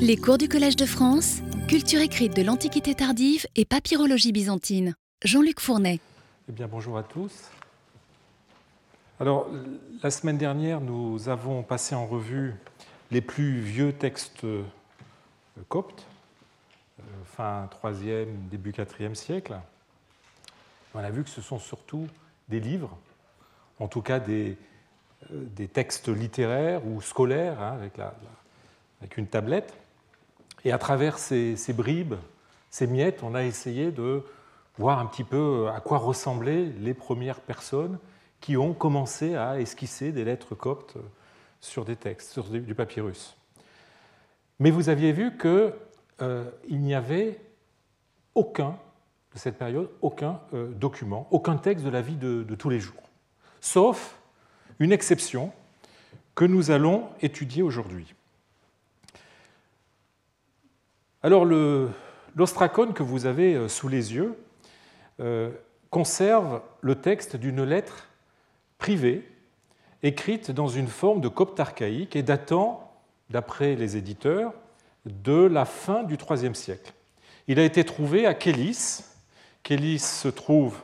Les 0.00 0.18
cours 0.18 0.36
du 0.36 0.48
Collège 0.50 0.76
de 0.76 0.84
France, 0.84 1.40
culture 1.66 2.00
écrite 2.00 2.36
de 2.36 2.42
l'Antiquité 2.42 2.94
tardive 2.94 3.46
et 3.56 3.64
papyrologie 3.64 4.32
byzantine. 4.32 4.94
Jean-Luc 5.24 5.60
Fournet. 5.60 6.00
Eh 6.48 6.52
bien, 6.52 6.68
bonjour 6.68 6.98
à 6.98 7.02
tous. 7.02 7.48
Alors, 9.18 9.48
la 10.02 10.10
semaine 10.10 10.36
dernière, 10.36 10.82
nous 10.82 11.30
avons 11.30 11.62
passé 11.62 11.94
en 11.94 12.06
revue 12.06 12.54
les 13.10 13.22
plus 13.22 13.60
vieux 13.60 13.94
textes 13.94 14.44
euh, 14.44 14.62
coptes, 15.70 16.06
euh, 17.00 17.02
fin 17.24 17.66
3e, 17.82 18.26
début 18.50 18.72
4e 18.72 19.14
siècle. 19.14 19.58
On 20.94 20.98
a 20.98 21.10
vu 21.10 21.24
que 21.24 21.30
ce 21.30 21.40
sont 21.40 21.58
surtout 21.58 22.06
des 22.50 22.60
livres, 22.60 22.94
en 23.78 23.88
tout 23.88 24.02
cas 24.02 24.20
des, 24.20 24.58
euh, 25.32 25.66
textes 25.72 26.08
littéraires 26.08 26.86
ou 26.86 27.00
scolaires, 27.00 27.62
hein, 27.62 27.72
avec, 27.72 27.96
la, 27.96 28.14
avec, 29.04 29.18
une 29.18 29.26
tablette. 29.26 29.74
Et 30.64 30.72
à 30.72 30.78
travers 30.78 31.18
ces, 31.18 31.56
bribes, 31.74 32.14
ces 32.70 32.86
miettes, 32.86 33.22
on 33.22 33.34
a 33.34 33.44
essayé 33.44 33.92
de 33.92 34.22
voir 34.78 34.98
un 34.98 35.06
petit 35.06 35.24
peu 35.24 35.68
à 35.74 35.80
quoi 35.80 35.98
ressemblaient 35.98 36.72
les 36.80 36.94
premières 36.94 37.40
personnes 37.40 37.98
qui 38.40 38.56
ont 38.56 38.72
commencé 38.72 39.36
à 39.36 39.60
esquisser 39.60 40.10
des 40.10 40.24
lettres 40.24 40.54
coptes 40.54 40.96
sur 41.60 41.84
des 41.84 41.96
textes, 41.96 42.32
sur 42.32 42.44
du 42.44 42.74
papyrus. 42.74 43.36
Mais 44.58 44.70
vous 44.70 44.88
aviez 44.88 45.12
vu 45.12 45.36
qu'il 45.36 45.72
euh, 46.22 46.50
n'y 46.70 46.94
avait 46.94 47.40
aucun, 48.34 48.78
de 49.32 49.38
cette 49.38 49.58
période, 49.58 49.90
aucun 50.00 50.40
euh, 50.54 50.68
document, 50.68 51.28
aucun 51.30 51.56
texte 51.56 51.84
de 51.84 51.90
la 51.90 52.02
vie 52.02 52.16
de 52.16 52.54
tous 52.54 52.70
les 52.70 52.80
jours, 52.80 53.02
sauf 53.60 54.16
une 54.78 54.92
exception 54.92 55.52
que 56.34 56.44
nous 56.44 56.70
allons 56.70 57.08
étudier 57.20 57.62
aujourd'hui. 57.62 58.14
Alors 61.24 61.46
l'ostracone 62.36 62.92
que 62.92 63.02
vous 63.02 63.24
avez 63.24 63.54
euh, 63.54 63.66
sous 63.66 63.88
les 63.88 64.12
yeux 64.12 64.34
euh, 65.20 65.50
conserve 65.88 66.60
le 66.82 66.96
texte 66.96 67.36
d'une 67.36 67.64
lettre 67.64 68.08
privée 68.76 69.26
écrite 70.02 70.50
dans 70.50 70.68
une 70.68 70.86
forme 70.86 71.22
de 71.22 71.28
copte 71.28 71.58
archaïque 71.58 72.14
et 72.14 72.22
datant, 72.22 72.92
d'après 73.30 73.74
les 73.74 73.96
éditeurs, 73.96 74.52
de 75.06 75.46
la 75.46 75.64
fin 75.64 76.02
du 76.02 76.16
IIIe 76.16 76.54
siècle. 76.54 76.92
Il 77.48 77.58
a 77.58 77.64
été 77.64 77.84
trouvé 77.84 78.26
à 78.26 78.34
Kélis. 78.34 79.00
Kélis 79.62 80.00
se 80.00 80.28
trouve 80.28 80.76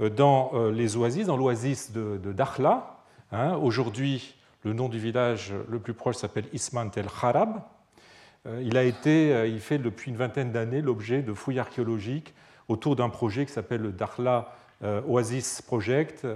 euh, 0.00 0.08
dans 0.08 0.52
les 0.70 0.96
oasis, 0.96 1.26
dans 1.26 1.36
l'oasis 1.36 1.90
de, 1.90 2.20
de 2.22 2.32
Dakhla, 2.32 2.96
Hein, 3.32 3.54
aujourd'hui, 3.62 4.34
le 4.64 4.72
nom 4.72 4.88
du 4.88 4.98
village 4.98 5.54
le 5.68 5.78
plus 5.78 5.94
proche 5.94 6.16
s'appelle 6.16 6.46
Ismant 6.52 6.90
el 6.96 7.06
Kharab. 7.06 7.62
Euh, 8.46 8.62
il, 8.64 8.76
a 8.76 8.84
été, 8.84 9.32
euh, 9.32 9.46
il 9.46 9.60
fait 9.60 9.78
depuis 9.78 10.10
une 10.10 10.16
vingtaine 10.16 10.50
d'années 10.50 10.80
l'objet 10.80 11.22
de 11.22 11.34
fouilles 11.34 11.58
archéologiques 11.58 12.34
autour 12.68 12.96
d'un 12.96 13.10
projet 13.10 13.44
qui 13.44 13.52
s'appelle 13.52 13.82
le 13.82 13.92
Dakhla 13.92 14.54
euh, 14.82 15.02
Oasis 15.06 15.60
Project, 15.60 16.26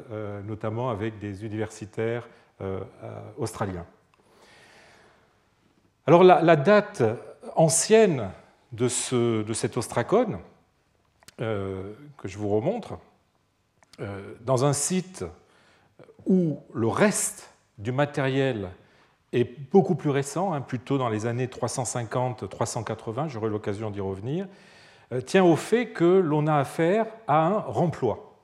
notamment 0.45 0.91
avec 0.91 1.19
des 1.19 1.45
universitaires 1.45 2.29
australiens. 3.39 3.87
Alors 6.07 6.25
la, 6.25 6.57
date 6.57 7.03
ancienne 7.57 8.31
de 8.73 8.89
cet 8.89 9.77
ostracone, 9.77 10.39
que 11.39 11.95
je 12.25 12.37
vous 12.37 12.49
remontre, 12.49 12.99
dans 14.41 14.65
un 14.65 14.73
site 14.73 15.25
où 16.27 16.61
le 16.75 16.89
reste 16.89 17.51
du 17.79 17.93
matériel 17.93 18.69
est 19.35 19.59
beaucoup 19.71 19.95
plus 19.95 20.11
récent, 20.11 20.53
hein, 20.53 20.61
plutôt 20.61 20.99
dans 20.99 21.09
les 21.09 21.27
années 21.27 21.47
350-380, 21.47 23.29
j'aurai 23.29 23.51
l'occasion 23.51 23.91
d'y 23.91 24.01
revenir, 24.01 24.47
euh, 25.13 25.21
tient 25.21 25.45
au 25.45 25.57
fait 25.57 25.89
que 25.89 26.05
l'on 26.05 26.47
a 26.47 26.57
affaire 26.57 27.07
à 27.27 27.47
un 27.47 27.59
remploi. 27.59 28.37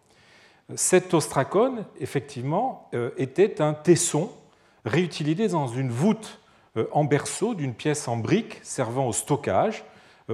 Cet 0.75 1.15
ostracone, 1.15 1.85
effectivement, 1.99 2.89
euh, 2.95 3.11
était 3.17 3.61
un 3.61 3.73
tesson 3.73 4.31
réutilisé 4.85 5.49
dans 5.49 5.67
une 5.67 5.91
voûte 5.91 6.41
euh, 6.77 6.87
en 6.93 7.05
berceau 7.05 7.55
d'une 7.55 7.75
pièce 7.75 8.09
en 8.09 8.17
brique 8.17 8.61
servant 8.63 9.07
au 9.07 9.13
stockage 9.13 9.85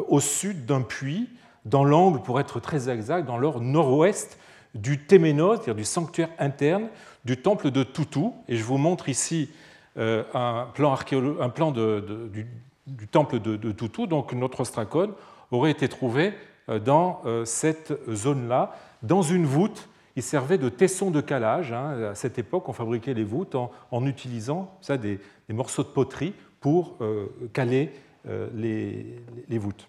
au 0.09 0.21
sud 0.21 0.67
d'un 0.67 0.83
puits, 0.83 1.31
dans 1.65 1.83
l'angle, 1.83 2.21
pour 2.21 2.39
être 2.39 2.61
très 2.61 2.91
exact, 2.91 3.25
dans 3.25 3.39
l'or 3.39 3.63
nord-ouest 3.63 4.39
du 4.75 5.07
Téménos, 5.07 5.55
c'est-à-dire 5.55 5.75
du 5.75 5.85
sanctuaire 5.85 6.29
interne 6.39 6.89
du 7.25 7.41
temple 7.41 7.71
de 7.71 7.83
Toutou. 7.83 8.35
Et 8.47 8.57
je 8.57 8.63
vous 8.63 8.77
montre 8.77 9.09
ici 9.09 9.51
un 9.97 10.69
plan, 10.75 10.95
un 11.41 11.49
plan 11.49 11.73
du, 11.73 12.47
temple 13.11 13.41
de, 13.41 13.57
de, 13.57 13.73
Toutou. 13.73 14.07
Donc 14.07 14.33
notre 14.33 14.61
ostracone 14.61 15.13
aurait 15.51 15.71
été 15.71 15.89
trouvé 15.89 16.35
euh, 16.69 16.79
dans 16.79 17.23
euh, 17.25 17.45
cette 17.45 17.93
zone-là, 18.11 18.75
dans 19.03 19.23
une 19.23 19.47
voûte. 19.47 19.89
Il 20.17 20.23
servait 20.23 20.59
de 20.59 20.69
tesson 20.69 21.11
de 21.11 21.21
calage. 21.21 21.73
Hein. 21.73 22.11
À 22.11 22.15
cette 22.15 22.39
époque, 22.39 22.69
on 22.69 22.73
fabriquait 22.73 23.15
les 23.15 23.25
voûtes 23.25 23.55
en, 23.55 24.07
utilisant 24.07 24.75
ça, 24.81 24.97
des, 24.97 25.21
morceaux 25.49 25.83
de 25.83 25.89
poterie 25.89 26.35
pour 26.61 26.97
caler 27.53 27.93
les, 28.55 29.59
voûtes. 29.59 29.87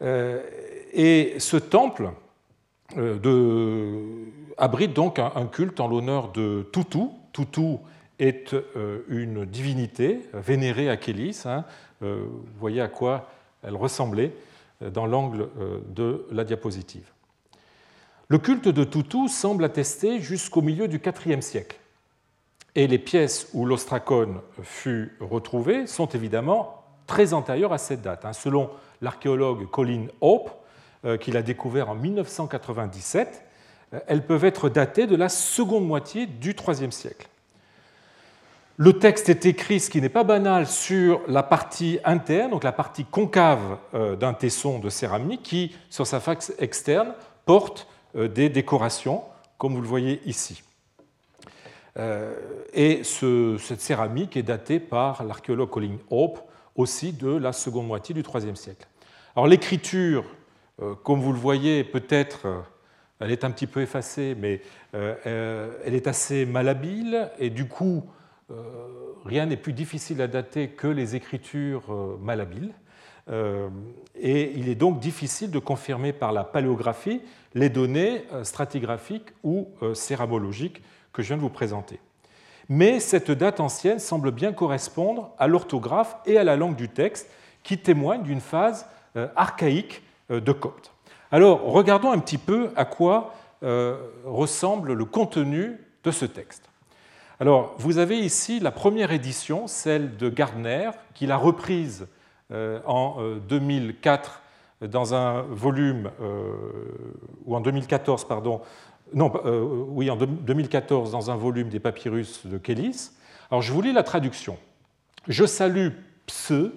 et 0.00 1.34
ce 1.38 1.56
temple, 1.58 2.10
euh, 2.96 4.24
abrite 4.56 4.94
donc 4.94 5.18
un, 5.18 5.46
culte 5.46 5.80
en 5.80 5.88
l'honneur 5.88 6.32
de 6.32 6.66
Toutou. 6.72 7.12
Toutou 7.32 7.80
est 8.18 8.54
euh, 8.54 9.04
une 9.08 9.44
divinité 9.44 10.20
vénérée 10.32 10.88
à 10.88 10.96
Kélis. 10.96 11.42
Hein. 11.44 11.64
Euh, 12.02 12.24
vous 12.26 12.58
voyez 12.60 12.80
à 12.80 12.88
quoi 12.88 13.30
elle 13.62 13.76
ressemblait 13.76 14.32
dans 14.80 15.06
l'angle 15.06 15.48
de 15.88 16.24
la 16.30 16.44
diapositive. 16.44 17.10
Le 18.28 18.38
culte 18.38 18.68
de 18.68 18.84
Toutou 18.84 19.26
semble 19.26 19.64
attester 19.64 20.20
jusqu'au 20.20 20.62
milieu 20.62 20.86
du 20.86 21.00
IVe 21.26 21.40
siècle. 21.40 21.76
Et 22.76 22.86
les 22.86 22.98
pièces 22.98 23.48
où 23.54 23.66
l'ostracone 23.66 24.40
fut 24.62 25.16
retrouvé 25.18 25.88
sont 25.88 26.06
évidemment 26.06 26.84
très 27.08 27.32
antérieures 27.32 27.72
à 27.72 27.78
cette 27.78 28.02
date. 28.02 28.24
Hein. 28.24 28.32
Selon 28.32 28.70
l'archéologue 29.00 29.68
Colin 29.68 30.06
Hope, 30.20 30.50
euh, 31.04 31.16
qu'il 31.16 31.36
a 31.36 31.42
découvert 31.42 31.90
en 31.90 31.94
1997, 31.94 33.44
euh, 33.94 34.00
elles 34.06 34.26
peuvent 34.26 34.44
être 34.44 34.68
datées 34.68 35.06
de 35.06 35.16
la 35.16 35.28
seconde 35.28 35.86
moitié 35.86 36.26
du 36.26 36.54
IIIe 36.54 36.92
siècle. 36.92 37.28
Le 38.78 38.98
texte 38.98 39.28
est 39.28 39.44
écrit, 39.44 39.80
ce 39.80 39.90
qui 39.90 40.00
n'est 40.00 40.08
pas 40.08 40.24
banal, 40.24 40.66
sur 40.66 41.20
la 41.28 41.42
partie 41.42 41.98
interne, 42.04 42.52
donc 42.52 42.64
la 42.64 42.72
partie 42.72 43.04
concave 43.04 43.78
euh, 43.92 44.16
d'un 44.16 44.32
tesson 44.32 44.78
de 44.78 44.88
céramique 44.88 45.42
qui, 45.42 45.76
sur 45.90 46.06
sa 46.06 46.20
face 46.20 46.52
externe, 46.58 47.12
porte 47.44 47.86
des 48.14 48.48
décorations, 48.48 49.22
comme 49.58 49.74
vous 49.74 49.82
le 49.82 49.86
voyez 49.86 50.20
ici. 50.24 50.62
Et 52.72 53.02
cette 53.04 53.80
céramique 53.80 54.36
est 54.36 54.42
datée 54.42 54.80
par 54.80 55.24
l'archéologue 55.24 55.68
Colin 55.68 55.98
Hope 56.10 56.40
aussi 56.74 57.12
de 57.12 57.28
la 57.28 57.52
seconde 57.52 57.86
moitié 57.86 58.14
du 58.14 58.22
IIIe 58.22 58.56
siècle. 58.56 58.86
Alors 59.34 59.46
l'écriture 59.46 60.24
euh, 60.80 60.94
comme 61.02 61.20
vous 61.20 61.32
le 61.32 61.38
voyez, 61.38 61.84
peut-être, 61.84 62.46
euh, 62.46 62.60
elle 63.20 63.32
est 63.32 63.44
un 63.44 63.50
petit 63.50 63.66
peu 63.66 63.82
effacée, 63.82 64.36
mais 64.38 64.60
euh, 64.94 65.72
elle 65.84 65.94
est 65.94 66.06
assez 66.06 66.46
malhabile, 66.46 67.30
et 67.38 67.50
du 67.50 67.66
coup, 67.66 68.04
rien 69.24 69.46
n'est 69.46 69.56
plus 69.56 69.72
difficile 69.72 70.22
à 70.22 70.26
dater 70.26 70.68
que 70.68 70.86
les 70.86 71.16
écritures 71.16 72.18
malhabiles. 72.20 72.72
Et 74.16 74.52
il 74.56 74.68
est 74.68 74.74
donc 74.74 75.00
difficile 75.00 75.50
de 75.50 75.58
confirmer 75.58 76.12
par 76.12 76.32
la 76.32 76.44
paléographie 76.44 77.20
les 77.54 77.68
données 77.68 78.24
stratigraphiques 78.42 79.28
ou 79.44 79.68
céramologiques 79.92 80.82
que 81.12 81.22
je 81.22 81.28
viens 81.28 81.36
de 81.36 81.42
vous 81.42 81.50
présenter. 81.50 82.00
Mais 82.70 83.00
cette 83.00 83.30
date 83.30 83.60
ancienne 83.60 83.98
semble 83.98 84.30
bien 84.30 84.52
correspondre 84.52 85.30
à 85.38 85.46
l'orthographe 85.46 86.16
et 86.24 86.38
à 86.38 86.44
la 86.44 86.56
langue 86.56 86.76
du 86.76 86.88
texte, 86.88 87.30
qui 87.62 87.76
témoignent 87.76 88.22
d'une 88.22 88.40
phase 88.40 88.86
archaïque 89.36 90.02
euh, 90.30 90.40
de 90.40 90.52
copte. 90.52 90.92
Alors, 91.30 91.62
regardons 91.62 92.10
un 92.10 92.18
petit 92.18 92.38
peu 92.38 92.70
à 92.76 92.84
quoi 92.84 93.34
euh, 93.62 93.98
ressemble 94.24 94.92
le 94.92 95.04
contenu 95.04 95.78
de 96.04 96.10
ce 96.10 96.24
texte. 96.24 96.67
Alors, 97.40 97.74
vous 97.78 97.98
avez 97.98 98.18
ici 98.18 98.58
la 98.60 98.70
première 98.70 99.12
édition, 99.12 99.66
celle 99.66 100.16
de 100.16 100.28
Gardner, 100.28 100.90
qu'il 101.14 101.30
a 101.30 101.36
reprise 101.36 102.08
euh, 102.50 102.80
en 102.84 103.22
2004 103.48 104.42
dans 104.82 105.14
un 105.14 105.42
volume, 105.42 106.10
ou 107.44 107.56
en 107.56 107.60
2014, 107.60 108.26
pardon, 108.26 108.60
non, 109.12 109.32
oui, 109.88 110.08
en 110.08 110.16
2014 110.16 111.10
dans 111.10 111.32
un 111.32 111.36
volume 111.36 111.68
des 111.68 111.80
papyrus 111.80 112.46
de 112.46 112.58
Kélis. 112.58 113.10
Alors, 113.50 113.60
je 113.60 113.72
vous 113.72 113.82
lis 113.82 113.92
la 113.92 114.04
traduction. 114.04 114.56
Je 115.26 115.44
salue 115.46 115.88
Pse, 116.26 116.70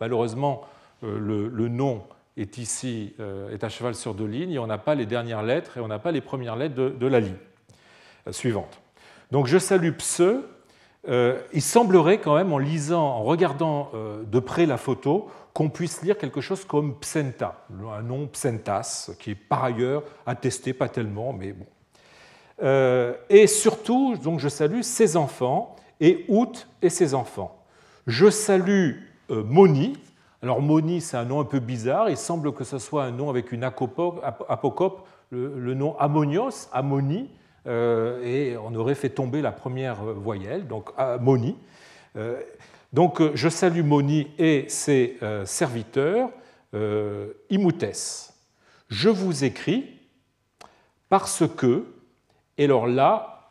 malheureusement, 0.00 0.62
le, 1.02 1.68
nom 1.68 2.02
est 2.36 2.58
ici 2.58 3.14
euh, 3.20 3.50
est 3.50 3.64
à 3.64 3.68
cheval 3.68 3.94
sur 3.94 4.14
deux 4.14 4.26
lignes 4.26 4.52
et 4.52 4.58
on 4.58 4.66
n'a 4.66 4.78
pas 4.78 4.94
les 4.94 5.06
dernières 5.06 5.42
lettres 5.42 5.78
et 5.78 5.80
on 5.80 5.88
n'a 5.88 5.98
pas 5.98 6.12
les 6.12 6.20
premières 6.20 6.56
lettres 6.56 6.74
de, 6.74 7.06
la 7.06 7.20
ligne 7.20 7.36
euh, 8.26 8.32
suivante. 8.32 8.78
Donc 9.30 9.46
je 9.46 9.58
salue 9.58 9.92
Pse, 9.92 10.22
il 11.08 11.62
semblerait 11.62 12.18
quand 12.18 12.34
même, 12.34 12.52
en 12.52 12.58
lisant, 12.58 13.02
en 13.02 13.22
regardant 13.22 13.90
de 14.24 14.38
près 14.40 14.66
la 14.66 14.76
photo, 14.76 15.28
qu'on 15.52 15.68
puisse 15.68 16.02
lire 16.02 16.18
quelque 16.18 16.40
chose 16.40 16.64
comme 16.64 16.98
Psenta, 16.98 17.64
un 17.92 18.02
nom 18.02 18.26
Psentas, 18.26 19.10
qui 19.18 19.30
est 19.30 19.34
par 19.36 19.64
ailleurs 19.64 20.02
attesté, 20.26 20.72
pas 20.72 20.88
tellement, 20.88 21.32
mais 21.32 21.52
bon. 21.52 21.66
et 23.30 23.46
surtout, 23.46 24.16
donc 24.16 24.40
je 24.40 24.48
salue 24.48 24.80
ses 24.82 25.16
enfants, 25.16 25.76
et 26.00 26.24
Out 26.28 26.68
et 26.82 26.90
ses 26.90 27.14
enfants. 27.14 27.56
Je 28.06 28.30
salue 28.30 28.96
Moni, 29.28 29.96
alors 30.42 30.60
Moni, 30.60 31.00
c'est 31.00 31.16
un 31.16 31.24
nom 31.24 31.40
un 31.40 31.44
peu 31.44 31.58
bizarre. 31.58 32.10
Il 32.10 32.16
semble 32.16 32.52
que 32.52 32.64
ce 32.64 32.78
soit 32.78 33.04
un 33.04 33.10
nom 33.10 33.30
avec 33.30 33.52
une 33.52 33.64
apocope, 33.64 35.06
le, 35.30 35.74
nom 35.74 35.96
Ammonios, 35.98 36.68
Ammoni, 36.72 37.18
euh, 37.22 37.26
et 37.66 38.56
on 38.56 38.74
aurait 38.74 38.94
fait 38.94 39.08
tomber 39.10 39.42
la 39.42 39.52
première 39.52 40.02
voyelle, 40.04 40.66
donc 40.66 40.90
Moni. 41.20 41.56
Euh, 42.16 42.40
donc 42.92 43.20
je 43.34 43.48
salue 43.48 43.82
Moni 43.82 44.28
et 44.38 44.66
ses 44.68 45.18
euh, 45.22 45.44
serviteurs, 45.44 46.30
Imoutes. 47.48 48.32
Je 48.88 49.08
vous 49.08 49.44
écris 49.44 49.98
parce 51.08 51.44
que, 51.56 51.86
et 52.58 52.64
alors 52.64 52.86
là, 52.86 53.50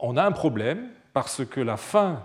on 0.00 0.16
a 0.16 0.24
un 0.24 0.32
problème, 0.32 0.88
parce 1.12 1.44
que 1.44 1.60
la 1.60 1.76
fin 1.76 2.24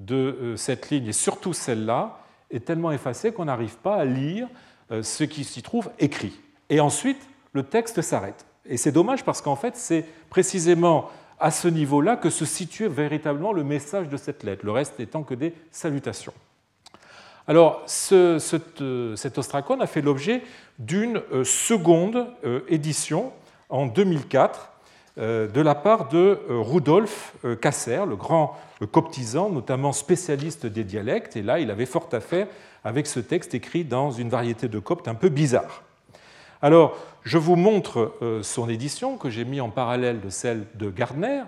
de 0.00 0.54
cette 0.56 0.90
ligne, 0.90 1.06
et 1.06 1.12
surtout 1.12 1.52
celle-là, 1.52 2.18
est 2.50 2.64
tellement 2.64 2.90
effacé 2.90 3.32
qu'on 3.32 3.44
n'arrive 3.44 3.76
pas 3.76 3.96
à 3.96 4.04
lire 4.04 4.48
euh, 4.90 5.02
ce 5.02 5.22
qui 5.22 5.44
s'y 5.44 5.62
trouve 5.62 5.90
écrit. 5.98 6.38
Et 6.68 6.80
ensuite, 6.80 7.28
le 7.52 7.62
texte 7.62 8.02
s'arrête. 8.02 8.44
Et 8.66 8.76
c'est 8.76 8.92
dommage 8.92 9.24
parce 9.24 9.40
qu'en 9.40 9.56
fait, 9.56 9.76
c'est 9.76 10.04
précisément 10.30 11.10
à 11.40 11.50
ce 11.50 11.68
niveau-là 11.68 12.16
que 12.16 12.30
se 12.30 12.44
situe 12.44 12.86
véritablement 12.86 13.52
le 13.52 13.64
message 13.64 14.08
de 14.08 14.16
cette 14.16 14.44
lettre, 14.44 14.64
le 14.64 14.70
reste 14.70 15.00
étant 15.00 15.22
que 15.22 15.34
des 15.34 15.54
salutations. 15.70 16.34
Alors, 17.48 17.84
euh, 18.12 18.38
cet 18.38 19.38
ostracon 19.38 19.80
a 19.80 19.86
fait 19.88 20.00
l'objet 20.00 20.42
d'une 20.78 21.20
euh, 21.32 21.42
seconde 21.42 22.28
édition 22.68 23.32
en 23.68 23.86
2004 23.86 24.68
de 25.18 25.60
la 25.60 25.74
part 25.74 26.08
de 26.08 26.38
Rudolf 26.48 27.34
Kasser, 27.60 28.00
le 28.08 28.16
grand 28.16 28.56
coptisant, 28.90 29.50
notamment 29.50 29.92
spécialiste 29.92 30.64
des 30.64 30.84
dialectes, 30.84 31.36
et 31.36 31.42
là 31.42 31.58
il 31.58 31.70
avait 31.70 31.84
fort 31.84 32.08
à 32.12 32.20
faire 32.20 32.46
avec 32.82 33.06
ce 33.06 33.20
texte 33.20 33.54
écrit 33.54 33.84
dans 33.84 34.10
une 34.10 34.30
variété 34.30 34.68
de 34.68 34.78
copte 34.78 35.08
un 35.08 35.14
peu 35.14 35.28
bizarre. 35.28 35.82
Alors, 36.62 36.96
je 37.24 37.38
vous 37.38 37.56
montre 37.56 38.14
euh, 38.22 38.44
son 38.44 38.68
édition 38.68 39.16
que 39.16 39.30
j'ai 39.30 39.44
mis 39.44 39.60
en 39.60 39.68
parallèle 39.68 40.20
de 40.20 40.30
celle 40.30 40.64
de 40.76 40.90
Gardner. 40.90 41.42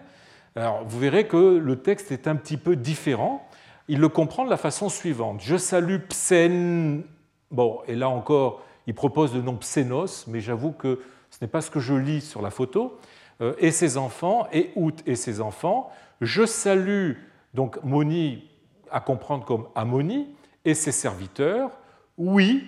Alors, 0.57 0.83
vous 0.85 0.99
verrez 0.99 1.29
que 1.29 1.57
le 1.57 1.77
texte 1.77 2.11
est 2.11 2.27
un 2.27 2.35
petit 2.35 2.57
peu 2.57 2.75
différent. 2.75 3.49
Il 3.87 4.01
le 4.01 4.09
comprend 4.09 4.45
de 4.45 4.51
la 4.51 4.57
façon 4.57 4.89
suivante. 4.89 5.41
Je 5.41 5.57
salue 5.57 5.99
Psen. 6.09 7.05
Bon, 7.53 7.81
et 7.87 7.95
là 7.95 8.09
encore, 8.09 8.63
il 8.89 8.95
propose 8.95 9.33
le 9.33 9.41
nom 9.41 9.57
Psenos, 9.57 10.27
mais 10.27 10.41
j'avoue 10.41 10.73
que 10.73 11.01
ce 11.31 11.39
n'est 11.43 11.49
pas 11.49 11.61
ce 11.61 11.71
que 11.71 11.81
je 11.81 11.95
lis 11.95 12.21
sur 12.21 12.43
la 12.43 12.51
photo. 12.51 12.99
Euh, 13.41 13.55
et 13.59 13.71
ses 13.71 13.97
enfants, 13.97 14.49
et 14.53 14.73
Out 14.75 15.01
et 15.07 15.15
ses 15.15 15.41
enfants. 15.41 15.91
Je 16.21 16.45
salue 16.45 17.13
donc 17.53 17.83
Moni 17.85 18.51
à 18.91 19.01
comprendre 19.01 19.45
comme 19.45 19.69
Amoni 19.77 20.27
et 20.65 20.75
ses 20.75 20.93
serviteurs. 20.93 21.71
Oui, 22.19 22.65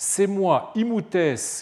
c'est 0.00 0.28
moi, 0.28 0.70
Imoutes, 0.76 1.16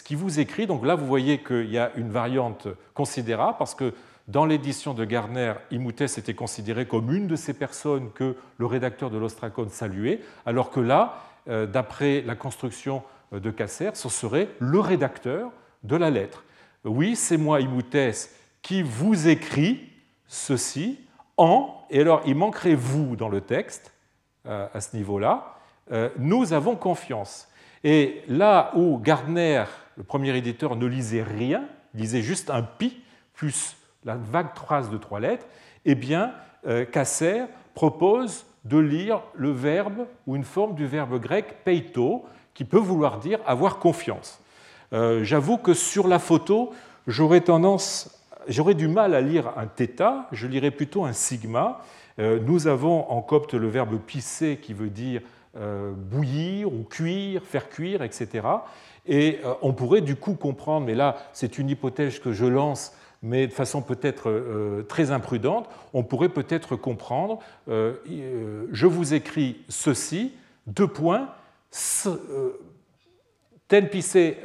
qui 0.04 0.14
vous 0.14 0.38
écrit. 0.38 0.66
Donc 0.66 0.84
là, 0.84 0.94
vous 0.94 1.06
voyez 1.06 1.38
qu'il 1.38 1.70
y 1.70 1.78
a 1.78 1.90
une 1.96 2.10
variante 2.10 2.68
considérable 2.92 3.56
parce 3.58 3.74
que 3.74 3.94
dans 4.28 4.44
l'édition 4.44 4.92
de 4.92 5.06
Gardner, 5.06 5.54
Imoutes 5.70 6.02
était 6.02 6.34
considéré 6.34 6.86
comme 6.86 7.14
une 7.14 7.28
de 7.28 7.34
ces 7.34 7.54
personnes 7.54 8.10
que 8.12 8.36
le 8.58 8.66
rédacteur 8.66 9.08
de 9.10 9.16
l'Ostracon 9.16 9.68
saluait, 9.70 10.20
alors 10.44 10.70
que 10.70 10.80
là, 10.80 11.22
euh, 11.48 11.64
d'après 11.66 12.20
la 12.20 12.34
construction 12.34 13.02
de 13.32 13.50
Casser, 13.50 13.90
ce 13.94 14.10
serait 14.10 14.48
le 14.58 14.80
rédacteur 14.80 15.50
de 15.82 15.96
la 15.96 16.10
lettre. 16.10 16.44
Oui, 16.84 17.16
c'est 17.16 17.38
moi, 17.38 17.60
Imoutes, 17.60 18.28
qui 18.60 18.82
vous 18.82 19.28
écrit 19.28 19.80
ceci 20.26 21.00
en, 21.38 21.86
et 21.88 22.02
alors 22.02 22.20
il 22.26 22.34
manquerait 22.34 22.74
vous 22.74 23.16
dans 23.16 23.30
le 23.30 23.40
texte 23.40 23.94
euh, 24.46 24.68
à 24.74 24.80
ce 24.82 24.94
niveau-là, 24.94 25.54
euh, 25.90 26.10
nous 26.18 26.52
avons 26.52 26.76
confiance. 26.76 27.48
Et 27.86 28.22
là 28.26 28.72
où 28.74 28.98
Gardner, 28.98 29.62
le 29.96 30.02
premier 30.02 30.36
éditeur, 30.36 30.74
ne 30.74 30.86
lisait 30.86 31.22
rien, 31.22 31.62
lisait 31.94 32.20
juste 32.20 32.50
un 32.50 32.62
pi 32.62 33.00
plus 33.32 33.76
la 34.04 34.16
vague 34.16 34.54
trace 34.54 34.90
de 34.90 34.96
trois 34.96 35.20
lettres, 35.20 35.46
eh 35.84 35.94
bien, 35.94 36.32
euh, 36.66 36.84
Casser 36.84 37.44
propose 37.74 38.44
de 38.64 38.78
lire 38.78 39.22
le 39.34 39.52
verbe 39.52 40.08
ou 40.26 40.34
une 40.34 40.42
forme 40.42 40.74
du 40.74 40.84
verbe 40.84 41.20
grec 41.20 41.58
peito, 41.64 42.24
qui 42.54 42.64
peut 42.64 42.78
vouloir 42.78 43.20
dire 43.20 43.38
avoir 43.46 43.78
confiance. 43.78 44.40
J'avoue 44.92 45.58
que 45.58 45.74
sur 45.74 46.08
la 46.08 46.18
photo, 46.18 46.72
j'aurais 47.06 47.42
tendance 47.42 48.16
j'aurais 48.48 48.74
du 48.74 48.88
mal 48.88 49.14
à 49.14 49.20
lire 49.20 49.52
un 49.56 49.66
θ, 49.66 50.26
je 50.32 50.46
lirais 50.46 50.70
plutôt 50.70 51.04
un 51.04 51.12
sigma. 51.12 51.80
Euh, 52.18 52.38
nous 52.44 52.66
avons 52.66 53.10
en 53.10 53.20
copte 53.20 53.54
le 53.54 53.68
verbe 53.68 53.98
pisser 53.98 54.58
qui 54.60 54.72
veut 54.72 54.88
dire 54.88 55.20
euh, 55.20 55.24
bouillir 55.94 56.72
ou 56.72 56.84
cuire, 56.84 57.44
faire 57.44 57.68
cuire, 57.68 58.02
etc. 58.02 58.46
Et 59.06 59.40
euh, 59.44 59.54
on 59.62 59.72
pourrait 59.72 60.00
du 60.00 60.16
coup 60.16 60.34
comprendre, 60.34 60.86
mais 60.86 60.94
là 60.94 61.16
c'est 61.32 61.58
une 61.58 61.70
hypothèse 61.70 62.18
que 62.18 62.32
je 62.32 62.46
lance, 62.46 62.92
mais 63.22 63.46
de 63.46 63.52
façon 63.52 63.82
peut-être 63.82 64.84
très 64.88 65.10
imprudente, 65.10 65.68
on 65.94 66.04
pourrait 66.04 66.28
peut-être 66.28 66.76
comprendre, 66.76 67.38
je 67.66 68.86
vous 68.86 69.14
écris 69.14 69.64
ceci, 69.68 70.34
deux 70.66 70.86
points, 70.86 71.30
pisser 73.90 74.36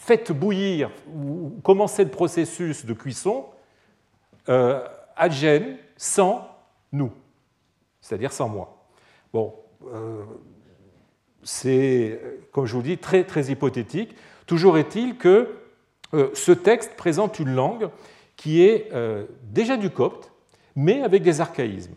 faites 0.00 0.32
bouillir 0.32 0.90
ou 1.14 1.60
commencez 1.62 2.04
le 2.04 2.10
processus 2.10 2.84
de 2.84 2.94
cuisson 2.94 3.46
euh, 4.48 4.84
à 5.14 5.28
Gênes 5.28 5.76
sans 5.96 6.48
nous, 6.90 7.12
c'est-à-dire 8.00 8.32
sans 8.32 8.48
moi. 8.48 8.79
Bon, 9.32 9.54
euh, 9.92 10.22
c'est, 11.42 12.20
comme 12.52 12.66
je 12.66 12.74
vous 12.74 12.82
dis, 12.82 12.98
très, 12.98 13.24
très 13.24 13.44
hypothétique. 13.44 14.14
Toujours 14.46 14.78
est-il 14.78 15.16
que 15.16 15.48
euh, 16.14 16.30
ce 16.34 16.52
texte 16.52 16.96
présente 16.96 17.38
une 17.38 17.54
langue 17.54 17.90
qui 18.36 18.62
est 18.62 18.90
déjà 19.42 19.76
du 19.76 19.90
copte, 19.90 20.32
mais 20.74 21.02
avec 21.02 21.22
des 21.22 21.42
archaïsmes. 21.42 21.96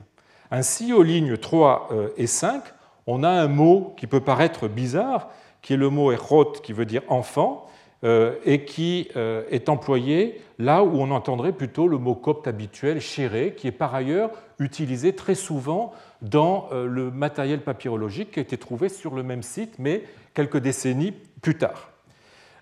Ainsi, 0.51 0.91
aux 0.91 1.01
lignes 1.01 1.37
3 1.37 1.89
et 2.17 2.27
5, 2.27 2.61
on 3.07 3.23
a 3.23 3.29
un 3.29 3.47
mot 3.47 3.93
qui 3.95 4.07
peut 4.07 4.19
paraître 4.19 4.67
bizarre, 4.67 5.29
qui 5.61 5.71
est 5.71 5.77
le 5.77 5.89
mot 5.89 6.11
erot, 6.11 6.51
qui 6.61 6.73
veut 6.73 6.83
dire 6.83 7.01
enfant, 7.07 7.65
euh, 8.03 8.35
et 8.43 8.65
qui 8.65 9.07
euh, 9.15 9.43
est 9.49 9.69
employé 9.69 10.41
là 10.59 10.83
où 10.83 10.99
on 10.99 11.09
entendrait 11.09 11.53
plutôt 11.53 11.87
le 11.87 11.97
mot 11.97 12.15
copte 12.15 12.47
habituel, 12.47 12.99
chéré, 12.99 13.53
qui 13.55 13.67
est 13.67 13.71
par 13.71 13.95
ailleurs 13.95 14.31
utilisé 14.59 15.13
très 15.13 15.35
souvent 15.35 15.93
dans 16.23 16.69
euh, 16.71 16.87
le 16.87 17.11
matériel 17.11 17.61
papyrologique 17.61 18.31
qui 18.31 18.39
a 18.39 18.41
été 18.41 18.57
trouvé 18.57 18.89
sur 18.89 19.13
le 19.13 19.21
même 19.21 19.43
site, 19.43 19.75
mais 19.77 20.03
quelques 20.33 20.57
décennies 20.57 21.13
plus 21.41 21.57
tard. 21.57 21.89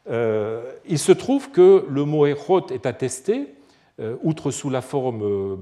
Il 0.09 0.97
se 0.97 1.11
trouve 1.11 1.51
que 1.51 1.85
le 1.87 2.05
mot 2.05 2.25
erot 2.25 2.67
est 2.71 2.87
attesté, 2.87 3.53
outre 4.23 4.49
sous 4.49 4.71
la 4.71 4.81
forme, 4.81 5.59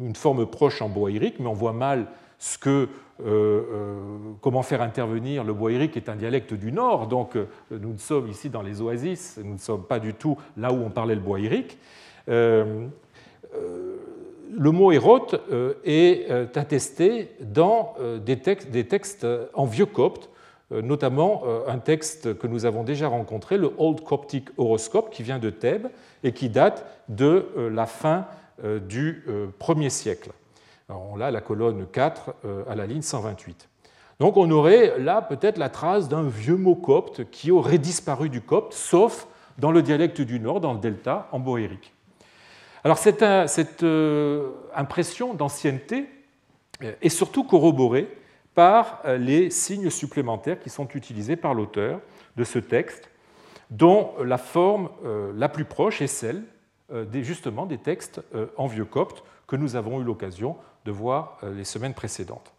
une 0.00 0.14
forme 0.14 0.46
proche 0.46 0.80
en 0.80 0.88
boaïrique, 0.88 1.40
mais 1.40 1.48
on 1.48 1.54
voit 1.54 1.72
mal 1.72 2.06
ce 2.38 2.56
que 2.56 2.88
euh, 3.24 3.62
euh, 3.72 3.98
comment 4.40 4.62
faire 4.62 4.80
intervenir 4.80 5.44
le 5.44 5.52
boaïrique 5.52 5.96
est 5.96 6.08
un 6.08 6.16
dialecte 6.16 6.54
du 6.54 6.72
nord, 6.72 7.06
donc 7.06 7.36
euh, 7.36 7.46
nous 7.70 7.98
sommes 7.98 8.28
ici 8.28 8.48
dans 8.48 8.62
les 8.62 8.80
oasis, 8.80 9.38
nous 9.44 9.54
ne 9.54 9.58
sommes 9.58 9.84
pas 9.84 9.98
du 9.98 10.14
tout 10.14 10.38
là 10.56 10.72
où 10.72 10.82
on 10.82 10.88
parlait 10.90 11.14
le 11.14 11.20
boaïrique. 11.20 11.78
Le 14.52 14.70
mot 14.70 14.92
érote 14.92 15.40
est 15.84 16.30
attesté 16.56 17.30
dans 17.40 17.94
des 18.24 18.38
textes, 18.38 18.70
des 18.70 18.86
textes 18.86 19.26
en 19.54 19.64
vieux 19.64 19.86
copte, 19.86 20.30
notamment 20.70 21.42
un 21.66 21.78
texte 21.78 22.38
que 22.38 22.46
nous 22.46 22.64
avons 22.64 22.82
déjà 22.82 23.08
rencontré, 23.08 23.58
le 23.58 23.72
Old 23.78 24.02
Coptic 24.02 24.48
Horoscope, 24.56 25.10
qui 25.10 25.22
vient 25.22 25.38
de 25.38 25.50
Thèbes 25.50 25.88
et 26.22 26.32
qui 26.32 26.48
date 26.48 26.84
de 27.08 27.46
la 27.72 27.86
fin 27.86 28.26
du 28.62 29.24
1er 29.60 29.90
siècle. 29.90 30.30
On 30.90 31.20
a 31.20 31.30
la 31.30 31.40
colonne 31.40 31.86
4 31.86 32.34
euh, 32.44 32.64
à 32.68 32.74
la 32.74 32.86
ligne 32.86 33.02
128. 33.02 33.68
Donc 34.18 34.36
on 34.36 34.50
aurait 34.50 34.98
là 34.98 35.22
peut-être 35.22 35.58
la 35.58 35.68
trace 35.68 36.08
d'un 36.08 36.28
vieux 36.28 36.56
mot 36.56 36.74
copte 36.74 37.30
qui 37.30 37.50
aurait 37.50 37.78
disparu 37.78 38.28
du 38.28 38.40
copte, 38.40 38.74
sauf 38.74 39.26
dans 39.58 39.70
le 39.70 39.82
dialecte 39.82 40.20
du 40.20 40.40
Nord, 40.40 40.60
dans 40.60 40.74
le 40.74 40.80
delta, 40.80 41.28
en 41.32 41.38
boérique. 41.38 41.94
Alors 42.84 42.98
cette, 42.98 43.22
euh, 43.22 44.52
impression 44.74 45.34
d'ancienneté 45.34 46.08
euh, 46.82 46.92
est 47.02 47.10
surtout 47.10 47.44
corroborée 47.44 48.08
par 48.54 49.02
les 49.06 49.50
signes 49.50 49.90
supplémentaires 49.90 50.58
qui 50.58 50.70
sont 50.70 50.88
utilisés 50.88 51.36
par 51.36 51.54
l'auteur 51.54 52.00
de 52.36 52.44
ce 52.44 52.58
texte, 52.58 53.08
dont 53.70 54.12
la 54.22 54.38
forme 54.38 54.90
la 55.36 55.48
plus 55.48 55.64
proche 55.64 56.02
est 56.02 56.08
celle 56.08 56.42
justement 57.12 57.64
des 57.64 57.78
textes 57.78 58.20
en 58.56 58.66
vieux 58.66 58.84
copte, 58.84 59.22
que 59.46 59.54
nous 59.54 59.76
avons 59.76 60.00
eu 60.00 60.04
l'occasion 60.04 60.56
de 60.84 60.90
voir 60.90 61.38
les 61.44 61.64
semaines 61.64 61.94
précédentes. 61.94 62.52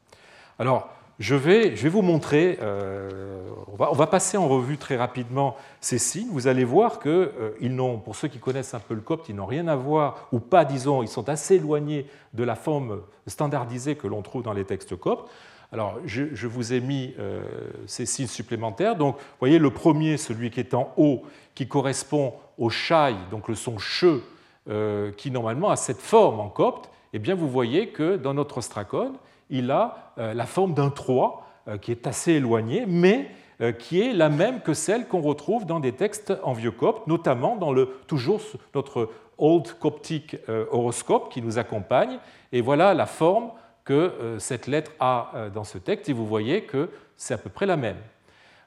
Je 1.22 1.36
vais, 1.36 1.76
vous 1.76 2.02
montrer, 2.02 2.58
on, 2.62 3.76
va, 3.76 3.92
on, 3.92 3.96
va, 3.96 4.08
passer 4.08 4.38
en 4.38 4.48
revue 4.48 4.78
très 4.78 4.98
rapidement 4.98 5.56
ces 5.80 6.00
signes. 6.00 6.30
Vous 6.32 6.48
allez 6.48 6.64
voir 6.64 7.00
qu'ils 7.00 7.76
n'ont, 7.76 8.00
pour 8.00 8.16
ceux 8.16 8.28
qui 8.28 8.40
connaissent 8.40 8.74
un 8.74 8.80
peu 8.80 8.96
le 8.96 9.02
copte, 9.02 9.30
ils 9.30 9.36
n'ont 9.36 9.46
rien 9.46 9.68
à 9.68 9.76
voir, 9.76 10.28
ou 10.32 10.40
pas, 10.40 10.66
disons, 10.66 11.04
ils 11.04 11.08
sont 11.08 11.30
assez 11.30 11.56
éloignés 11.56 12.08
de 12.34 12.44
la 12.44 12.56
forme 12.56 13.02
standardisée 13.28 13.96
que 13.96 14.08
l'on 14.08 14.24
trouve 14.24 14.42
dans 14.42 14.54
les 14.54 14.66
textes 14.66 14.96
coptes. 14.96 15.30
Alors, 15.72 16.00
je, 16.06 16.48
vous 16.48 16.74
ai 16.74 16.82
mis 16.82 17.14
euh, 17.18 17.44
ces 17.86 18.06
signes 18.06 18.28
supplémentaires. 18.28 18.98
Donc, 18.98 19.16
vous 19.16 19.38
voyez, 19.40 19.58
le 19.58 19.70
premier, 19.70 20.18
celui 20.18 20.50
qui 20.50 20.60
est 20.60 20.74
en 20.74 20.92
haut, 20.98 21.24
qui 21.56 21.68
correspond 21.68 22.34
au 22.58 22.70
shai, 22.70 23.16
donc 23.30 23.48
le 23.48 23.56
son 23.56 23.78
che, 23.78 24.22
euh, 24.70 25.12
qui 25.14 25.32
normalement 25.32 25.70
a 25.70 25.78
cette 25.78 26.02
forme 26.02 26.42
en 26.42 26.50
copte, 26.50 26.90
eh 27.14 27.20
bien, 27.20 27.36
vous 27.36 27.50
voyez 27.50 27.90
que 27.90 28.18
dans 28.18 28.34
notre 28.34 28.58
ostracone, 28.58 29.14
il 29.52 29.70
a 29.70 30.14
euh, 30.18 30.34
la 30.34 30.46
forme 30.46 30.74
d'un 30.74 30.90
3, 30.90 31.48
qui 31.80 31.92
est 31.92 32.08
assez 32.08 32.32
éloigné, 32.34 32.86
mais 32.88 33.30
qui 33.78 34.02
est 34.02 34.14
la 34.14 34.30
même 34.30 34.62
que 34.62 34.74
celle 34.74 35.08
qu'on 35.08 35.22
retrouve 35.22 35.68
dans 35.68 35.80
des 35.80 35.92
textes 35.92 36.34
en 36.42 36.54
vieux 36.54 36.72
copte, 36.72 37.06
notamment 37.06 37.56
dans 37.56 37.72
le, 37.72 38.00
toujours 38.08 38.42
notre 38.74 39.10
Old 39.38 39.72
Coptic 39.80 40.38
horoscope 40.72 41.32
qui 41.32 41.44
nous 41.44 41.60
accompagne. 41.60 42.18
Et 42.52 42.62
voilà 42.62 42.96
la 42.96 43.06
forme 43.06 43.52
que 43.84 43.94
euh, 43.94 44.40
cette 44.40 44.68
lettre 44.68 44.92
a 45.00 45.32
euh, 45.36 45.50
dans 45.50 45.64
ce 45.64 45.78
texte, 45.78 46.10
et 46.10 46.14
vous 46.14 46.26
voyez 46.26 46.64
que 46.64 46.90
c'est 47.16 47.34
à 47.34 47.38
peu 47.38 47.50
près 47.50 47.66
la 47.66 47.78
même. 47.78 47.98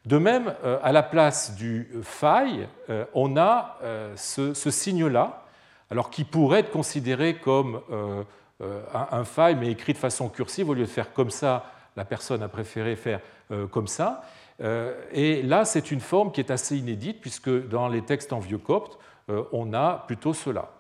De 0.05 0.19
même, 0.19 0.55
euh, 0.65 0.79
à 0.83 0.93
la 0.93 1.03
place 1.03 1.55
du 1.55 1.89
faille, 2.03 2.69
on 3.15 3.37
a 3.37 3.79
ce, 4.17 4.53
signe-là, 4.53 5.45
alors 5.91 6.11
qui 6.11 6.25
pourrait 6.25 6.61
être 6.61 6.71
considéré 6.71 7.37
comme 7.37 7.81
un, 8.93 9.25
faille, 9.25 9.57
mais 9.57 9.71
écrit 9.71 9.93
de 9.93 9.99
façon 9.99 10.29
cursive, 10.29 10.69
au 10.69 10.75
lieu 10.75 10.83
de 10.83 10.89
faire 10.89 11.13
comme 11.13 11.31
ça, 11.31 11.71
la 11.97 12.05
personne 12.05 12.43
a 12.43 12.49
préféré 12.49 12.97
faire 12.97 13.21
comme 13.71 13.87
ça. 13.87 14.23
Et 15.13 15.43
là, 15.43 15.65
c'est 15.65 15.91
une 15.91 16.01
forme 16.01 16.33
qui 16.33 16.41
est 16.41 16.51
assez 16.51 16.77
inédite, 16.77 17.21
puisque 17.21 17.51
dans 17.69 17.89
les 17.89 18.03
textes 18.03 18.33
en 18.33 18.41
vieux 18.41 18.59
copte, 18.59 18.99
on 19.53 19.73
a 19.73 20.05
plutôt 20.07 20.35
cela. 20.35 20.71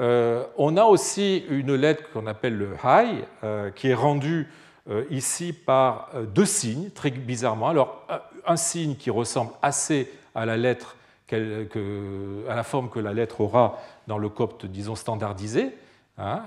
Euh, 0.00 0.44
on 0.56 0.76
a 0.76 0.84
aussi 0.84 1.44
une 1.48 1.74
lettre 1.74 2.10
qu'on 2.12 2.26
appelle 2.26 2.56
le 2.56 2.76
high, 2.84 3.24
euh, 3.44 3.70
qui 3.70 3.88
est 3.88 3.94
rendue 3.94 4.48
euh, 4.90 5.04
ici 5.10 5.52
par 5.52 6.10
deux 6.34 6.46
signes, 6.46 6.90
très 6.90 7.10
bizarrement. 7.10 7.68
Alors, 7.68 8.06
un 8.46 8.56
signe 8.56 8.96
qui 8.96 9.10
ressemble 9.10 9.52
assez 9.62 10.10
à 10.34 10.46
la 10.46 10.56
lettre 10.56 10.96
à 11.32 12.54
la 12.54 12.62
forme 12.62 12.90
que 12.90 13.00
la 13.00 13.12
lettre 13.12 13.40
aura 13.40 13.80
dans 14.06 14.18
le 14.18 14.28
copte, 14.28 14.66
disons, 14.66 14.94
standardisé, 14.94 15.76
hein, 16.18 16.44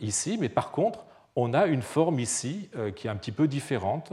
ici, 0.00 0.36
mais 0.40 0.48
par 0.48 0.70
contre, 0.70 1.04
on 1.36 1.54
a 1.54 1.66
une 1.66 1.82
forme 1.82 2.20
ici 2.20 2.68
qui 2.96 3.06
est 3.06 3.10
un 3.10 3.16
petit 3.16 3.32
peu 3.32 3.48
différente 3.48 4.12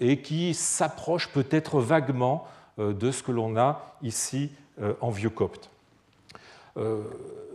et 0.00 0.22
qui 0.22 0.54
s'approche 0.54 1.28
peut-être 1.28 1.80
vaguement 1.80 2.46
de 2.78 3.10
ce 3.10 3.22
que 3.22 3.32
l'on 3.32 3.56
a 3.56 3.96
ici 4.02 4.50
en 5.00 5.10
vieux 5.10 5.30
copte. 5.30 5.70
Euh, 6.76 7.02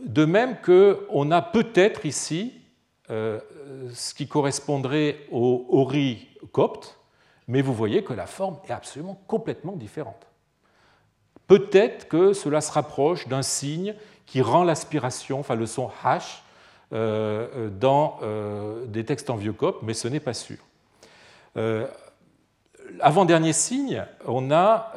de 0.05 0.25
même 0.25 0.57
qu'on 0.61 1.31
a 1.31 1.41
peut-être 1.41 2.05
ici 2.05 2.53
euh, 3.09 3.39
ce 3.93 4.13
qui 4.13 4.27
correspondrait 4.27 5.19
au 5.31 5.65
ori 5.69 6.27
copte, 6.51 6.97
mais 7.47 7.61
vous 7.61 7.73
voyez 7.73 8.03
que 8.03 8.13
la 8.13 8.25
forme 8.25 8.57
est 8.67 8.71
absolument 8.71 9.21
complètement 9.27 9.75
différente. 9.75 10.27
Peut-être 11.45 12.07
que 12.07 12.33
cela 12.33 12.61
se 12.61 12.71
rapproche 12.71 13.27
d'un 13.27 13.41
signe 13.41 13.93
qui 14.31 14.41
rend 14.41 14.63
l'aspiration, 14.63 15.39
enfin 15.39 15.55
le 15.55 15.65
son 15.65 15.89
H, 16.03 16.39
euh, 16.93 17.69
dans 17.69 18.19
des 18.87 19.05
textes 19.05 19.29
en 19.29 19.35
vieux 19.35 19.53
copte, 19.53 19.83
mais 19.83 19.93
ce 19.93 20.07
n'est 20.07 20.19
pas 20.19 20.33
sûr. 20.33 20.57
Avant-dernier 22.99 23.53
signe, 23.53 24.05
on 24.25 24.51
a 24.51 24.93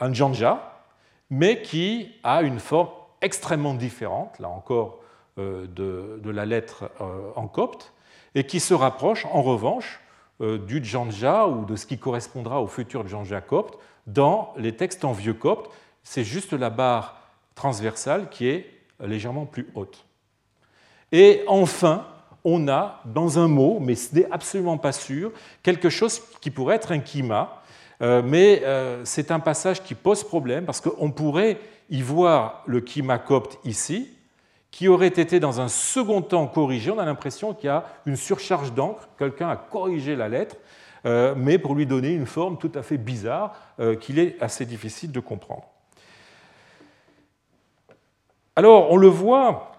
un 0.00 0.12
janja, 0.12 0.84
mais 1.30 1.62
qui 1.62 2.12
a 2.22 2.42
une 2.42 2.58
forme 2.58 2.90
extrêmement 3.22 3.74
différente, 3.74 4.38
là 4.38 4.48
encore, 4.48 5.00
euh, 5.38 5.66
de, 5.66 6.30
la 6.30 6.44
lettre 6.44 6.90
euh, 7.00 7.30
en 7.36 7.48
copte, 7.48 7.92
et 8.34 8.44
qui 8.44 8.60
se 8.60 8.74
rapproche 8.74 9.26
en 9.26 9.42
revanche 9.42 10.00
euh, 10.40 10.58
du 10.58 10.84
Janja 10.84 11.46
ou 11.46 11.64
de 11.64 11.76
ce 11.76 11.86
qui 11.86 11.98
correspondra 11.98 12.60
au 12.60 12.66
futur 12.66 13.06
Janja 13.08 13.40
copte 13.40 13.78
dans 14.06 14.52
les 14.56 14.76
textes 14.76 15.04
en 15.04 15.12
vieux 15.12 15.34
copte. 15.34 15.70
C'est 16.02 16.24
juste 16.24 16.52
la 16.52 16.70
barre 16.70 17.19
transversale 17.60 18.30
qui 18.30 18.48
est 18.48 18.70
légèrement 19.04 19.44
plus 19.44 19.66
haute. 19.74 20.06
Et 21.12 21.42
enfin, 21.46 22.06
on 22.42 22.68
a 22.68 23.02
dans 23.04 23.38
un 23.38 23.48
mot, 23.48 23.78
mais 23.80 23.96
ce 23.96 24.14
n'est 24.14 24.30
absolument 24.30 24.78
pas 24.78 24.92
sûr, 24.92 25.30
quelque 25.62 25.90
chose 25.90 26.22
qui 26.40 26.50
pourrait 26.50 26.76
être 26.76 26.92
un 26.92 27.00
kima, 27.00 27.62
mais 28.00 28.62
c'est 29.04 29.30
un 29.30 29.40
passage 29.40 29.82
qui 29.82 29.94
pose 29.94 30.24
problème 30.24 30.64
parce 30.64 30.80
qu'on 30.80 31.10
pourrait 31.10 31.58
y 31.90 32.00
voir 32.00 32.62
le 32.66 32.80
copte 33.18 33.58
ici, 33.64 34.08
qui 34.70 34.88
aurait 34.88 35.08
été 35.08 35.40
dans 35.40 35.60
un 35.60 35.68
second 35.68 36.22
temps 36.22 36.46
corrigé. 36.46 36.90
On 36.90 36.98
a 36.98 37.04
l'impression 37.04 37.52
qu'il 37.52 37.66
y 37.66 37.70
a 37.70 37.84
une 38.06 38.16
surcharge 38.16 38.72
d'encre, 38.72 39.08
quelqu'un 39.18 39.50
a 39.50 39.56
corrigé 39.56 40.16
la 40.16 40.28
lettre, 40.28 40.56
euh, 41.06 41.34
mais 41.36 41.58
pour 41.58 41.74
lui 41.74 41.86
donner 41.86 42.10
une 42.10 42.26
forme 42.26 42.58
tout 42.58 42.72
à 42.74 42.82
fait 42.82 42.98
bizarre 42.98 43.54
euh, 43.80 43.96
qu'il 43.96 44.18
est 44.18 44.40
assez 44.42 44.66
difficile 44.66 45.12
de 45.12 45.20
comprendre. 45.20 45.69
Alors, 48.60 48.92
on 48.92 48.98
le 48.98 49.08
voit, 49.08 49.72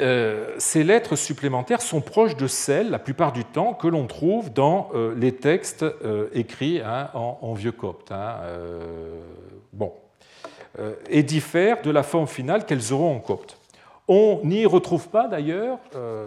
euh, 0.00 0.54
ces 0.56 0.84
lettres 0.84 1.16
supplémentaires 1.16 1.82
sont 1.82 2.00
proches 2.00 2.34
de 2.34 2.46
celles, 2.46 2.88
la 2.88 2.98
plupart 2.98 3.32
du 3.32 3.44
temps, 3.44 3.74
que 3.74 3.88
l'on 3.88 4.06
trouve 4.06 4.50
dans 4.54 4.88
les 5.16 5.32
textes 5.32 5.84
écrits 6.32 6.80
hein, 6.80 7.10
en, 7.12 7.52
vieux 7.52 7.72
copte. 7.72 8.12
Hein, 8.12 8.36
bon, 9.74 9.92
euh, 10.78 10.94
et 11.08 11.22
diffèrent 11.22 11.80
de 11.80 11.90
la 11.90 12.02
forme 12.02 12.26
finale 12.26 12.66
qu'elles 12.66 12.92
auront 12.92 13.16
en 13.16 13.20
copte. 13.20 13.58
On 14.08 14.40
n'y 14.44 14.66
retrouve 14.66 15.08
pas 15.08 15.26
d'ailleurs 15.26 15.78
euh, 15.94 16.26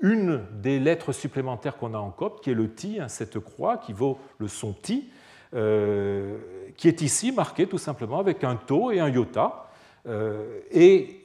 une 0.00 0.40
des 0.62 0.78
lettres 0.78 1.12
supplémentaires 1.12 1.76
qu'on 1.76 1.92
a 1.92 1.98
en 1.98 2.10
copte, 2.10 2.42
qui 2.42 2.50
est 2.50 2.54
le 2.54 2.72
ti, 2.72 2.98
hein, 3.00 3.08
cette 3.08 3.38
croix 3.40 3.76
qui 3.76 3.92
vaut 3.92 4.18
le 4.38 4.48
son 4.48 4.72
ti, 4.72 5.10
euh, 5.54 6.38
qui 6.78 6.88
est 6.88 7.02
ici 7.02 7.30
marqué 7.30 7.66
tout 7.66 7.78
simplement 7.78 8.20
avec 8.20 8.42
un 8.42 8.56
to 8.56 8.90
et 8.90 9.00
un 9.00 9.08
iota. 9.10 9.68
Et 10.06 11.24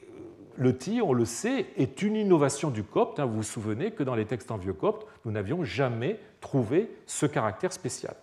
le 0.56 0.76
ti, 0.76 1.00
on 1.02 1.14
le 1.14 1.24
sait, 1.24 1.66
est 1.76 2.02
une 2.02 2.16
innovation 2.16 2.70
du 2.70 2.84
copte. 2.84 3.18
Hein. 3.18 3.24
Vous 3.24 3.36
vous 3.36 3.42
souvenez 3.42 3.92
que 3.92 4.02
dans 4.02 4.14
les 4.14 4.26
textes 4.26 4.50
en 4.50 4.58
vieux 4.58 4.74
copte, 4.74 5.06
nous 5.24 5.32
n'avions 5.32 5.64
jamais 5.64 6.20
trouvé 6.40 6.90
ce 7.06 7.24
caractère 7.26 7.72
spécial. 7.72 8.14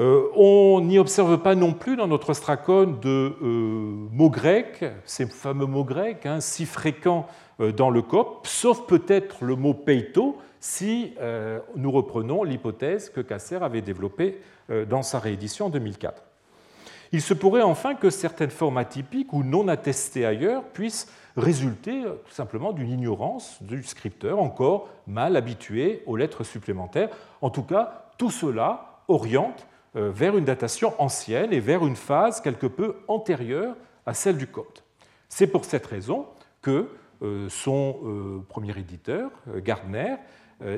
Euh, 0.00 0.28
on 0.34 0.80
n'y 0.80 0.98
observe 0.98 1.38
pas 1.38 1.54
non 1.54 1.72
plus 1.72 1.96
dans 1.96 2.08
notre 2.08 2.32
stracone 2.32 2.98
de 3.00 3.36
euh, 3.40 4.08
mots 4.10 4.30
grecs, 4.30 4.84
ces 5.04 5.26
fameux 5.26 5.66
mots 5.66 5.84
grecs, 5.84 6.26
hein, 6.26 6.40
si 6.40 6.66
fréquents 6.66 7.28
euh, 7.60 7.70
dans 7.70 7.90
le 7.90 8.02
COP, 8.02 8.46
sauf 8.46 8.86
peut-être 8.86 9.44
le 9.44 9.54
mot 9.54 9.74
peito, 9.74 10.38
si 10.58 11.14
nous 11.76 11.90
reprenons 11.90 12.42
l'hypothèse 12.42 13.10
que 13.10 13.20
Casser 13.20 13.56
avait 13.56 13.82
développée 13.82 14.40
dans 14.88 15.02
sa 15.02 15.18
réédition 15.18 15.66
en 15.66 15.68
2004. 15.68 16.22
Il 17.14 17.22
se 17.22 17.32
pourrait 17.32 17.62
enfin 17.62 17.94
que 17.94 18.10
certaines 18.10 18.50
formes 18.50 18.76
atypiques 18.76 19.32
ou 19.32 19.44
non 19.44 19.68
attestées 19.68 20.26
ailleurs 20.26 20.64
puissent 20.64 21.06
résulter 21.36 22.02
tout 22.02 22.32
simplement 22.32 22.72
d'une 22.72 22.90
ignorance 22.90 23.62
du 23.62 23.84
scripteur 23.84 24.40
encore 24.40 24.88
mal 25.06 25.36
habitué 25.36 26.02
aux 26.06 26.16
lettres 26.16 26.42
supplémentaires. 26.42 27.10
En 27.40 27.50
tout 27.50 27.62
cas, 27.62 28.08
tout 28.18 28.32
cela 28.32 29.04
oriente 29.06 29.64
euh, 29.94 30.10
vers 30.10 30.36
une 30.36 30.44
datation 30.44 30.92
ancienne 30.98 31.52
et 31.52 31.60
vers 31.60 31.86
une 31.86 31.94
phase 31.94 32.40
quelque 32.40 32.66
peu 32.66 32.96
antérieure 33.06 33.76
à 34.06 34.12
celle 34.12 34.36
du 34.36 34.48
copte. 34.48 34.82
C'est 35.28 35.46
pour 35.46 35.64
cette 35.64 35.86
raison 35.86 36.26
que 36.62 36.88
euh, 37.22 37.48
son 37.48 37.96
euh, 38.02 38.44
premier 38.48 38.76
éditeur, 38.76 39.30
Gardner, 39.58 40.16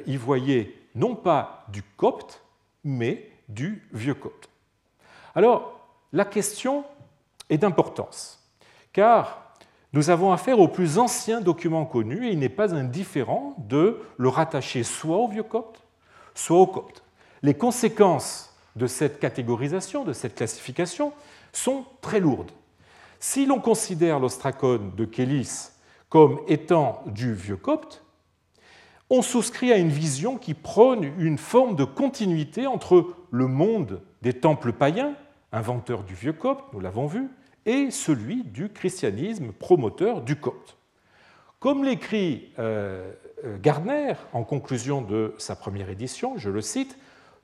y 0.06 0.18
voyait 0.18 0.74
non 0.94 1.14
pas 1.14 1.64
du 1.72 1.82
copte, 1.82 2.42
mais 2.84 3.30
du 3.48 3.88
vieux 3.94 4.14
copte. 4.14 4.50
La 6.16 6.24
question 6.24 6.84
est 7.50 7.58
d'importance, 7.58 8.42
car 8.94 9.52
nous 9.92 10.08
avons 10.08 10.32
affaire 10.32 10.58
au 10.58 10.66
plus 10.66 10.96
ancien 10.96 11.42
document 11.42 11.84
connu 11.84 12.26
et 12.26 12.32
il 12.32 12.38
n'est 12.38 12.48
pas 12.48 12.74
indifférent 12.74 13.54
de 13.58 14.00
le 14.16 14.28
rattacher 14.30 14.82
soit 14.82 15.18
au 15.18 15.28
vieux 15.28 15.42
copte, 15.42 15.82
soit 16.34 16.58
au 16.58 16.66
copte. 16.66 17.02
Les 17.42 17.52
conséquences 17.52 18.56
de 18.76 18.86
cette 18.86 19.20
catégorisation, 19.20 20.04
de 20.04 20.14
cette 20.14 20.36
classification, 20.36 21.12
sont 21.52 21.84
très 22.00 22.18
lourdes. 22.18 22.50
Si 23.20 23.44
l'on 23.44 23.60
considère 23.60 24.18
l'ostracone 24.18 24.92
de 24.96 25.04
Kélis 25.04 25.68
comme 26.08 26.40
étant 26.48 27.02
du 27.04 27.34
vieux 27.34 27.58
copte, 27.58 28.02
on 29.10 29.20
souscrit 29.20 29.70
à 29.70 29.76
une 29.76 29.90
vision 29.90 30.38
qui 30.38 30.54
prône 30.54 31.04
une 31.18 31.36
forme 31.36 31.76
de 31.76 31.84
continuité 31.84 32.66
entre 32.66 33.14
le 33.30 33.48
monde 33.48 34.00
des 34.22 34.32
temples 34.32 34.72
païens, 34.72 35.14
inventeur 35.52 36.02
du 36.02 36.14
vieux 36.14 36.32
copte, 36.32 36.72
nous 36.72 36.80
l'avons 36.80 37.06
vu, 37.06 37.28
et 37.64 37.90
celui 37.90 38.44
du 38.44 38.68
christianisme 38.68 39.52
promoteur 39.52 40.22
du 40.22 40.36
copte. 40.36 40.76
Comme 41.58 41.84
l'écrit 41.84 42.52
euh, 42.58 43.12
euh, 43.44 43.58
Gardner 43.58 44.14
en 44.32 44.44
conclusion 44.44 45.02
de 45.02 45.34
sa 45.38 45.56
première 45.56 45.90
édition, 45.90 46.36
je 46.36 46.50
le 46.50 46.60
cite, 46.60 46.96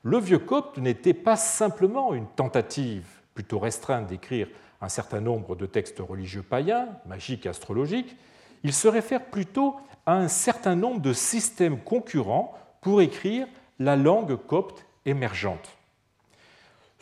le 0.03 0.17
vieux 0.17 0.39
copte 0.39 0.77
n'était 0.77 1.13
pas 1.13 1.35
simplement 1.35 2.13
une 2.13 2.27
tentative 2.27 3.05
plutôt 3.33 3.59
restreinte 3.59 4.07
d'écrire 4.07 4.47
un 4.81 4.89
certain 4.89 5.21
nombre 5.21 5.55
de 5.55 5.65
textes 5.65 5.99
religieux 5.99 6.43
païens, 6.43 6.89
magiques 7.05 7.45
astrologiques, 7.45 8.15
il 8.63 8.73
se 8.73 8.87
réfère 8.87 9.25
plutôt 9.25 9.75
à 10.05 10.13
un 10.15 10.27
certain 10.27 10.75
nombre 10.75 11.01
de 11.01 11.13
systèmes 11.13 11.79
concurrents 11.79 12.53
pour 12.81 13.01
écrire 13.01 13.47
la 13.79 13.95
langue 13.95 14.35
copte 14.35 14.85
émergente. 15.05 15.77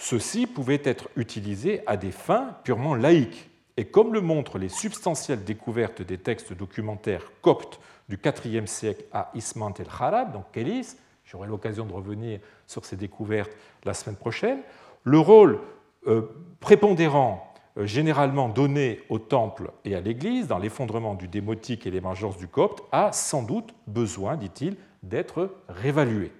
Ceux-ci 0.01 0.47
pouvaient 0.47 0.81
être 0.83 1.09
utilisés 1.15 1.83
à 1.85 1.95
des 1.95 2.09
fins 2.09 2.55
purement 2.63 2.95
laïques, 2.95 3.51
et 3.77 3.85
comme 3.85 4.15
le 4.15 4.19
montrent 4.19 4.57
les 4.57 4.67
substantielles 4.67 5.43
découvertes 5.43 6.01
des 6.01 6.17
textes 6.17 6.53
documentaires 6.53 7.31
coptes 7.43 7.79
du 8.09 8.19
IVe 8.45 8.65
siècle 8.65 9.05
à 9.13 9.29
Ismant 9.35 9.71
el-Kharab, 9.77 10.33
donc 10.33 10.45
Kélis, 10.53 10.97
j'aurai 11.23 11.47
l'occasion 11.47 11.85
de 11.85 11.93
revenir 11.93 12.39
sur 12.65 12.83
ces 12.83 12.95
découvertes 12.95 13.51
la 13.83 13.93
semaine 13.93 14.15
prochaine, 14.15 14.61
le 15.03 15.19
rôle 15.19 15.59
euh, 16.07 16.23
prépondérant 16.59 17.53
euh, 17.77 17.85
généralement 17.85 18.49
donné 18.49 19.01
au 19.07 19.19
temple 19.19 19.69
et 19.85 19.93
à 19.93 20.01
l'Église 20.01 20.47
dans 20.47 20.57
l'effondrement 20.57 21.13
du 21.13 21.27
démotique 21.27 21.85
et 21.85 21.91
l'émergence 21.91 22.37
du 22.37 22.47
copte 22.47 22.83
a 22.91 23.11
sans 23.11 23.43
doute 23.43 23.75
besoin, 23.85 24.35
dit-il, 24.35 24.77
d'être 25.03 25.51
réévalué. 25.69 26.31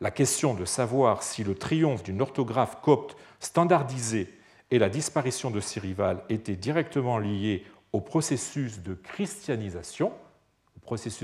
La 0.00 0.10
question 0.10 0.54
de 0.54 0.64
savoir 0.64 1.22
si 1.22 1.42
le 1.42 1.54
triomphe 1.54 2.04
d'une 2.04 2.22
orthographe 2.22 2.80
copte 2.82 3.16
standardisée 3.40 4.32
et 4.70 4.78
la 4.78 4.88
disparition 4.88 5.50
de 5.50 5.60
ses 5.60 5.80
rivales 5.80 6.22
étaient 6.28 6.56
directement 6.56 7.18
liées 7.18 7.64
au 7.92 8.00
processus 8.00 8.80
de 8.80 8.94
christianisation, 8.94 10.12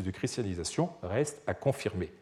de 0.02 0.10
christianisation 0.10 0.90
reste 1.02 1.42
à 1.46 1.54
confirmer. 1.54 2.12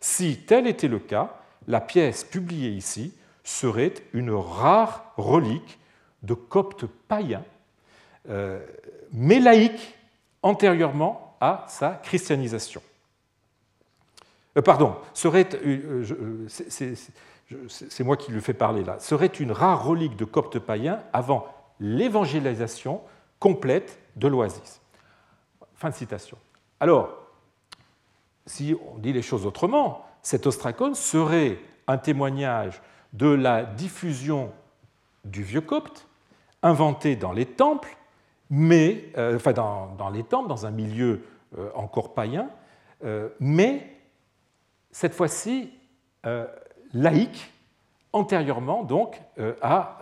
Si 0.00 0.38
tel 0.46 0.66
était 0.66 0.88
le 0.88 0.98
cas, 0.98 1.40
la 1.66 1.80
pièce 1.80 2.24
publiée 2.24 2.70
ici 2.70 3.12
serait 3.44 3.94
une 4.12 4.30
rare 4.32 5.12
relique 5.16 5.78
de 6.22 6.34
coptes 6.34 6.86
païens, 7.08 7.44
euh, 8.28 8.64
mais 9.12 9.40
laïques 9.40 9.94
antérieurement 10.42 11.36
à 11.40 11.64
sa 11.68 12.00
christianisation. 12.02 12.82
Pardon, 14.60 14.96
c'est 17.68 18.04
moi 18.04 18.16
qui 18.16 18.32
lui 18.32 18.40
fais 18.40 18.52
parler 18.54 18.84
là, 18.84 18.98
serait 18.98 19.26
une 19.26 19.52
rare 19.52 19.84
relique 19.84 20.16
de 20.16 20.24
coptes 20.24 20.58
païens 20.58 21.00
avant 21.12 21.46
l'évangélisation 21.80 23.00
complète 23.38 23.98
de 24.16 24.28
l'oasis. 24.28 24.80
Fin 25.74 25.90
de 25.90 25.94
citation. 25.94 26.36
Alors, 26.80 27.10
si 28.46 28.76
on 28.92 28.98
dit 28.98 29.12
les 29.12 29.22
choses 29.22 29.46
autrement, 29.46 30.04
cet 30.22 30.46
ostracone 30.46 30.94
serait 30.94 31.58
un 31.86 31.98
témoignage 31.98 32.82
de 33.12 33.28
la 33.28 33.64
diffusion 33.64 34.52
du 35.24 35.42
vieux 35.42 35.60
copte 35.60 36.08
inventé 36.62 37.16
dans 37.16 37.32
les 37.32 37.46
temples, 37.46 37.96
mais, 38.50 39.10
euh, 39.16 39.36
enfin 39.36 39.52
dans, 39.52 40.10
les 40.12 40.22
temples, 40.22 40.48
dans 40.48 40.66
un 40.66 40.70
milieu 40.70 41.24
euh, 41.58 41.70
encore 41.74 42.14
païen, 42.14 42.48
euh, 43.04 43.28
mais 43.40 43.86
cette 44.92 45.14
fois-ci 45.14 45.72
laïque, 46.92 47.52
antérieurement 48.12 48.84
donc 48.84 49.20
à 49.60 49.98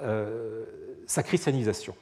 sa 1.07 1.23
christianisation. 1.23 1.95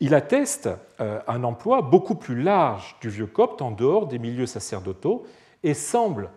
Il 0.00 0.14
atteste 0.14 0.68
un 0.98 1.42
emploi 1.44 1.82
beaucoup 1.82 2.14
plus 2.14 2.40
large 2.40 2.96
du 3.00 3.08
vieux 3.08 3.26
copte 3.26 3.62
en 3.62 3.70
dehors 3.70 4.06
des 4.06 4.18
milieux 4.18 4.46
sacerdotaux 4.46 5.26
et 5.62 5.74
semble 5.74 6.30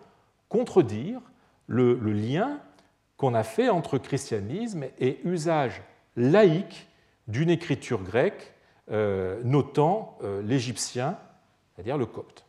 contredire 0.48 1.20
le, 1.66 1.94
le 1.94 2.12
lien 2.12 2.60
qu'on 3.18 3.34
a 3.34 3.42
fait 3.42 3.68
entre 3.68 3.98
christianisme 3.98 4.84
et 4.98 5.20
usage 5.24 5.82
laïque 6.16 6.88
d'une 7.26 7.50
écriture 7.50 8.02
grecque 8.02 8.54
euh, 8.90 9.40
notant 9.44 10.16
euh, 10.22 10.40
l'égyptien, 10.42 11.18
c'est-à-dire 11.74 11.98
le 11.98 12.06
copte. 12.06 12.46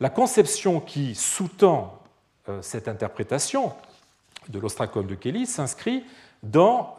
La 0.00 0.08
conception 0.08 0.80
qui 0.80 1.14
sous-tend 1.14 2.00
euh, 2.02 2.05
cette 2.60 2.88
interprétation 2.88 3.72
de 4.48 4.58
l'ostracone 4.58 5.06
de 5.06 5.14
Kelly 5.14 5.46
s'inscrit 5.46 6.04
dans 6.42 6.96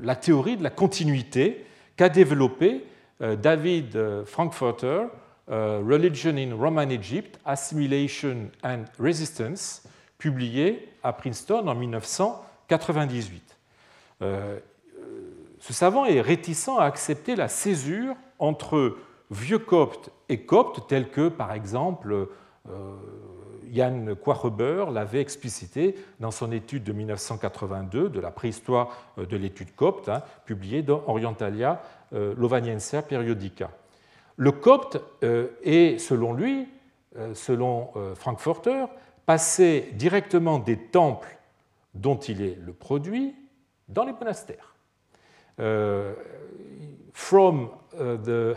la 0.00 0.16
théorie 0.16 0.56
de 0.56 0.62
la 0.62 0.70
continuité 0.70 1.66
qu'a 1.96 2.08
développée 2.08 2.84
David 3.20 4.24
Frankfurter, 4.24 5.06
Religion 5.48 6.36
in 6.36 6.54
Roman 6.54 6.88
Egypt, 6.88 7.38
Assimilation 7.44 8.50
and 8.64 8.84
Resistance, 8.98 9.82
publié 10.16 10.88
à 11.02 11.12
Princeton 11.12 11.66
en 11.66 11.74
1998 11.74 13.56
ce 15.60 15.72
savant 15.72 16.06
est 16.06 16.20
réticent 16.20 16.78
à 16.78 16.84
accepter 16.84 17.36
la 17.36 17.48
césure 17.48 18.14
entre 18.38 18.96
vieux 19.30 19.58
coptes 19.58 20.10
et 20.28 20.42
coptes, 20.42 20.86
tels 20.88 21.10
que, 21.10 21.28
par 21.28 21.52
exemple, 21.52 22.28
Jan 23.72 24.08
euh, 24.08 24.14
Quacheber 24.14 24.86
l'avait 24.92 25.20
explicité 25.20 25.94
dans 26.20 26.30
son 26.30 26.52
étude 26.52 26.84
de 26.84 26.92
1982 26.92 28.08
de 28.08 28.20
la 28.20 28.30
préhistoire 28.30 28.96
euh, 29.18 29.26
de 29.26 29.36
l'étude 29.36 29.74
copte, 29.74 30.08
hein, 30.08 30.22
publiée 30.44 30.82
dans 30.82 31.02
Orientalia 31.06 31.82
euh, 32.12 32.34
Lovaniensia 32.36 33.02
Periodica. 33.02 33.70
Le 34.36 34.52
copte 34.52 35.00
est, 35.64 35.98
selon 35.98 36.32
lui, 36.32 36.68
selon 37.34 37.90
Frankfurter, 38.14 38.84
passé 39.26 39.90
directement 39.94 40.60
des 40.60 40.76
temples 40.76 41.36
dont 41.92 42.16
il 42.18 42.42
est 42.42 42.56
le 42.64 42.72
produit 42.72 43.34
dans 43.88 44.04
les 44.04 44.12
monastères. 44.12 44.76
From 47.12 47.70
the 47.98 48.54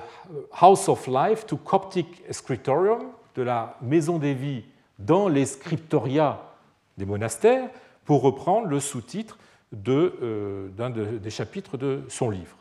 House 0.52 0.88
of 0.88 1.08
Life 1.08 1.48
to 1.48 1.58
Coptic 1.58 2.26
Scriptorium, 2.30 3.12
de 3.36 3.42
la 3.42 3.78
maison 3.82 4.18
des 4.20 4.34
vies 4.34 4.64
dans 5.06 5.28
les 5.28 5.46
scriptoria 5.46 6.42
des 6.98 7.06
monastères, 7.06 7.70
pour 8.06 8.22
reprendre 8.22 8.68
le 8.68 8.80
sous-titre 8.80 9.38
euh, 9.88 10.68
d'un 10.70 10.90
des 10.90 11.30
chapitres 11.30 11.78
de 11.78 12.02
son 12.10 12.30
livre. 12.30 12.58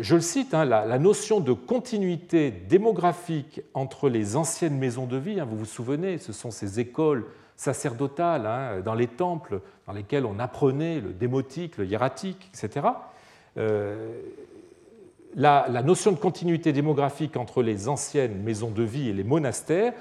Je 0.00 0.16
le 0.16 0.20
cite, 0.20 0.52
hein, 0.52 0.66
la, 0.66 0.98
notion 0.98 1.40
de 1.40 1.52
continuité 1.52 2.50
démographique 2.50 3.62
entre 3.72 4.10
les 4.10 4.36
anciennes 4.36 4.76
maisons 4.76 5.06
de 5.06 5.16
vie, 5.16 5.40
hein, 5.40 5.46
vous 5.48 5.56
vous 5.56 5.64
souvenez, 5.64 6.18
ce 6.18 6.32
sont 6.32 6.50
ces 6.50 6.78
écoles 6.78 7.24
sacerdotales 7.56 8.46
hein, 8.46 8.80
dans 8.84 8.94
les 8.94 9.06
temples 9.06 9.60
dans 9.86 9.94
lesquels 9.94 10.26
on 10.26 10.38
apprenait 10.38 11.00
le 11.00 11.14
démotique, 11.14 11.78
le 11.78 11.86
hiératique, 11.86 12.50
etc. 12.52 12.86
Euh, 13.56 14.20
la, 15.34 15.82
notion 15.82 16.12
de 16.12 16.18
continuité 16.18 16.72
démographique 16.72 17.36
entre 17.36 17.62
les 17.62 17.88
anciennes 17.88 18.42
maisons 18.42 18.70
de 18.70 18.82
vie 18.82 19.08
et 19.08 19.14
les 19.14 19.24
monastères 19.24 19.94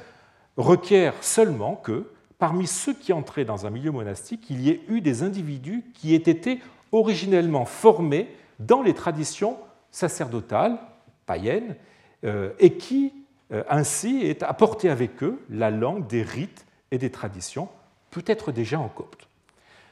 requiert 0.58 1.14
seulement 1.24 1.76
que, 1.76 2.12
parmi 2.40 2.68
ceux 2.68 2.94
qui 2.94 3.14
entraient 3.14 3.46
dans 3.46 3.66
un 3.66 3.70
milieu 3.70 3.92
monastique, 3.92 4.50
il 4.50 4.62
y 4.62 4.70
ait 4.70 4.82
eu 4.90 5.02
des 5.02 5.24
individus 5.24 5.86
qui 5.94 6.14
aient 6.14 6.18
été 6.18 6.60
originellement 6.92 7.66
formés 7.66 8.30
dans 8.60 8.82
les 8.82 8.94
traditions 8.94 9.58
sacerdotales, 9.92 10.80
païennes, 11.26 11.76
euh, 12.24 12.52
et 12.60 12.74
qui 12.78 13.14
euh, 13.52 13.64
ainsi 13.70 14.26
aient 14.26 14.44
apporté 14.44 14.90
avec 14.90 15.24
eux 15.24 15.40
la 15.50 15.70
langue 15.70 16.08
des 16.08 16.24
rites 16.24 16.66
et 16.92 16.98
des 16.98 17.12
traditions, 17.12 17.70
peut-être 18.12 18.52
déjà 18.52 18.80
en 18.80 18.88
copte. 18.88 19.28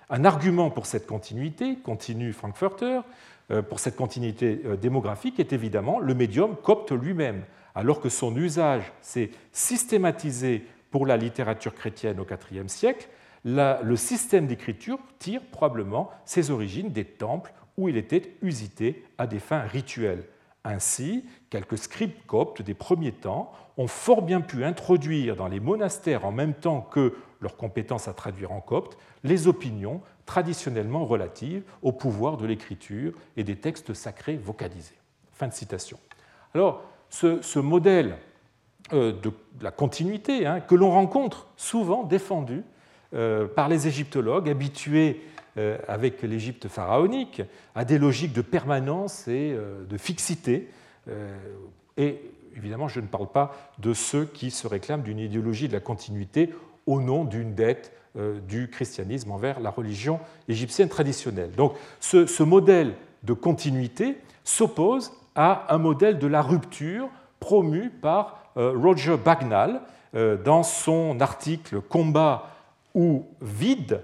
Un 0.10 0.26
argument 0.26 0.70
pour 0.70 0.86
cette 0.86 1.08
continuité, 1.08 1.78
continue 1.78 2.34
Frankfurter, 2.34 3.02
euh, 3.52 3.62
pour 3.62 3.80
cette 3.80 3.96
continuité 3.96 4.62
démographique 4.82 5.40
est 5.40 5.54
évidemment 5.54 6.00
le 6.00 6.16
médium 6.16 6.56
copte 6.56 6.92
lui-même, 6.92 7.44
alors 7.76 8.00
que 8.00 8.10
son 8.10 8.36
usage 8.36 8.92
s'est 9.02 9.32
systématisé 9.52 10.66
pour 10.92 11.06
la 11.06 11.18
littérature 11.18 11.76
chrétienne 11.76 12.20
au 12.20 12.26
IVe 12.26 12.68
siècle, 12.68 13.10
le 13.44 13.96
système 13.96 14.48
d'écriture 14.48 14.98
tire 15.20 15.42
probablement 15.52 16.10
ses 16.26 16.50
origines 16.50 16.92
des 16.92 17.06
temples 17.06 17.54
où 17.78 17.90
il 17.90 17.98
était 17.98 18.36
usité 18.42 19.04
à 19.18 19.28
des 19.28 19.40
fins 19.40 19.62
rituelles. 19.62 20.26
Ainsi, 20.64 21.26
quelques 21.50 21.78
scribes 21.78 22.14
coptes 22.26 22.62
des 22.62 22.74
premiers 22.74 23.12
temps 23.12 23.52
ont 23.78 23.88
fort 23.88 24.22
bien 24.24 24.42
pu 24.42 24.64
introduire 24.64 25.36
dans 25.36 25.48
les 25.48 25.60
monastères, 25.60 26.26
en 26.26 26.32
même 26.32 26.54
temps 26.54 26.82
que 26.82 27.14
leur 27.42 27.58
compétence 27.58 28.08
à 28.08 28.14
traduire 28.14 28.52
en 28.52 28.62
copte, 28.62 28.98
les 29.24 29.48
opinions 29.48 30.02
traditionnellement 30.26 31.06
relatives 31.06 31.64
au 31.84 31.92
pouvoir 31.92 32.38
de 32.38 32.48
l'écriture 32.48 33.14
et 33.38 33.44
des 33.44 33.58
textes 33.58 33.94
sacrés 33.94 34.38
vocalisés. 34.38 34.98
Fin 35.34 35.48
de 35.48 35.54
citation. 35.54 36.00
Ce, 37.16 37.60
modèle 37.60 38.18
euh, 38.94 39.14
de 39.14 39.32
la 39.62 39.72
continuité, 39.72 40.46
hein, 40.46 40.60
que 40.60 40.76
l'on 40.76 40.92
rencontre 40.92 41.48
souvent 41.56 42.04
défendu 42.04 42.64
euh, 43.14 43.48
par 43.48 43.70
les 43.70 43.88
égyptologues 43.88 44.50
habitués 44.50 45.22
euh, 45.58 45.78
avec 45.88 46.22
l'Égypte 46.22 46.68
pharaonique 46.68 47.42
à 47.74 47.86
des 47.86 47.98
logiques 47.98 48.34
de 48.34 48.42
permanence 48.42 49.28
et 49.28 49.56
de 49.56 49.98
fixité, 49.98 50.70
et 51.98 52.20
évidemment, 52.58 52.88
je 52.88 53.00
ne 53.00 53.06
parle 53.06 53.28
pas 53.28 53.56
de 53.78 53.94
ceux 53.94 54.26
qui 54.26 54.50
se 54.50 54.66
réclament 54.68 55.04
d'une 55.04 55.20
idéologie 55.20 55.68
de 55.68 55.74
la 55.74 55.80
continuité 55.80 56.50
au 56.88 57.00
nom 57.00 57.26
d'une 57.26 57.54
dette 57.54 57.92
du 58.48 58.70
christianisme 58.72 59.30
envers 59.30 59.60
la 59.60 59.70
religion 59.70 60.20
égyptienne 60.48 60.90
traditionnelle. 60.90 61.52
Donc 61.52 61.76
ce, 62.00 62.42
modèle 62.42 62.96
de 63.22 63.34
continuité 63.34 64.18
s'oppose 64.44 65.12
à 65.36 65.74
un 65.74 65.78
modèle 65.78 66.20
de 66.20 66.28
la 66.28 66.42
rupture 66.42 67.10
promu 67.40 67.90
par 67.90 68.40
euh, 68.58 68.74
Roger 68.76 69.18
Bagnall 69.18 69.82
euh, 70.16 70.38
dans 70.38 70.64
son 70.64 71.20
article 71.20 71.82
Combat 71.82 72.50
ou 72.94 73.26
vide, 73.42 74.02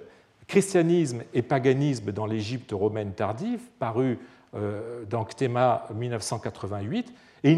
christianisme 0.47 1.23
et 1.33 1.41
paganisme 1.41 2.11
dans 2.11 2.25
l'Égypte 2.25 2.71
romaine 2.73 3.13
tardive, 3.13 3.61
paru 3.79 4.19
dans 5.09 5.23
Ctema 5.23 5.87
1988, 5.95 7.13
et 7.43 7.57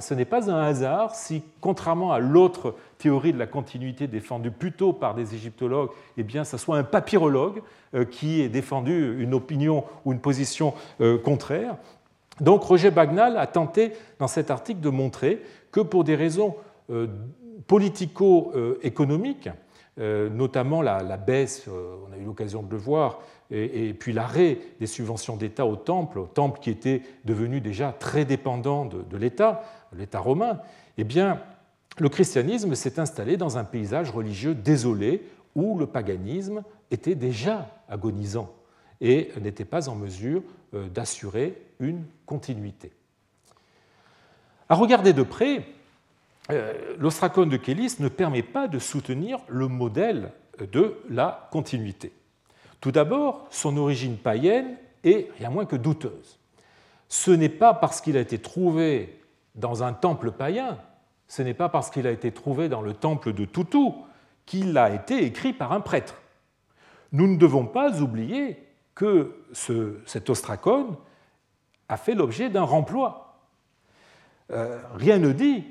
ce 0.00 0.14
n'est 0.14 0.24
pas 0.24 0.50
un 0.50 0.60
hasard 0.60 1.14
si, 1.14 1.42
contrairement 1.60 2.12
à 2.12 2.18
l'autre 2.18 2.74
théorie 2.98 3.32
de 3.32 3.38
la 3.38 3.46
continuité 3.46 4.08
défendue 4.08 4.50
plutôt 4.50 4.92
par 4.92 5.14
des 5.14 5.34
égyptologues, 5.34 5.90
eh 6.16 6.24
bien, 6.24 6.42
ce 6.42 6.56
soit 6.56 6.78
un 6.78 6.82
papyrologue 6.82 7.62
euh, 7.94 8.04
qui 8.04 8.40
ait 8.40 8.48
défendu 8.48 9.22
une 9.22 9.34
opinion 9.34 9.84
ou 10.04 10.12
une 10.12 10.18
position 10.18 10.74
euh, 11.00 11.16
contraire. 11.16 11.76
Donc 12.40 12.62
Roger 12.62 12.90
Bagnall 12.90 13.36
a 13.36 13.46
tenté 13.46 13.92
dans 14.18 14.28
cet 14.28 14.50
article 14.50 14.80
de 14.80 14.90
montrer 14.90 15.42
que 15.70 15.80
pour 15.80 16.04
des 16.04 16.14
raisons 16.14 16.56
euh, 16.90 17.06
politico-économiques, 17.66 19.48
notamment 19.98 20.80
la, 20.80 21.16
baisse, 21.18 21.68
on 21.68 22.12
a 22.12 22.16
eu 22.16 22.24
l'occasion 22.24 22.62
de 22.62 22.70
le 22.70 22.78
voir, 22.78 23.20
et, 23.50 23.92
puis 23.94 24.12
l'arrêt 24.12 24.58
des 24.78 24.86
subventions 24.86 25.36
d'État 25.36 25.66
au 25.66 25.76
temple, 25.76 26.20
au 26.20 26.26
temple 26.26 26.60
qui 26.60 26.70
était 26.70 27.02
devenu 27.24 27.60
déjà 27.60 27.92
très 27.92 28.24
dépendant 28.24 28.86
de, 28.86 29.16
l'État, 29.16 29.62
l'État 29.96 30.20
romain, 30.20 30.60
eh 30.98 31.04
bien, 31.04 31.40
le 31.98 32.08
christianisme 32.08 32.74
s'est 32.74 32.98
installé 33.00 33.36
dans 33.36 33.58
un 33.58 33.64
paysage 33.64 34.10
religieux 34.10 34.54
désolé 34.54 35.22
où 35.54 35.78
le 35.78 35.86
paganisme 35.86 36.62
était 36.90 37.16
déjà 37.16 37.68
agonisant 37.88 38.50
et 39.00 39.30
n'était 39.40 39.64
pas 39.64 39.88
en 39.88 39.94
mesure 39.94 40.42
euh, 40.74 40.88
d'assurer 40.88 41.60
une 41.78 42.04
continuité. 42.26 42.92
À 44.68 44.74
regarder 44.74 45.12
de 45.12 45.22
près, 45.22 45.66
euh, 46.50 46.94
l'ostracone 46.98 47.48
de 47.48 47.56
Kélis 47.56 47.96
ne 47.98 48.08
permet 48.08 48.42
pas 48.42 48.68
de 48.68 48.78
soutenir 48.78 49.38
le 49.48 49.68
modèle 49.68 50.32
de 50.60 50.96
la 51.08 51.48
continuité. 51.50 52.12
Tout 52.80 52.92
d'abord, 52.92 53.46
son 53.50 53.76
origine 53.76 54.16
païenne 54.16 54.76
est 55.04 55.30
rien 55.38 55.50
moins 55.50 55.66
que 55.66 55.76
douteuse. 55.76 56.38
Ce 57.08 57.30
n'est 57.30 57.48
pas 57.48 57.74
parce 57.74 58.00
qu'il 58.00 58.16
a 58.16 58.20
été 58.20 58.38
trouvé 58.38 59.20
dans 59.54 59.82
un 59.82 59.92
temple 59.92 60.30
païen, 60.30 60.78
ce 61.28 61.42
n'est 61.42 61.54
pas 61.54 61.68
parce 61.68 61.90
qu'il 61.90 62.06
a 62.06 62.10
été 62.10 62.32
trouvé 62.32 62.68
dans 62.68 62.82
le 62.82 62.94
temple 62.94 63.32
de 63.32 63.44
Toutou 63.44 63.94
qu'il 64.46 64.76
a 64.78 64.92
été 64.92 65.24
écrit 65.24 65.52
par 65.52 65.72
un 65.72 65.80
prêtre. 65.80 66.20
Nous 67.12 67.26
ne 67.26 67.36
devons 67.36 67.66
pas 67.66 68.00
oublier 68.00 68.56
que 68.94 69.44
cet 70.04 70.28
ostracone 70.28 70.96
a 71.88 71.96
fait 71.96 72.14
l'objet 72.14 72.50
d'un 72.50 72.64
remploi. 72.64 73.38
Euh, 74.50 74.80
rien 74.94 75.18
ne 75.18 75.32
dit 75.32 75.64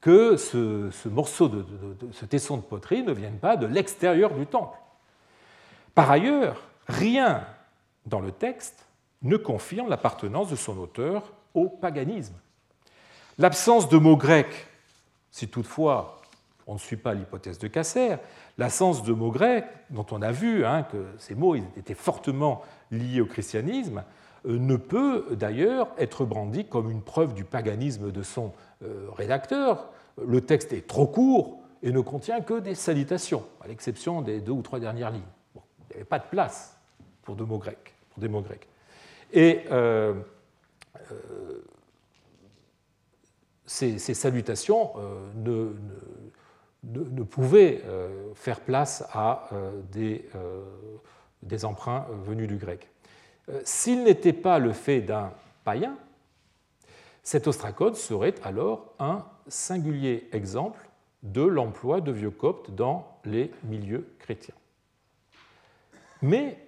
que 0.00 0.36
ce, 0.36 1.08
morceau 1.08 1.48
de, 1.48 1.64
ce 2.12 2.24
tesson 2.24 2.56
de 2.56 2.62
poterie 2.62 3.02
ne 3.02 3.12
vienne 3.12 3.38
pas 3.38 3.56
de 3.56 3.66
l'extérieur 3.66 4.34
du 4.34 4.46
temple. 4.46 4.76
Par 5.94 6.10
ailleurs, 6.10 6.62
rien 6.88 7.46
dans 8.06 8.20
le 8.20 8.32
texte 8.32 8.86
ne 9.22 9.36
confirme 9.36 9.88
l'appartenance 9.88 10.50
de 10.50 10.56
son 10.56 10.76
auteur 10.78 11.32
au 11.54 11.68
paganisme. 11.68 12.34
L'absence 13.38 13.88
de 13.88 13.96
mots 13.98 14.16
grecs, 14.16 14.66
si 15.30 15.48
toutefois 15.48 16.21
on 16.66 16.74
ne 16.74 16.78
suit 16.78 16.96
pas 16.96 17.14
l'hypothèse 17.14 17.58
de 17.58 17.68
Casser, 17.68 18.16
l'absence 18.58 19.02
de 19.02 19.12
mots 19.12 19.30
grecs, 19.30 19.66
dont 19.90 20.06
on 20.10 20.22
a 20.22 20.32
vu 20.32 20.64
hein, 20.64 20.84
que 20.84 21.04
ces 21.18 21.34
mots 21.34 21.54
étaient 21.54 21.94
fortement 21.94 22.62
liés 22.90 23.20
au 23.20 23.26
christianisme, 23.26 24.04
euh, 24.46 24.58
ne 24.58 24.76
peut 24.76 25.26
d'ailleurs 25.32 25.88
être 25.98 26.24
brandi 26.24 26.64
comme 26.64 26.90
une 26.90 27.02
preuve 27.02 27.34
du 27.34 27.44
paganisme 27.44 28.10
de 28.10 28.22
son 28.22 28.52
euh, 28.82 29.08
rédacteur. 29.16 29.90
Le 30.24 30.40
texte 30.40 30.72
est 30.72 30.86
trop 30.86 31.06
court 31.06 31.60
et 31.82 31.92
ne 31.92 32.00
contient 32.00 32.40
que 32.40 32.60
des 32.60 32.74
salutations, 32.74 33.44
à 33.60 33.68
l'exception 33.68 34.22
des 34.22 34.40
deux 34.40 34.52
ou 34.52 34.62
trois 34.62 34.80
dernières 34.80 35.10
lignes. 35.10 35.22
Il 35.54 35.60
n'y 35.90 35.96
avait 35.96 36.04
pas 36.04 36.18
de 36.18 36.26
place 36.30 36.76
pour, 37.22 37.36
mots 37.36 37.58
grecs, 37.58 37.94
pour 38.10 38.20
des 38.20 38.28
mots 38.28 38.40
grecs. 38.40 38.68
Et 39.32 39.62
euh, 39.70 40.14
ces, 43.66 43.98
salutations 43.98 44.90
ne, 45.34 45.72
ne, 46.84 47.22
pouvaient 47.22 47.82
faire 48.34 48.60
place 48.60 49.04
à 49.12 49.48
des, 49.92 50.28
des 51.42 51.64
emprunts 51.64 52.06
venus 52.24 52.48
du 52.48 52.56
grec. 52.56 52.88
S'il 53.64 54.02
n'était 54.04 54.32
pas 54.32 54.58
le 54.58 54.72
fait 54.72 55.00
d'un 55.00 55.32
païen, 55.64 55.96
cet 57.22 57.46
ostracode 57.46 57.94
serait 57.94 58.34
alors 58.42 58.94
un 58.98 59.24
singulier 59.46 60.28
exemple 60.32 60.88
de 61.22 61.42
l'emploi 61.42 62.00
de 62.00 62.10
vieux 62.10 62.30
coptes 62.30 62.70
dans 62.72 63.20
les 63.24 63.52
milieux 63.64 64.12
chrétiens. 64.18 64.54
Mais 66.20 66.58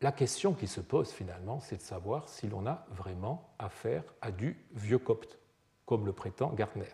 la 0.00 0.12
question 0.12 0.54
qui 0.54 0.68
se 0.68 0.80
pose 0.80 1.10
finalement, 1.10 1.60
c'est 1.60 1.76
de 1.76 1.82
savoir 1.82 2.28
si 2.28 2.46
l'on 2.48 2.66
a 2.66 2.86
vraiment 2.90 3.48
affaire 3.58 4.04
à 4.20 4.30
du 4.30 4.56
vieux 4.72 4.98
copte, 4.98 5.38
comme 5.86 6.06
le 6.06 6.12
prétend 6.12 6.52
Gartner. 6.52 6.86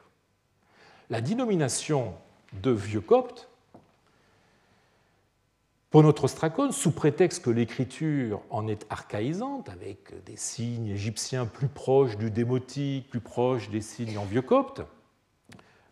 La 1.10 1.20
dénomination 1.20 2.14
de 2.62 2.70
vieux 2.70 3.00
copte, 3.00 3.48
pour 5.90 6.02
notre 6.02 6.24
ostracone, 6.24 6.72
sous 6.72 6.90
prétexte 6.90 7.44
que 7.44 7.50
l'écriture 7.50 8.40
en 8.50 8.66
est 8.66 8.84
archaïsante, 8.90 9.68
avec 9.68 10.24
des 10.24 10.36
signes 10.36 10.88
égyptiens 10.88 11.46
plus 11.46 11.68
proches 11.68 12.16
du 12.16 12.30
démotique, 12.30 13.08
plus 13.10 13.20
proches 13.20 13.70
des 13.70 13.80
signes 13.80 14.18
en 14.18 14.24
vieux 14.24 14.42
copte, 14.42 14.82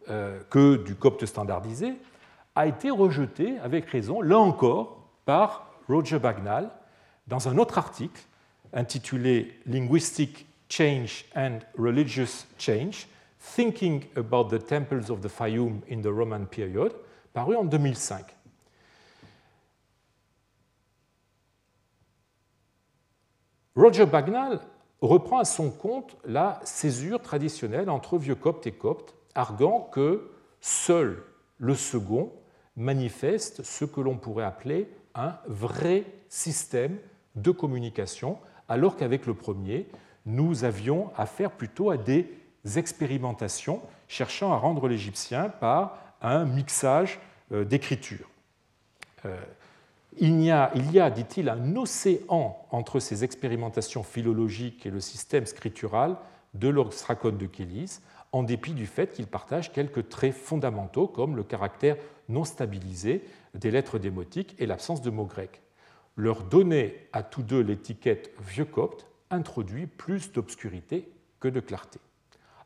euh, 0.08 0.40
que 0.50 0.76
du 0.76 0.96
copte 0.96 1.24
standardisé, 1.24 1.94
a 2.56 2.66
été 2.66 2.90
rejetée 2.90 3.58
avec 3.60 3.88
raison, 3.90 4.22
là 4.22 4.38
encore, 4.38 5.08
par 5.24 5.70
Roger 5.88 6.18
Bagnall 6.18 6.70
dans 7.28 7.48
un 7.48 7.58
autre 7.58 7.78
article 7.78 8.22
intitulé 8.72 9.60
Linguistic 9.66 10.46
Change 10.68 11.26
and 11.36 11.58
Religious 11.78 12.46
Change, 12.58 13.06
Thinking 13.42 14.04
about 14.16 14.48
the 14.48 14.58
Temples 14.58 15.10
of 15.10 15.20
the 15.20 15.28
Fayum 15.28 15.80
in 15.88 16.00
the 16.00 16.06
Roman 16.06 16.46
Period, 16.46 16.92
paru 17.32 17.56
en 17.56 17.64
2005. 17.64 18.24
Roger 23.74 24.06
Bagnall 24.06 24.60
reprend 25.00 25.38
à 25.38 25.44
son 25.44 25.70
compte 25.70 26.16
la 26.24 26.60
césure 26.62 27.20
traditionnelle 27.20 27.90
entre 27.90 28.16
vieux 28.16 28.36
copte 28.36 28.66
et 28.66 28.72
copte, 28.72 29.16
arguant 29.34 29.80
que 29.80 30.30
seul 30.60 31.24
le 31.58 31.74
second 31.74 32.32
manifeste 32.76 33.64
ce 33.64 33.84
que 33.84 34.00
l'on 34.00 34.16
pourrait 34.16 34.44
appeler 34.44 34.88
un 35.14 35.36
vrai 35.46 36.04
système 36.28 36.98
de 37.34 37.50
communication, 37.50 38.38
alors 38.68 38.96
qu'avec 38.96 39.26
le 39.26 39.34
premier, 39.34 39.88
nous 40.26 40.64
avions 40.64 41.10
affaire 41.16 41.50
plutôt 41.50 41.90
à 41.90 41.96
des 41.96 42.30
expérimentations 42.76 43.80
cherchant 44.08 44.52
à 44.52 44.56
rendre 44.56 44.88
l'égyptien 44.88 45.48
par 45.48 45.98
un 46.20 46.44
mixage 46.44 47.18
euh, 47.52 47.64
d'écriture. 47.64 48.28
Euh, 49.24 49.36
il 50.18 50.42
y 50.42 50.50
a, 50.50 51.10
dit-il, 51.10 51.48
un 51.48 51.76
océan 51.76 52.66
entre 52.70 53.00
ces 53.00 53.24
expérimentations 53.24 54.02
philologiques 54.02 54.84
et 54.84 54.90
le 54.90 55.00
système 55.00 55.46
scriptural 55.46 56.16
de 56.52 56.68
l'ostracone 56.68 57.38
de 57.38 57.46
Kélis, 57.46 58.00
en 58.32 58.42
dépit 58.42 58.74
du 58.74 58.86
fait 58.86 59.12
qu'il 59.12 59.26
partage 59.26 59.72
quelques 59.72 60.10
traits 60.10 60.34
fondamentaux 60.34 61.06
comme 61.06 61.34
le 61.34 61.44
caractère 61.44 61.96
non 62.28 62.44
stabilisé 62.44 63.24
des 63.54 63.70
lettres 63.70 63.98
démotiques 63.98 64.54
et 64.58 64.66
l'absence 64.66 65.00
de 65.00 65.10
mots 65.10 65.24
grecs. 65.24 65.62
Leur 66.16 66.42
donner 66.42 67.08
à 67.14 67.22
tous 67.22 67.42
deux 67.42 67.60
l'étiquette 67.60 68.32
vieux 68.40 68.66
copte 68.66 69.06
introduit 69.30 69.86
plus 69.86 70.30
d'obscurité 70.32 71.10
que 71.40 71.48
de 71.48 71.60
clarté. 71.60 72.00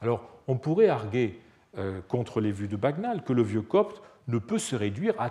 Alors, 0.01 0.23
on 0.49 0.57
pourrait 0.57 0.89
arguer 0.89 1.41
euh, 1.79 2.01
contre 2.09 2.41
les 2.41 2.53
vues 2.53 2.69
de 2.69 2.77
Bagnall 2.77 3.23
que 3.23 3.33
le 3.33 3.43
vieux 3.43 3.63
copte 3.63 4.03
ne 4.29 4.39
peut 4.39 4.59
se 4.59 4.77
réduire 4.77 5.15
à, 5.19 5.31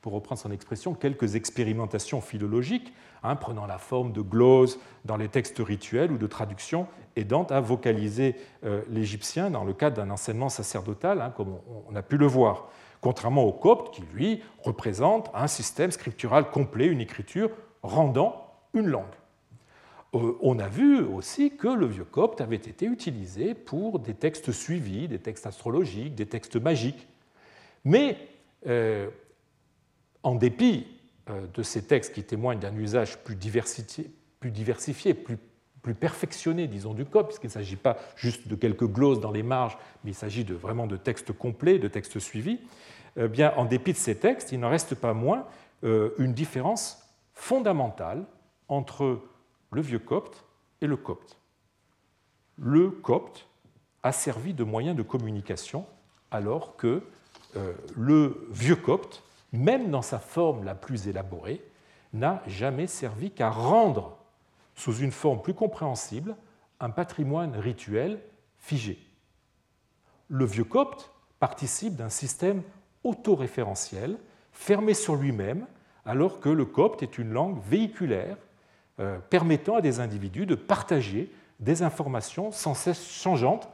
pour 0.00 0.12
reprendre 0.12 0.40
son 0.40 0.52
expression, 0.52 0.94
quelques 0.94 1.34
expérimentations 1.34 2.20
philologiques, 2.20 2.92
hein, 3.22 3.36
prenant 3.36 3.66
la 3.66 3.78
forme 3.78 4.12
de 4.12 4.20
gloses 4.20 4.78
dans 5.04 5.16
les 5.16 5.28
textes 5.28 5.58
rituels 5.58 6.12
ou 6.12 6.18
de 6.18 6.26
traductions 6.26 6.86
aidant 7.16 7.44
à 7.44 7.60
vocaliser 7.60 8.36
euh, 8.64 8.82
l'égyptien 8.90 9.50
dans 9.50 9.64
le 9.64 9.72
cadre 9.72 9.96
d'un 9.96 10.10
enseignement 10.10 10.48
sacerdotal, 10.48 11.20
hein, 11.20 11.32
comme 11.36 11.56
on 11.88 11.96
a 11.96 12.02
pu 12.02 12.16
le 12.16 12.26
voir 12.26 12.68
contrairement 13.00 13.44
au 13.44 13.52
copte 13.52 13.94
qui, 13.94 14.02
lui, 14.14 14.42
représente 14.64 15.30
un 15.32 15.46
système 15.46 15.92
scriptural 15.92 16.50
complet, 16.50 16.86
une 16.86 17.00
écriture 17.00 17.50
rendant 17.82 18.52
une 18.74 18.88
langue. 18.88 19.04
Euh, 20.14 20.32
on 20.40 20.58
a 20.58 20.68
vu 20.68 21.00
aussi 21.00 21.56
que 21.56 21.68
le 21.68 21.86
vieux 21.86 22.04
copte 22.04 22.40
avait 22.40 22.56
été 22.56 22.86
utilisé 22.86 23.54
pour 23.54 23.98
des 23.98 24.14
textes 24.14 24.52
suivis, 24.52 25.08
des 25.08 25.18
textes 25.18 25.46
astrologiques, 25.46 26.14
des 26.14 26.26
textes 26.26 26.56
magiques. 26.56 27.06
Mais 27.84 28.16
euh, 28.66 29.08
en 30.22 30.34
dépit 30.34 30.86
euh, 31.30 31.46
de 31.52 31.62
ces 31.62 31.82
textes 31.82 32.14
qui 32.14 32.22
témoignent 32.22 32.60
d'un 32.60 32.76
usage 32.76 33.18
plus 33.18 33.36
diversifié, 33.36 35.14
plus, 35.14 35.38
perfectionné, 36.00 36.66
disons, 36.66 36.94
du 36.94 37.04
copte, 37.04 37.28
puisqu'il 37.28 37.46
ne 37.46 37.52
s'agit 37.52 37.76
pas 37.76 37.96
juste 38.16 38.48
de 38.48 38.56
quelques 38.56 38.88
glosses 38.88 39.20
dans 39.20 39.30
les 39.30 39.44
marges, 39.44 39.78
mais 40.02 40.10
il 40.10 40.14
s'agit 40.14 40.42
de, 40.42 40.52
vraiment 40.52 40.88
de 40.88 40.96
textes 40.96 41.32
complets, 41.32 41.78
de 41.78 41.86
textes 41.86 42.18
suivis, 42.18 42.58
eh 43.16 43.28
bien, 43.28 43.52
en 43.56 43.64
dépit 43.64 43.92
de 43.92 43.96
ces 43.96 44.16
textes, 44.16 44.50
il 44.50 44.58
n'en 44.58 44.68
reste 44.68 44.96
pas 44.96 45.14
moins 45.14 45.46
une 45.84 46.32
différence 46.32 47.06
fondamentale 47.34 48.24
entre 48.66 49.20
le 49.76 49.82
vieux 49.82 49.98
copte 49.98 50.42
et 50.80 50.86
le 50.86 50.96
copte. 50.96 51.36
Le 52.56 52.90
copte 52.90 53.46
a 54.02 54.10
servi 54.10 54.54
de 54.54 54.64
moyen 54.64 54.94
de 54.94 55.02
communication 55.02 55.84
alors 56.30 56.76
que 56.76 57.02
euh, 57.56 57.74
le 57.94 58.48
vieux 58.50 58.76
copte, 58.76 59.22
même 59.52 59.90
dans 59.90 60.00
sa 60.00 60.18
forme 60.18 60.64
la 60.64 60.74
plus 60.74 61.08
élaborée, 61.08 61.62
n'a 62.14 62.42
jamais 62.46 62.86
servi 62.86 63.30
qu'à 63.30 63.50
rendre, 63.50 64.16
sous 64.74 64.96
une 64.96 65.12
forme 65.12 65.42
plus 65.42 65.52
compréhensible, 65.52 66.36
un 66.80 66.88
patrimoine 66.88 67.54
rituel 67.54 68.18
figé. 68.56 68.98
Le 70.28 70.46
vieux 70.46 70.64
copte 70.64 71.10
participe 71.38 71.96
d'un 71.96 72.08
système 72.08 72.62
autoréférentiel 73.04 74.16
fermé 74.52 74.94
sur 74.94 75.16
lui-même, 75.16 75.66
alors 76.06 76.40
que 76.40 76.48
le 76.48 76.64
copte 76.64 77.02
est 77.02 77.18
une 77.18 77.32
langue 77.32 77.60
véhiculaire 77.62 78.38
permettant 79.28 79.76
à 79.76 79.80
des 79.80 80.00
individus 80.00 80.46
de 80.46 80.54
partager 80.54 81.30
des 81.60 81.82
informations 81.82 82.52
sans 82.52 82.74
cesse 82.74 83.06
changeantes, 83.08 83.68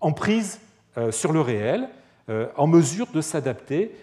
en 0.00 0.12
prise 0.12 0.60
euh, 0.96 1.12
sur 1.12 1.32
le 1.32 1.40
réel, 1.40 1.88
euh, 2.28 2.48
en 2.56 2.66
mesure 2.66 3.08
de 3.12 3.20
s'adapter 3.20 3.94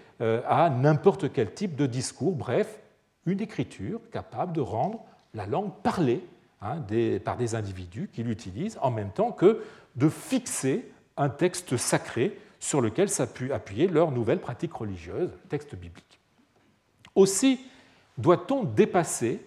à 0.48 0.72
n'importe 0.72 1.32
quel 1.32 1.54
type 1.54 1.76
de 1.76 1.86
discours, 1.86 2.36
bref, 2.36 2.80
une 3.28 3.40
écriture 3.40 4.02
capable 4.12 4.52
de 4.52 4.62
rendre 4.62 5.02
la 5.36 5.46
langue 5.46 5.72
parlée 5.84 6.26
hein, 6.60 6.78
par 7.24 7.38
des 7.38 7.54
individus 7.54 8.10
qui 8.12 8.24
l'utilisent 8.24 8.80
en 8.82 8.90
même 8.90 9.12
temps 9.12 9.32
que 9.32 9.64
de 9.96 10.10
fixer 10.10 10.90
un 11.18 11.30
texte 11.30 11.78
sacré 11.78 12.36
sur 12.60 12.82
lequel 12.82 13.10
s'appuie 13.10 13.52
appuyer 13.52 13.88
leur 13.88 14.10
nouvelle 14.10 14.40
pratique 14.40 14.74
religieuse, 14.74 15.30
texte 15.50 15.76
biblique. 15.76 16.20
Aussi 17.14 17.60
doit-on 18.18 18.64
dépasser 18.64 19.36
euh, 19.36 19.40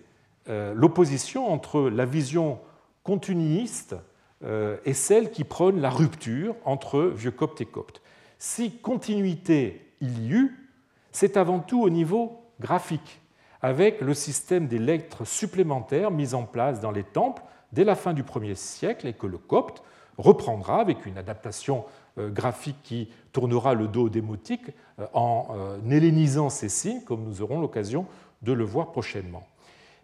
l'opposition 0.47 1.53
entre 1.53 1.89
la 1.91 2.07
vision 2.07 2.59
continuiste 3.03 3.97
euh, 4.43 4.79
et 4.85 4.95
celle 4.95 5.31
qui 5.31 5.45
prône 5.45 5.81
la 5.81 5.91
rupture 5.91 6.57
entre 6.65 7.03
vieux 7.03 7.31
copte 7.31 7.61
et 7.61 7.67
copte. 7.67 8.01
Si 8.39 8.79
continuité 8.79 9.93
il 10.01 10.25
y 10.25 10.31
eut, 10.31 10.71
c'est 11.13 11.37
avant 11.37 11.59
tout 11.59 11.83
au 11.83 11.91
niveau 11.91 12.41
graphique, 12.59 13.21
avec 13.61 14.01
le 14.01 14.15
système 14.15 14.67
des 14.67 14.79
lettres 14.79 15.27
supplémentaires 15.27 16.11
mis 16.11 16.35
en 16.35 16.45
place 16.45 16.81
dans 16.81 16.91
les 16.91 17.03
temples 17.03 17.43
dès 17.73 17.85
la 17.85 17.95
fin 17.95 18.15
du 18.15 18.23
1er 18.23 18.55
siècle 18.55 19.07
et 19.07 19.13
que 19.13 19.27
le 19.27 19.37
copte 19.37 19.83
reprendra 20.17 20.81
avec 20.81 21.05
une 21.05 21.19
adaptation 21.19 21.85
euh, 22.19 22.31
graphique 22.31 22.83
qui 22.83 23.11
tournera 23.33 23.75
le 23.75 23.89
dos 23.89 24.09
démotique 24.09 24.71
en 25.15 25.79
hellénisant 25.89 26.51
ces 26.51 26.69
signes, 26.69 27.03
comme 27.03 27.25
nous 27.25 27.43
aurons 27.43 27.61
l'occasion 27.61 28.07
de 28.43 28.53
le 28.53 28.65
voir 28.65 28.91
prochainement. 28.91 29.47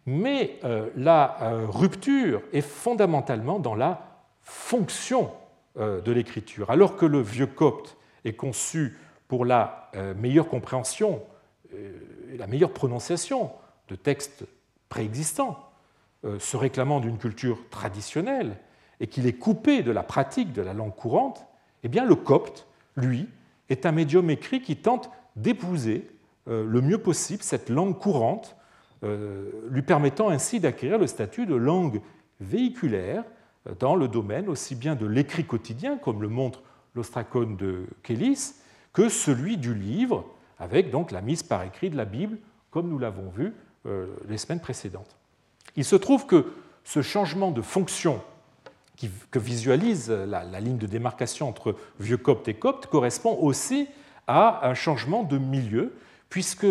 Mais 0.06 0.60
euh, 0.64 0.88
la 0.96 1.36
euh, 1.42 1.66
rupture 1.68 2.40
est 2.52 2.60
fondamentalement 2.60 3.58
dans 3.58 3.74
la 3.74 4.20
fonction 4.40 5.32
euh, 5.78 6.00
de 6.00 6.12
l'écriture. 6.12 6.70
Alors 6.70 6.96
que 6.96 7.04
le 7.04 7.20
vieux 7.20 7.48
copte 7.48 7.96
est 8.24 8.34
conçu 8.34 8.96
pour 9.28 9.44
la 9.44 9.90
meilleure 10.16 10.48
compréhension 10.48 11.20
et 11.72 12.36
la 12.36 12.46
meilleure 12.46 12.70
prononciation 12.70 13.50
de 13.88 13.96
textes 13.96 14.44
préexistants, 14.88 15.68
se 16.38 16.56
réclamant 16.56 17.00
d'une 17.00 17.18
culture 17.18 17.58
traditionnelle, 17.70 18.56
et 19.00 19.08
qu'il 19.08 19.26
est 19.26 19.32
coupé 19.32 19.82
de 19.82 19.90
la 19.90 20.04
pratique 20.04 20.52
de 20.52 20.62
la 20.62 20.74
langue 20.74 20.94
courante, 20.94 21.44
eh 21.82 21.88
bien 21.88 22.04
le 22.04 22.14
copte, 22.14 22.68
lui, 22.94 23.28
est 23.68 23.84
un 23.84 23.90
médium 23.92 24.30
écrit 24.30 24.60
qui 24.60 24.76
tente 24.76 25.10
d'épouser 25.34 26.08
le 26.46 26.80
mieux 26.80 26.98
possible 26.98 27.42
cette 27.42 27.68
langue 27.68 27.98
courante 27.98 28.55
lui 29.02 29.82
permettant 29.82 30.30
ainsi 30.30 30.58
d'acquérir 30.58 30.98
le 30.98 31.06
statut 31.06 31.46
de 31.46 31.54
langue 31.54 32.00
véhiculaire 32.40 33.24
dans 33.78 33.96
le 33.96 34.08
domaine 34.08 34.48
aussi 34.48 34.74
bien 34.74 34.94
de 34.94 35.06
l'écrit 35.06 35.44
quotidien, 35.44 35.98
comme 35.98 36.22
le 36.22 36.28
montre 36.28 36.62
l'ostracone 36.94 37.56
de 37.56 37.86
Kélis, 38.02 38.54
que 38.92 39.08
celui 39.08 39.58
du 39.58 39.74
livre, 39.74 40.24
avec 40.58 40.90
donc 40.90 41.10
la 41.10 41.20
mise 41.20 41.42
par 41.42 41.62
écrit 41.62 41.90
de 41.90 41.96
la 41.96 42.04
Bible, 42.04 42.38
comme 42.70 42.88
nous 42.88 42.98
l'avons 42.98 43.28
vu 43.30 43.52
euh, 43.86 44.06
les 44.28 44.38
semaines 44.38 44.60
précédentes. 44.60 45.16
Il 45.76 45.84
se 45.84 45.96
trouve 45.96 46.26
que 46.26 46.52
ce 46.84 47.02
changement 47.02 47.50
de 47.50 47.62
fonction 47.62 48.22
que 49.30 49.38
visualise 49.38 50.10
la, 50.10 50.42
la, 50.44 50.60
ligne 50.60 50.78
de 50.78 50.86
démarcation 50.86 51.50
entre 51.50 51.76
vieux 52.00 52.16
copte 52.16 52.48
et 52.48 52.54
copte 52.54 52.86
correspond 52.86 53.36
aussi 53.38 53.88
à 54.26 54.66
un 54.66 54.72
changement 54.72 55.22
de 55.22 55.36
milieu, 55.36 55.92
puisque 56.30 56.66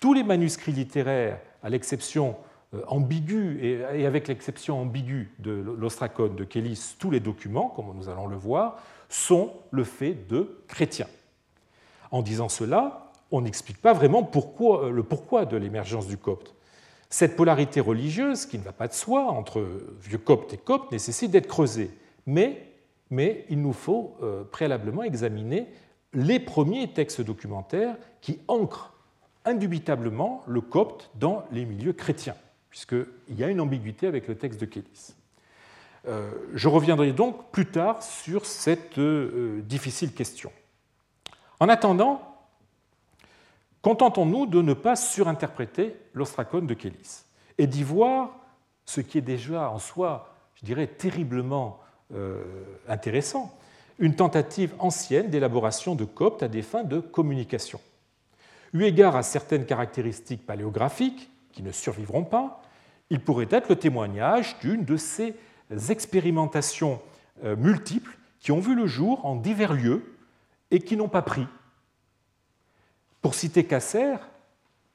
tous 0.00 0.12
les 0.12 0.24
manuscrits 0.24 0.72
littéraires 0.72 1.38
à 1.62 1.68
l'exception 1.68 2.36
euh, 2.74 2.82
ambiguë, 2.86 3.58
et 3.96 4.06
avec 4.06 4.28
l'exception 4.28 4.80
ambiguë 4.80 5.30
de 5.38 5.50
l'ostracone 5.50 6.36
de 6.36 6.44
Kélis, 6.44 6.96
tous 6.98 7.10
les 7.10 7.20
documents, 7.20 7.68
comme 7.68 7.96
nous 7.96 8.08
allons 8.08 8.26
le 8.26 8.36
voir, 8.36 8.82
sont 9.08 9.52
le 9.70 9.84
fait 9.84 10.28
de 10.28 10.58
chrétiens. 10.68 11.08
En 12.10 12.22
disant 12.22 12.48
cela, 12.48 13.10
on 13.30 13.40
n'explique 13.40 13.80
pas 13.80 13.92
vraiment 13.92 14.28
euh, 14.60 14.90
le 14.90 15.02
pourquoi 15.02 15.44
de 15.46 15.56
l'émergence 15.56 16.06
du 16.06 16.18
copte. 16.18 16.54
Cette 17.10 17.36
polarité 17.36 17.80
religieuse, 17.80 18.44
qui 18.44 18.58
ne 18.58 18.62
va 18.62 18.72
pas 18.72 18.88
de 18.88 18.92
soi, 18.92 19.24
entre 19.24 19.66
vieux 20.02 20.18
copte 20.18 20.52
et 20.52 20.58
copte, 20.58 20.92
nécessite 20.92 21.30
d'être 21.30 21.46
creusée. 21.46 21.90
Mais, 22.26 22.66
mais 23.10 23.46
il 23.48 23.62
nous 23.62 23.72
faut 23.72 24.16
euh, 24.22 24.44
préalablement 24.44 25.02
examiner 25.02 25.68
les 26.12 26.38
premiers 26.38 26.92
textes 26.92 27.22
documentaires 27.22 27.96
qui 28.20 28.40
ancrent 28.48 28.92
indubitablement 29.48 30.44
le 30.46 30.60
copte 30.60 31.10
dans 31.16 31.44
les 31.50 31.64
milieux 31.64 31.92
chrétiens, 31.92 32.36
puisqu'il 32.70 33.34
y 33.36 33.42
a 33.42 33.48
une 33.48 33.60
ambiguïté 33.60 34.06
avec 34.06 34.28
le 34.28 34.36
texte 34.36 34.60
de 34.60 34.66
Kélis. 34.66 35.14
Euh, 36.06 36.30
je 36.54 36.68
reviendrai 36.68 37.12
donc 37.12 37.50
plus 37.50 37.66
tard 37.66 38.02
sur 38.02 38.46
cette 38.46 38.98
euh, 38.98 39.60
difficile 39.62 40.12
question. 40.12 40.52
En 41.60 41.68
attendant, 41.68 42.22
contentons-nous 43.82 44.46
de 44.46 44.62
ne 44.62 44.74
pas 44.74 44.94
surinterpréter 44.94 45.96
l'ostracone 46.14 46.66
de 46.66 46.74
Kélis 46.74 47.24
et 47.58 47.66
d'y 47.66 47.82
voir 47.82 48.30
ce 48.84 49.00
qui 49.00 49.18
est 49.18 49.22
déjà 49.22 49.70
en 49.70 49.78
soi, 49.78 50.34
je 50.54 50.64
dirais, 50.64 50.86
terriblement 50.86 51.80
euh, 52.14 52.42
intéressant, 52.88 53.54
une 53.98 54.14
tentative 54.14 54.72
ancienne 54.78 55.28
d'élaboration 55.28 55.94
de 55.94 56.04
copte 56.04 56.42
à 56.42 56.48
des 56.48 56.62
fins 56.62 56.84
de 56.84 57.00
communication. 57.00 57.80
Eu 58.72 58.84
égard 58.84 59.16
à 59.16 59.22
certaines 59.22 59.64
caractéristiques 59.64 60.44
paléographiques 60.46 61.30
qui 61.52 61.62
ne 61.62 61.72
survivront 61.72 62.24
pas, 62.24 62.62
il 63.10 63.20
pourrait 63.20 63.48
être 63.50 63.68
le 63.68 63.76
témoignage 63.76 64.58
d'une 64.60 64.84
de 64.84 64.96
ces 64.96 65.34
expérimentations 65.88 67.00
euh, 67.44 67.56
multiples 67.56 68.16
qui 68.40 68.52
ont 68.52 68.60
vu 68.60 68.74
le 68.74 68.86
jour 68.86 69.24
en 69.24 69.36
divers 69.36 69.72
lieux 69.72 70.14
et 70.70 70.80
qui 70.80 70.96
n'ont 70.96 71.08
pas 71.08 71.22
pris. 71.22 71.46
Pour 73.22 73.34
citer 73.34 73.64
Casser, 73.64 74.16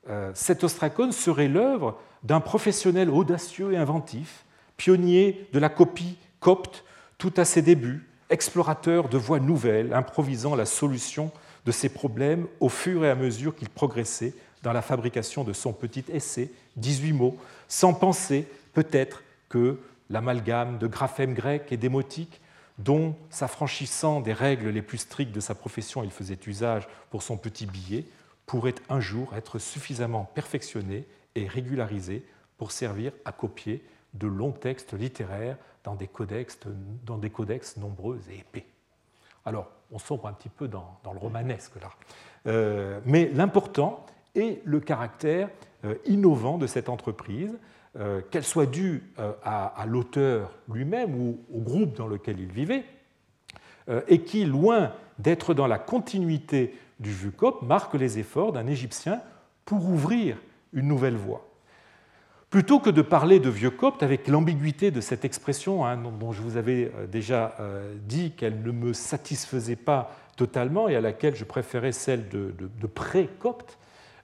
euh, 0.09 0.31
cet 0.33 0.63
ostracone 0.63 1.11
serait 1.11 1.47
l'œuvre 1.47 1.99
d'un 2.23 2.39
professionnel 2.39 3.09
audacieux 3.09 3.73
et 3.73 3.77
inventif, 3.77 4.45
pionnier 4.77 5.47
de 5.53 5.59
la 5.59 5.69
copie 5.69 6.17
copte 6.39 6.83
tout 7.17 7.33
à 7.37 7.45
ses 7.45 7.61
débuts, 7.61 8.07
explorateur 8.29 9.09
de 9.09 9.17
voies 9.17 9.39
nouvelles, 9.39 9.93
improvisant 9.93 10.55
la 10.55 10.65
solution 10.65 11.31
de 11.65 11.71
ses 11.71 11.89
problèmes 11.89 12.47
au 12.59 12.69
fur 12.69 13.05
et 13.05 13.09
à 13.09 13.15
mesure 13.15 13.55
qu'il 13.55 13.69
progressait 13.69 14.33
dans 14.63 14.73
la 14.73 14.81
fabrication 14.81 15.43
de 15.43 15.53
son 15.53 15.73
petit 15.73 16.05
essai, 16.09 16.49
18 16.77 17.13
mots, 17.13 17.37
sans 17.67 17.93
penser 17.93 18.47
peut-être 18.73 19.23
que 19.49 19.79
l'amalgame 20.09 20.77
de 20.77 20.87
graphèmes 20.87 21.33
grecs 21.33 21.71
et 21.71 21.77
démotiques, 21.77 22.41
dont, 22.79 23.15
s'affranchissant 23.29 24.21
des 24.21 24.33
règles 24.33 24.69
les 24.69 24.81
plus 24.81 24.97
strictes 24.97 25.33
de 25.33 25.39
sa 25.39 25.53
profession, 25.53 26.03
il 26.03 26.11
faisait 26.11 26.39
usage 26.47 26.87
pour 27.11 27.21
son 27.21 27.37
petit 27.37 27.65
billet, 27.65 28.05
pourrait 28.45 28.75
un 28.89 28.99
jour 28.99 29.35
être 29.35 29.59
suffisamment 29.59 30.25
perfectionné 30.33 31.05
et 31.35 31.47
régularisé 31.47 32.25
pour 32.57 32.71
servir 32.71 33.11
à 33.25 33.31
copier 33.31 33.83
de 34.13 34.27
longs 34.27 34.51
textes 34.51 34.93
littéraires 34.93 35.57
dans 35.83 35.95
des 35.95 36.07
codex, 36.07 36.59
dans 37.05 37.17
des 37.17 37.29
codex 37.29 37.77
nombreux 37.77 38.19
et 38.31 38.39
épais. 38.39 38.65
Alors, 39.45 39.69
on 39.93 39.99
sombre 39.99 40.27
un 40.27 40.33
petit 40.33 40.49
peu 40.49 40.67
dans, 40.67 40.99
le 41.11 41.19
romanesque 41.19 41.75
là. 41.81 41.89
Euh, 42.47 42.99
mais 43.05 43.29
l'important 43.33 44.05
est 44.35 44.61
le 44.65 44.79
caractère 44.79 45.49
euh, 45.85 45.95
innovant 46.05 46.57
de 46.57 46.67
cette 46.67 46.89
entreprise, 46.89 47.57
qu'elle 48.31 48.43
soit 48.43 48.65
due 48.65 49.03
à, 49.45 49.85
l'auteur 49.85 50.49
lui-même 50.67 51.13
ou 51.13 51.37
au 51.53 51.59
groupe 51.59 51.95
dans 51.95 52.07
lequel 52.07 52.39
il 52.39 52.51
vivait, 52.51 52.85
et 54.07 54.23
qui, 54.23 54.45
loin 54.45 54.93
d'être 55.19 55.53
dans 55.53 55.67
la 55.67 55.77
continuité 55.77 56.75
du 56.99 57.29
copte, 57.29 57.61
marque 57.61 57.93
les 57.93 58.17
efforts 58.17 58.51
d'un 58.51 58.65
Égyptien 58.65 59.21
pour 59.65 59.87
ouvrir 59.87 60.37
une 60.73 60.87
nouvelle 60.87 61.17
voie. 61.17 61.47
Plutôt 62.53 62.79
que 62.79 62.91
de 62.91 63.01
parler 63.01 63.39
de 63.39 63.49
vieux 63.49 63.71
copte 63.71 64.03
avec 64.03 64.27
l'ambiguïté 64.27 64.91
de 64.91 65.01
cette 65.01 65.25
expression, 65.25 65.87
hein, 65.87 65.97
dont 65.97 66.31
je 66.31 66.43
vous 66.43 66.55
avais 66.55 66.91
euh, 66.95 67.07
déjà 67.07 67.55
euh, 67.59 67.95
dit 68.05 68.29
qu'elle 68.29 68.61
ne 68.61 68.71
me 68.71 68.93
satisfaisait 68.93 69.75
pas 69.75 70.11
totalement 70.37 70.87
et 70.87 70.95
à 70.95 71.01
laquelle 71.01 71.35
je 71.35 71.45
préférais 71.45 71.91
celle 71.91 72.29
de, 72.29 72.53
pré-copte, 72.85 73.79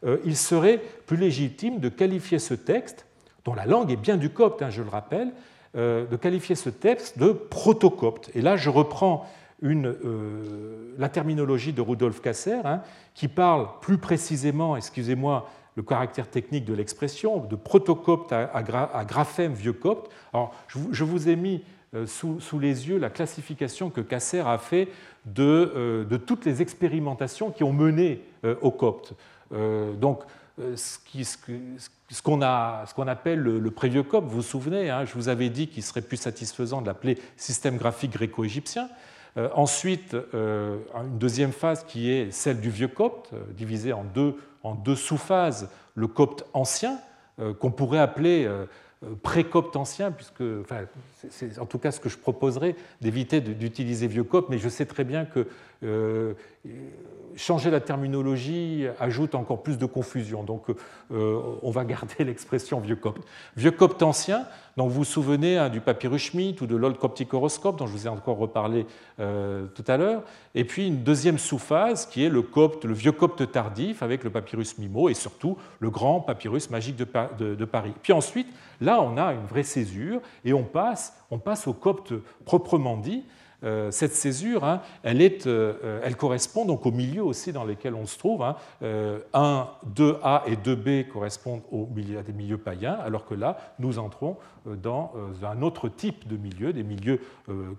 euh, 0.05 0.17
il 0.25 0.37
serait 0.37 0.79
plus 1.07 1.17
légitime 1.17 1.79
de 1.79 1.89
qualifier 1.89 2.37
ce 2.37 2.53
texte, 2.53 3.07
dont 3.45 3.55
la 3.55 3.65
langue 3.65 3.91
est 3.91 3.95
bien 3.99 4.15
du 4.15 4.29
copte, 4.29 4.61
hein, 4.61 4.69
je 4.69 4.83
le 4.83 4.89
rappelle, 4.89 5.31
de 5.73 6.15
qualifier 6.15 6.53
ce 6.53 6.69
texte 6.69 7.17
de 7.17 7.31
protocopte. 7.31 8.29
Et 8.35 8.41
là, 8.41 8.57
je 8.57 8.69
reprends 8.69 9.25
la 9.61 11.09
terminologie 11.09 11.73
de 11.73 11.81
Rudolf 11.81 12.21
Kasser, 12.21 12.59
hein, 12.63 12.81
qui 13.15 13.27
parle 13.27 13.67
plus 13.81 13.97
précisément, 13.97 14.75
excusez-moi, 14.75 15.49
le 15.75 15.83
caractère 15.83 16.29
technique 16.29 16.65
de 16.65 16.73
l'expression, 16.73 17.39
de 17.39 17.55
protocopte 17.55 18.31
à, 18.33 18.63
graphème 19.05 19.53
vieux 19.53 19.73
copte. 19.73 20.11
Alors, 20.33 20.53
je 20.67 21.03
vous 21.03 21.29
ai 21.29 21.35
mis 21.35 21.63
euh, 21.95 22.05
sous, 22.05 22.59
les 22.59 22.87
yeux 22.87 22.99
la 22.99 23.09
classification 23.09 23.89
que 23.89 24.01
Kasser 24.01 24.41
a 24.41 24.59
fait 24.59 24.89
de, 25.25 25.73
euh, 25.75 26.05
de 26.05 26.17
toutes 26.17 26.45
les 26.45 26.61
expérimentations 26.61 27.49
qui 27.49 27.63
ont 27.63 27.73
mené 27.73 28.21
euh, 28.45 28.55
au 28.61 28.69
copte. 28.69 29.13
donc, 29.51 30.21
ce 30.75 32.21
qu'on 32.21 32.41
appelle 33.07 33.39
le, 33.39 33.71
prévieux 33.71 34.03
copte, 34.03 34.27
vous 34.27 34.35
vous 34.35 34.41
souvenez, 34.43 34.91
hein, 34.91 35.05
je 35.05 35.13
vous 35.15 35.29
avais 35.29 35.49
dit 35.49 35.67
qu'il 35.67 35.81
serait 35.81 36.01
plus 36.01 36.17
satisfaisant 36.17 36.81
de 36.81 36.87
l'appeler 36.87 37.17
système 37.37 37.77
graphique 37.77 38.11
gréco-égyptien. 38.11 38.89
ensuite, 39.55 40.15
une 40.33 41.17
deuxième 41.17 41.53
phase 41.53 41.85
qui 41.85 42.11
est 42.11 42.29
celle 42.31 42.59
du 42.59 42.69
vieux 42.69 42.89
copte, 42.89 43.31
divisée 43.55 43.93
en 43.93 44.03
deux 44.03 44.35
en 44.63 44.75
deux 44.75 44.95
sous-phases 44.95 45.69
le 45.95 46.07
copte 46.07 46.45
ancien, 46.53 46.99
euh, 47.39 47.53
qu'on 47.53 47.71
pourrait 47.71 47.99
appeler 47.99 48.45
euh, 48.45 48.65
euh, 49.03 49.15
pré-copte 49.21 49.75
ancien, 49.75 50.11
puisque, 50.11 50.41
enfin, 50.61 50.81
c'est 51.29 51.57
en 51.59 51.65
tout 51.65 51.79
cas 51.79 51.91
ce 51.91 51.99
que 51.99 52.09
je 52.09 52.17
proposerais, 52.17 52.75
d'éviter 53.01 53.41
d'utiliser 53.41 54.07
vieux 54.07 54.23
copte, 54.23 54.49
mais 54.49 54.57
je 54.57 54.69
sais 54.69 54.85
très 54.85 55.03
bien 55.03 55.25
que 55.25 55.47
changer 57.39 57.71
la 57.71 57.79
terminologie 57.79 58.85
ajoute 58.99 59.35
encore 59.35 59.63
plus 59.63 59.77
de 59.77 59.85
confusion. 59.85 60.43
Donc 60.43 60.67
on 61.09 61.71
va 61.71 61.85
garder 61.85 62.15
l'expression 62.25 62.79
vieux 62.79 62.95
copte. 62.95 63.21
Vieux 63.55 63.71
copte 63.71 64.03
ancien, 64.03 64.45
donc 64.77 64.89
vous 64.89 64.99
vous 64.99 65.03
souvenez 65.03 65.57
hein, 65.57 65.69
du 65.69 65.81
papyrus 65.81 66.23
Schmidt 66.23 66.61
ou 66.63 66.67
de 66.67 66.75
l'Old 66.75 66.97
Coptic 66.97 67.33
Horoscope, 67.33 67.77
dont 67.77 67.87
je 67.87 67.91
vous 67.93 68.07
ai 68.07 68.09
encore 68.09 68.37
reparlé 68.37 68.85
tout 69.17 69.83
à 69.87 69.97
l'heure. 69.97 70.23
Et 70.55 70.65
puis 70.65 70.87
une 70.87 71.03
deuxième 71.03 71.37
sous-phase 71.37 72.05
qui 72.05 72.23
est 72.23 72.29
le, 72.29 72.41
copte, 72.41 72.85
le 72.85 72.93
vieux 72.93 73.11
copte 73.11 73.51
tardif 73.51 74.03
avec 74.03 74.23
le 74.23 74.29
papyrus 74.29 74.77
Mimo 74.77 75.09
et 75.09 75.13
surtout 75.13 75.57
le 75.79 75.89
grand 75.89 76.21
papyrus 76.21 76.69
magique 76.69 76.95
de, 76.95 77.55
de 77.55 77.65
Paris. 77.65 77.93
Puis 78.03 78.13
ensuite, 78.13 78.47
Là, 78.81 79.01
on 79.01 79.17
a 79.17 79.33
une 79.33 79.45
vraie 79.45 79.63
césure 79.63 80.21
et 80.45 80.53
on 80.53 80.63
passe, 80.63 81.13
on 81.31 81.37
passe 81.37 81.67
au 81.67 81.73
copte 81.73 82.13
proprement 82.45 82.97
dit. 82.97 83.23
Euh, 83.63 83.91
cette 83.91 84.13
césure, 84.13 84.63
hein, 84.63 84.81
euh, 85.05 85.99
elle, 86.03 86.15
correspond 86.15 86.65
donc 86.65 86.85
au 86.85 86.91
milieu 86.91 87.23
aussi 87.23 87.51
dans 87.51 87.65
lesquels 87.65 87.93
on 87.93 88.05
se 88.05 88.17
trouve. 88.17 88.41
1, 88.41 88.53
hein. 89.33 89.69
2A 89.93 90.41
euh, 90.43 90.45
et 90.47 90.55
2B 90.55 91.07
correspondent 91.07 91.63
à 92.17 92.23
des 92.23 92.33
milieux 92.33 92.57
païens, 92.57 92.97
alors 93.03 93.25
que 93.25 93.33
là, 93.33 93.57
nous 93.79 93.99
entrons 93.99 94.37
dans 94.65 95.11
un 95.43 95.61
autre 95.61 95.89
type 95.89 96.27
de 96.27 96.37
milieu, 96.37 96.73
des 96.73 96.83
milieux 96.83 97.19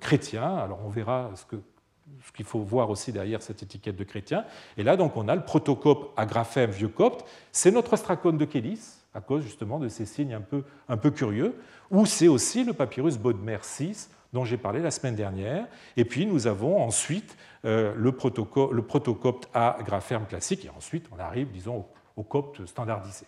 chrétiens. 0.00 0.56
Alors 0.56 0.80
on 0.84 0.88
verra 0.88 1.30
ce 1.34 2.32
qu'il 2.32 2.44
faut 2.44 2.60
voir 2.60 2.90
aussi 2.90 3.12
derrière 3.12 3.42
cette 3.42 3.62
étiquette 3.62 3.96
de 3.96 4.04
chrétien. 4.04 4.44
Et 4.76 4.82
là, 4.82 4.96
donc, 4.96 5.16
on 5.16 5.28
a 5.28 5.34
le 5.34 5.44
protocope 5.44 6.12
agraphème 6.16 6.70
vieux 6.70 6.88
copte. 6.88 7.24
C'est 7.52 7.70
notre 7.70 7.96
stracone 7.96 8.36
de 8.36 8.44
Kélis, 8.44 9.04
à 9.14 9.20
cause 9.20 9.42
justement 9.42 9.78
de 9.78 9.88
ces 9.88 10.06
signes 10.06 10.34
un 10.34 10.40
peu, 10.40 10.64
un 10.88 10.96
peu 10.96 11.10
curieux, 11.10 11.54
ou 11.90 12.06
c'est 12.06 12.28
aussi 12.28 12.64
le 12.64 12.72
papyrus 12.72 13.18
Bodmer 13.18 13.58
6 13.62 14.10
dont 14.32 14.44
j'ai 14.44 14.56
parlé 14.56 14.80
la 14.80 14.90
semaine 14.90 15.16
dernière. 15.16 15.66
Et 15.96 16.04
puis 16.04 16.26
nous 16.26 16.46
avons 16.46 16.82
ensuite 16.82 17.36
euh, 17.64 17.94
le, 17.96 18.14
le 18.72 18.82
protocopte 18.82 19.48
à 19.54 19.78
graphème 19.84 20.26
classique, 20.26 20.64
et 20.64 20.70
ensuite 20.70 21.06
on 21.12 21.18
arrive, 21.18 21.50
disons, 21.50 21.86
au, 22.16 22.22
copte 22.22 22.64
standardisé. 22.66 23.26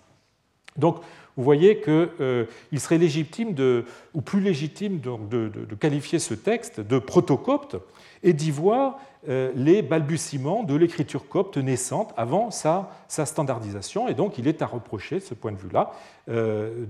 Donc, 0.77 0.97
vous 1.37 1.45
voyez 1.45 1.81
qu'il 1.81 2.09
euh, 2.21 2.45
serait 2.77 2.99
légitime, 2.99 3.55
de, 3.55 3.87
ou 4.13 4.21
plus 4.21 4.41
légitime 4.41 5.01
de, 5.01 5.49
de, 5.49 5.75
qualifier 5.75 6.19
ce 6.19 6.35
texte 6.35 6.81
de 6.81 6.99
protocopte 6.99 7.77
et 8.23 8.35
d'y 8.35 8.51
voir 8.51 8.99
euh, 9.29 9.51
les 9.55 9.81
balbutiements 9.81 10.63
de 10.63 10.75
l'écriture 10.75 11.29
copte 11.29 11.57
naissante 11.57 12.13
avant 12.19 12.51
sa, 12.51 12.91
standardisation. 13.09 14.09
Et 14.09 14.15
donc 14.15 14.37
il 14.37 14.47
est 14.47 14.61
à 14.61 14.67
reprocher, 14.67 15.21
ce 15.21 15.33
point 15.33 15.53
de 15.53 15.57
vue-là, 15.57 15.93
euh, 16.29 16.85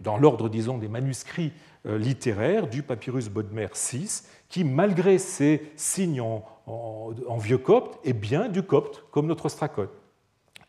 dans 0.00 0.16
l'ordre, 0.16 0.48
disons, 0.48 0.78
des 0.78 0.88
manuscrits 0.88 1.52
littéraires 1.84 2.68
du 2.68 2.82
papyrus 2.82 3.28
Bodmer 3.28 3.68
VI, 3.74 4.22
qui, 4.48 4.64
malgré 4.64 5.18
ses 5.18 5.70
signes 5.76 6.20
en, 6.20 7.38
vieux 7.38 7.58
copte, 7.58 7.98
est 8.04 8.12
bien 8.12 8.48
du 8.48 8.62
copte, 8.62 9.04
comme 9.10 9.26
notre 9.26 9.48
stracone. 9.48 9.88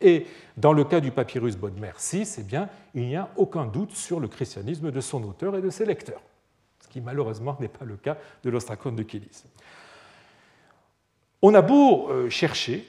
Et 0.02 0.26
dans 0.56 0.72
le 0.72 0.84
cas 0.84 1.00
du 1.00 1.10
papyrus 1.10 1.56
Bodmer 1.56 1.92
VI, 1.98 2.28
eh 2.38 2.42
bien, 2.42 2.68
il 2.94 3.06
n'y 3.06 3.16
a 3.16 3.30
aucun 3.36 3.66
doute 3.66 3.92
sur 3.92 4.20
le 4.20 4.28
christianisme 4.28 4.90
de 4.90 5.00
son 5.00 5.22
auteur 5.22 5.56
et 5.56 5.62
de 5.62 5.70
ses 5.70 5.86
lecteurs, 5.86 6.20
ce 6.80 6.88
qui 6.88 7.00
malheureusement 7.00 7.56
n'est 7.60 7.68
pas 7.68 7.84
le 7.84 7.96
cas 7.96 8.18
de 8.42 8.50
l'ostracone 8.50 8.96
de 8.96 9.02
Kélis. 9.02 9.44
On 11.40 11.54
a 11.54 11.62
beau 11.62 12.08
euh, 12.10 12.28
chercher, 12.28 12.86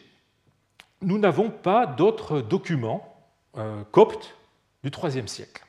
nous 1.01 1.17
n'avons 1.17 1.49
pas 1.49 1.85
d'autres 1.85 2.41
documents 2.41 3.15
euh, 3.57 3.83
coptes 3.91 4.35
du 4.83 4.91
IIIe 4.91 5.27
siècle. 5.27 5.65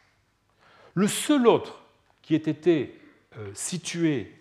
Le 0.94 1.09
seul 1.09 1.46
autre 1.46 1.83
qui 2.22 2.35
ait 2.35 2.38
été 2.38 2.98
euh, 3.38 3.50
situé 3.54 4.33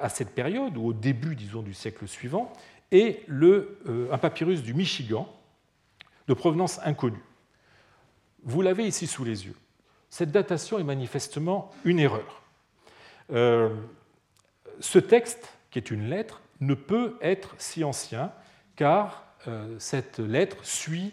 à 0.00 0.08
cette 0.08 0.34
période, 0.34 0.76
ou 0.76 0.88
au 0.88 0.92
début, 0.92 1.36
disons, 1.36 1.62
du 1.62 1.72
siècle 1.72 2.08
suivant, 2.08 2.52
est 2.90 3.22
le, 3.28 3.78
un 4.10 4.18
papyrus 4.18 4.64
du 4.64 4.74
Michigan, 4.74 5.32
de 6.28 6.34
provenance 6.34 6.80
inconnue. 6.84 7.22
Vous 8.44 8.62
l'avez 8.62 8.86
ici 8.86 9.06
sous 9.06 9.24
les 9.24 9.46
yeux. 9.46 9.56
Cette 10.10 10.30
datation 10.30 10.78
est 10.78 10.84
manifestement 10.84 11.70
une 11.84 11.98
erreur. 11.98 12.42
ce 13.28 14.98
texte, 14.98 15.52
qui 15.70 15.78
est 15.78 15.90
une 15.90 16.08
lettre, 16.08 16.40
ne 16.60 16.74
peut 16.74 17.16
être 17.20 17.54
si 17.58 17.84
ancien 17.84 18.32
car 18.76 19.24
euh, 19.48 19.76
cette 19.78 20.18
lettre 20.18 20.64
suit 20.64 21.12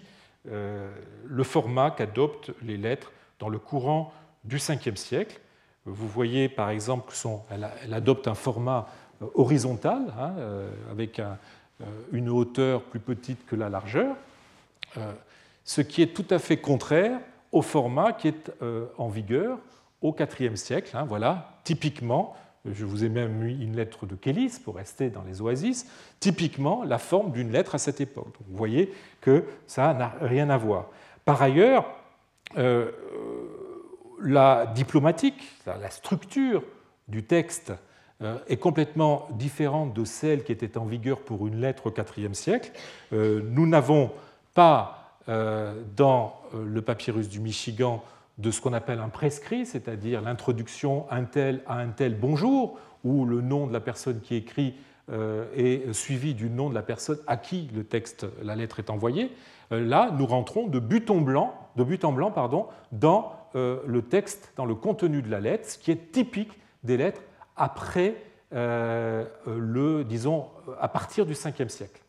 euh, 0.49 0.91
le 1.25 1.43
format 1.43 1.91
qu'adoptent 1.91 2.51
les 2.61 2.77
lettres 2.77 3.11
dans 3.39 3.49
le 3.49 3.59
courant 3.59 4.13
du 4.43 4.57
5e 4.57 4.95
siècle. 4.95 5.39
Vous 5.85 6.07
voyez 6.07 6.49
par 6.49 6.69
exemple 6.69 7.13
qu'elle 7.13 7.93
adopte 7.93 8.27
un 8.27 8.35
format 8.35 8.87
euh, 9.21 9.27
horizontal 9.35 10.13
hein, 10.19 10.33
avec 10.91 11.21
une 12.11 12.29
hauteur 12.29 12.83
plus 12.83 12.99
petite 12.99 13.45
que 13.45 13.55
la 13.55 13.69
largeur, 13.69 14.15
ce 15.63 15.81
qui 15.81 16.01
est 16.01 16.13
tout 16.13 16.25
à 16.29 16.39
fait 16.39 16.57
contraire 16.57 17.19
au 17.51 17.61
format 17.61 18.13
qui 18.13 18.27
est 18.27 18.51
en 18.97 19.07
vigueur 19.09 19.57
au 20.01 20.15
IVe 20.39 20.55
siècle. 20.55 20.95
Hein, 20.95 21.05
voilà, 21.07 21.59
typiquement 21.63 22.35
je 22.65 22.85
vous 22.85 23.03
ai 23.03 23.09
même 23.09 23.33
mis 23.33 23.61
une 23.61 23.75
lettre 23.75 24.05
de 24.05 24.15
Kélis 24.15 24.59
pour 24.63 24.75
rester 24.75 25.09
dans 25.09 25.23
les 25.23 25.41
oasis, 25.41 25.85
typiquement 26.19 26.83
la 26.83 26.97
forme 26.97 27.31
d'une 27.31 27.51
lettre 27.51 27.75
à 27.75 27.77
cette 27.77 27.99
époque. 27.99 28.33
vous 28.47 28.57
voyez 28.57 28.93
que 29.21 29.43
ça 29.67 29.93
n'a 29.93 30.13
rien 30.21 30.49
à 30.49 30.57
voir. 30.57 30.87
Par 31.25 31.41
ailleurs, 31.41 31.85
euh, 32.57 32.91
la 34.21 34.67
diplomatique, 34.67 35.43
la 35.65 35.89
structure 35.89 36.63
du 37.09 37.23
texte 37.23 37.73
euh, 38.21 38.37
est 38.47 38.57
complètement 38.57 39.27
différente 39.31 39.93
de 39.93 40.05
celle 40.05 40.43
qui 40.43 40.53
était 40.53 40.77
en 40.77 40.85
vigueur 40.85 41.19
pour 41.19 41.47
une 41.47 41.59
lettre 41.59 41.87
au 41.87 42.19
IVe 42.19 42.33
siècle. 42.33 42.71
Euh, 43.11 43.41
nous 43.43 43.67
n'avons 43.67 44.11
pas 44.53 44.99
dans 45.95 46.41
le 46.53 46.81
papyrus 46.81 47.29
du 47.29 47.39
Michigan 47.39 48.03
de 48.37 48.51
ce 48.51 48.61
qu'on 48.61 48.73
appelle 48.73 48.99
un 48.99 49.09
prescrit, 49.09 49.65
c'est-à-dire 49.65 50.21
l'introduction 50.21 51.05
un 51.11 51.23
tel 51.23 51.61
à 51.67 51.77
un 51.77 51.89
tel 51.89 52.19
bonjour, 52.19 52.77
où 53.03 53.25
le 53.25 53.41
nom 53.41 53.67
de 53.67 53.73
la 53.73 53.79
personne 53.79 54.21
qui 54.21 54.35
écrit 54.35 54.75
euh, 55.11 55.45
est 55.55 55.91
suivi 55.91 56.33
du 56.33 56.49
nom 56.49 56.69
de 56.69 56.73
la 56.73 56.81
personne 56.81 57.19
à 57.27 57.35
qui 57.35 57.69
le 57.75 57.83
texte, 57.83 58.25
la 58.41 58.55
lettre 58.55 58.79
est 58.79 58.89
envoyée. 58.89 59.31
Euh, 59.71 59.85
là, 59.85 60.11
nous 60.17 60.25
rentrons 60.25 60.67
de 60.67 60.79
but 60.79 61.09
en 61.09 61.19
blanc, 61.19 61.53
de 61.75 61.83
but 61.83 62.05
blanc 62.05 62.31
pardon, 62.31 62.67
dans 62.93 63.33
euh, 63.55 63.81
le 63.85 64.01
texte, 64.01 64.53
dans 64.55 64.65
le 64.65 64.75
contenu 64.75 65.21
de 65.21 65.29
la 65.29 65.41
lettre, 65.41 65.69
ce 65.69 65.77
qui 65.77 65.91
est 65.91 66.11
typique 66.11 66.57
des 66.83 66.97
lettres 66.97 67.21
après 67.55 68.15
le, 68.51 70.03
disons, 70.03 70.47
à 70.79 70.87
partir 70.87 71.25
du 71.25 71.33
5e 71.33 71.69
siècle. 71.69 71.99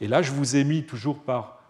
Et 0.00 0.08
là, 0.08 0.22
je 0.22 0.32
vous 0.32 0.56
ai 0.56 0.64
mis 0.64 0.84
toujours 0.84 1.20
par 1.20 1.60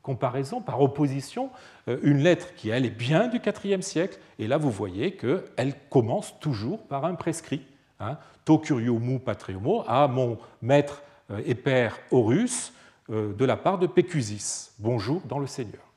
comparaison, 0.00 0.60
par 0.60 0.80
opposition, 0.80 1.50
une 1.88 2.18
lettre 2.18 2.54
qui, 2.54 2.68
elle, 2.68 2.86
est 2.86 2.90
bien 2.90 3.26
du 3.26 3.40
IVe 3.64 3.80
siècle, 3.80 4.18
et 4.38 4.46
là, 4.46 4.58
vous 4.58 4.70
voyez 4.70 5.16
qu'elle 5.16 5.74
commence 5.90 6.38
toujours 6.38 6.86
par 6.86 7.04
un 7.04 7.14
prescrit. 7.14 7.62
Hein, 7.98 8.16
to 8.44 8.58
curiomu 8.58 9.18
patriomo, 9.18 9.82
à 9.88 10.06
mon 10.06 10.38
maître 10.62 11.02
et 11.44 11.56
père 11.56 11.98
Horus, 12.12 12.72
de 13.08 13.44
la 13.44 13.56
part 13.56 13.78
de 13.78 13.88
Pécusis. 13.88 14.72
Bonjour 14.78 15.20
dans 15.22 15.40
le 15.40 15.48
Seigneur. 15.48 15.88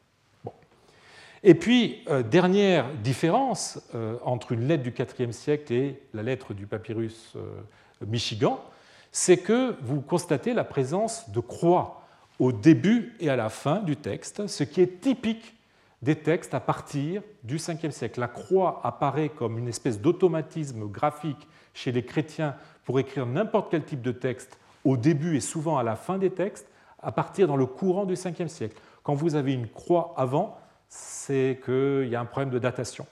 Et 1.44 1.56
puis, 1.56 2.04
euh, 2.08 2.22
dernière 2.22 2.86
différence 3.04 3.80
euh, 3.96 4.18
entre 4.24 4.52
une 4.52 4.68
lettre 4.68 4.84
du 4.84 4.94
IVe 5.20 5.32
siècle 5.32 5.74
et 5.74 6.00
la 6.14 6.22
lettre 6.22 6.54
du 6.54 6.68
papyrus 6.68 7.34
euh, 7.36 7.62
Michigan, 8.06 8.64
c'est 9.12 9.38
que 9.38 9.76
vous 9.82 10.02
constatez 10.02 10.54
la 10.54 10.64
présence 10.64 11.30
de 11.30 11.40
croix 11.40 12.02
au 12.40 12.52
début 12.52 13.14
et 13.20 13.30
à 13.30 13.36
la 13.36 13.50
fin 13.50 13.82
du 13.82 13.96
texte, 13.96 14.48
ce 14.48 14.64
qui 14.64 14.82
est 14.82 15.02
typique 15.02 15.56
des 16.02 16.16
textes 16.16 16.54
à 16.54 16.60
partir 16.60 17.22
du 17.44 17.58
5e 17.58 17.92
siècle. 17.92 18.20
La 18.20 18.28
croix 18.28 18.82
apparaît 18.84 19.30
comme 19.30 19.58
une 19.58 19.68
espèce 19.68 20.02
d'automatisme 20.02 20.88
graphique 20.88 21.48
chez 21.74 21.92
les 21.92 22.04
chrétiens 22.04 22.56
pour 22.86 23.00
écrire 23.00 23.26
n'importe 23.26 23.70
quel 23.70 23.84
type 23.84 24.02
de 24.02 24.12
texte 24.12 24.58
au 24.84 24.98
début 24.98 25.36
et 25.38 25.42
souvent 25.42 25.78
à 25.78 25.84
la 25.84 25.96
fin 25.96 26.18
des 26.18 26.32
textes, 26.32 26.68
à 27.04 27.12
partir 27.12 27.48
dans 27.48 27.58
le 27.58 27.68
courant 27.68 28.06
du 28.06 28.16
5e 28.16 28.48
siècle. 28.48 28.76
Quand 29.04 29.14
vous 29.14 29.36
avez 29.36 29.54
une 29.54 29.68
croix 29.68 30.14
avant, 30.18 30.58
c'est 30.88 31.60
qu'il 31.64 32.08
y 32.08 32.16
a 32.16 32.20
un 32.20 32.26
problème 32.26 32.50
de 32.50 32.60
datation. 32.60 33.06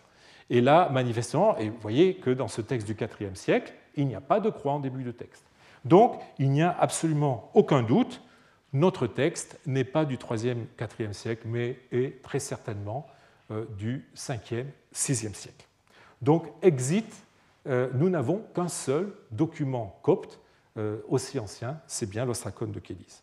Et 0.50 0.62
là, 0.62 0.90
manifestement, 0.90 1.58
et 1.58 1.70
vous 1.70 1.80
voyez 1.80 2.16
que 2.16 2.32
dans 2.32 2.48
ce 2.48 2.62
texte 2.62 2.88
du 2.88 2.98
IVe 3.22 3.36
siècle, 3.36 3.74
il 3.96 4.08
n'y 4.08 4.16
a 4.16 4.22
pas 4.22 4.40
de 4.40 4.50
croix 4.50 4.74
en 4.74 4.80
début 4.80 5.04
de 5.04 5.12
texte. 5.12 5.49
Donc, 5.86 6.20
il 6.38 6.52
n'y 6.52 6.62
a 6.62 6.76
absolument 6.78 7.52
aucun 7.54 7.84
doute, 7.84 8.22
notre 8.74 9.08
texte 9.08 9.60
n'est 9.66 9.84
pas 9.84 10.06
du 10.06 10.16
IIIe, 10.16 10.68
IVe 11.00 11.14
siècle, 11.14 11.44
mais 11.46 11.80
est 11.92 12.22
très 12.22 12.40
certainement 12.40 13.08
euh, 13.52 13.66
du 13.78 14.06
5e, 14.16 14.66
6e 14.94 15.34
siècle. 15.34 15.66
Donc, 16.22 16.46
exit, 16.62 17.12
euh, 17.68 17.90
nous 17.94 18.10
n'avons 18.10 18.44
qu'un 18.54 18.68
seul 18.68 19.12
document 19.32 20.00
copte 20.04 20.40
euh, 20.78 21.00
aussi 21.08 21.40
ancien, 21.40 21.82
c'est 21.88 22.10
bien 22.10 22.26
l'ostracone 22.26 22.72
de 22.72 22.80
Kélis. 22.80 23.22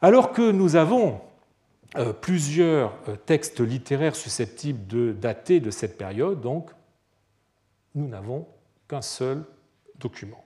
Alors 0.00 0.32
que 0.32 0.50
nous 0.50 0.76
avons 0.76 1.20
plusieurs 2.22 2.94
textes 3.26 3.60
littéraires 3.60 4.16
susceptibles 4.16 4.86
de 4.86 5.12
dater 5.12 5.60
de 5.60 5.70
cette 5.70 5.98
période, 5.98 6.40
donc 6.40 6.70
nous 7.94 8.08
n'avons 8.08 8.48
qu'un 8.88 9.02
seul 9.02 9.44
document. 9.98 10.42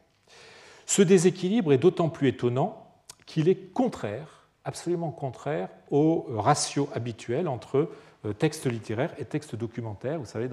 Ce 0.87 1.03
déséquilibre 1.03 1.72
est 1.72 1.78
d'autant 1.78 2.09
plus 2.09 2.28
étonnant 2.28 2.91
qu'il 3.26 3.49
est 3.49 3.72
contraire, 3.72 4.49
absolument 4.64 5.11
contraire, 5.11 5.68
au 5.91 6.26
ratio 6.30 6.89
habituel 6.95 7.49
entre 7.49 7.91
euh, 8.24 8.32
textes 8.32 8.66
littéraires 8.66 9.14
et 9.18 9.24
textes 9.24 9.57
documentaires. 9.57 10.18
Vous 10.18 10.26
savez, 10.26 10.49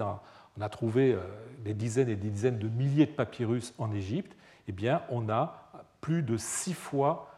on 0.56 0.60
a 0.60 0.68
trouvé 0.68 1.16
des 1.64 1.74
dizaines 1.74 2.08
et 2.08 2.16
des 2.16 2.30
dizaines 2.30 2.58
de 2.58 2.68
milliers 2.68 3.06
de 3.06 3.12
papyrus 3.12 3.74
en 3.78 3.92
Égypte. 3.92 4.36
Eh 4.68 4.72
bien, 4.72 5.02
on 5.10 5.28
a 5.28 5.70
plus 6.00 6.22
de 6.22 6.36
six 6.36 6.74
fois 6.74 7.30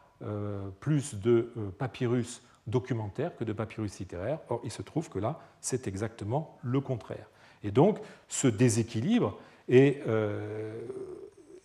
plus 0.80 1.14
de 1.14 1.53
papyrus 1.78 2.42
documentaire 2.66 3.36
que 3.36 3.44
de 3.44 3.53
papyrus 3.53 3.99
littéraire. 3.99 4.38
Or, 4.49 4.61
il 4.64 4.70
se 4.70 4.82
trouve 4.82 5.09
que 5.09 5.18
là, 5.18 5.38
c'est 5.61 5.86
exactement 5.86 6.59
le 6.62 6.80
contraire. 6.80 7.26
Et 7.62 7.70
donc, 7.70 7.99
ce 8.28 8.49
déséquilibre 8.49 9.38
est 9.68 10.03
euh, 10.07 10.72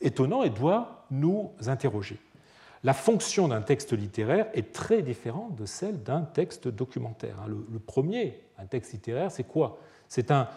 étonnant 0.02 0.44
et 0.44 0.50
doit 0.50 1.06
nous 1.12 1.52
interroger. 1.68 2.18
La 2.84 2.94
fonction 2.94 3.48
d'un 3.48 3.62
texte 3.62 3.94
littéraire 3.94 4.48
est 4.54 4.74
très 4.74 5.04
différente 5.04 5.56
de 5.56 5.66
celle 5.66 6.02
d'un 6.02 6.22
texte 6.22 6.68
documentaire. 6.68 7.36
Hein. 7.42 7.48
Le, 7.48 7.80
premier, 7.80 8.42
un 8.58 8.66
texte 8.66 8.94
littéraire, 8.94 9.32
c'est 9.32 9.44
quoi? 9.44 9.78
C'est 10.08 10.32
un, 10.32 10.48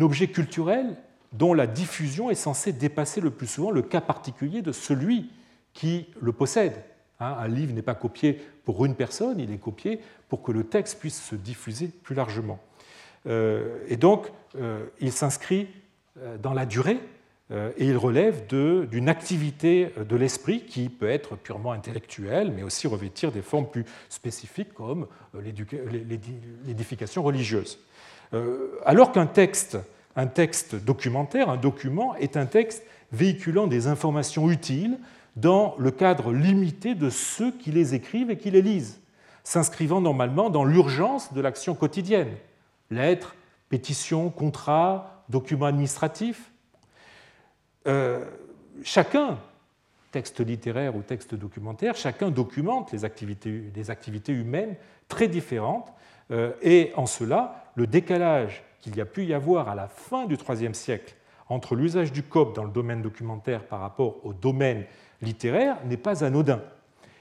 objet 0.00 0.28
culturel 0.28 0.96
dont 1.32 1.54
la 1.54 1.66
diffusion 1.66 2.30
est 2.30 2.36
censée 2.36 2.72
dépasser 2.72 3.20
le 3.20 3.30
plus 3.30 3.48
souvent 3.48 3.72
le 3.72 3.82
cas 3.82 4.00
particulier 4.00 4.62
de 4.62 4.70
celui 4.70 5.30
qui 5.72 6.06
le 6.20 6.32
possède. 6.32 6.74
Hein, 7.18 7.34
un 7.38 7.48
livre 7.48 7.72
n'est 7.72 7.82
pas 7.82 7.96
copié 7.96 8.40
pour 8.64 8.84
une 8.84 8.94
personne, 8.94 9.40
il 9.40 9.50
est 9.50 9.58
copié 9.58 10.00
pour 10.28 10.42
que 10.42 10.52
le 10.52 10.64
texte 10.64 11.00
puisse 11.00 11.20
se 11.20 11.34
diffuser 11.34 11.88
plus 11.88 12.14
largement. 12.14 12.60
Euh, 13.26 13.78
et 13.88 13.96
donc, 13.96 14.30
euh, 14.56 14.86
il 15.00 15.12
s'inscrit 15.12 15.68
euh, 16.18 16.38
dans 16.38 16.52
la 16.52 16.66
durée 16.66 17.00
et 17.52 17.86
il 17.86 17.96
relève 17.98 18.46
d'une 18.46 19.08
activité 19.08 19.90
de 20.08 20.16
l'esprit 20.16 20.64
qui 20.64 20.88
peut 20.88 21.10
être 21.10 21.36
purement 21.36 21.72
intellectuelle, 21.72 22.50
mais 22.50 22.62
aussi 22.62 22.86
revêtir 22.86 23.30
des 23.30 23.42
formes 23.42 23.66
plus 23.66 23.84
spécifiques 24.08 24.72
comme 24.72 25.06
l'édification 26.64 27.22
religieuse. 27.22 27.78
Alors 28.86 29.12
qu'un 29.12 29.26
texte, 29.26 29.76
un 30.16 30.26
texte 30.26 30.74
documentaire, 30.76 31.50
un 31.50 31.58
document, 31.58 32.14
est 32.16 32.38
un 32.38 32.46
texte 32.46 32.84
véhiculant 33.12 33.66
des 33.66 33.86
informations 33.86 34.50
utiles 34.50 34.98
dans 35.36 35.74
le 35.78 35.90
cadre 35.90 36.32
limité 36.32 36.94
de 36.94 37.10
ceux 37.10 37.52
qui 37.52 37.70
les 37.70 37.94
écrivent 37.94 38.30
et 38.30 38.38
qui 38.38 38.50
les 38.50 38.62
lisent, 38.62 39.00
s'inscrivant 39.44 40.00
normalement 40.00 40.48
dans 40.48 40.64
l'urgence 40.64 41.32
de 41.34 41.40
l'action 41.40 41.74
quotidienne. 41.74 42.30
Lettres, 42.90 43.34
pétitions, 43.68 44.30
contrats, 44.30 45.24
documents 45.28 45.66
administratifs. 45.66 46.51
Euh, 47.86 48.24
chacun, 48.84 49.38
texte 50.12 50.40
littéraire 50.40 50.94
ou 50.94 51.02
texte 51.02 51.34
documentaire, 51.34 51.96
chacun 51.96 52.30
documente 52.30 52.92
les 52.92 53.04
activités, 53.04 53.58
des 53.58 53.90
activités 53.90 54.32
humaines 54.32 54.76
très 55.08 55.28
différentes. 55.28 55.92
Euh, 56.30 56.52
et 56.62 56.92
en 56.96 57.06
cela, 57.06 57.64
le 57.74 57.86
décalage 57.86 58.62
qu'il 58.80 58.96
y 58.96 59.00
a 59.00 59.04
pu 59.04 59.24
y 59.24 59.34
avoir 59.34 59.68
à 59.68 59.74
la 59.74 59.88
fin 59.88 60.26
du 60.26 60.36
IIIe 60.36 60.74
siècle 60.74 61.14
entre 61.48 61.74
l'usage 61.74 62.12
du 62.12 62.22
COP 62.22 62.54
dans 62.54 62.64
le 62.64 62.70
domaine 62.70 63.02
documentaire 63.02 63.64
par 63.64 63.80
rapport 63.80 64.24
au 64.24 64.32
domaine 64.32 64.84
littéraire 65.20 65.76
n'est 65.84 65.96
pas 65.96 66.24
anodin. 66.24 66.62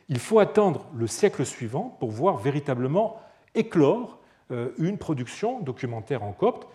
Il 0.10 0.20
faut 0.20 0.40
attendre 0.40 0.86
le 0.96 1.08
siècle 1.08 1.46
suivant 1.46 1.96
pour 2.00 2.12
voir 2.12 2.38
véritablement 2.38 3.20
éclore 3.56 4.20
euh, 4.52 4.70
une 4.78 4.98
production 4.98 5.60
documentaire 5.60 6.24
en 6.24 6.34
copte, 6.34 6.68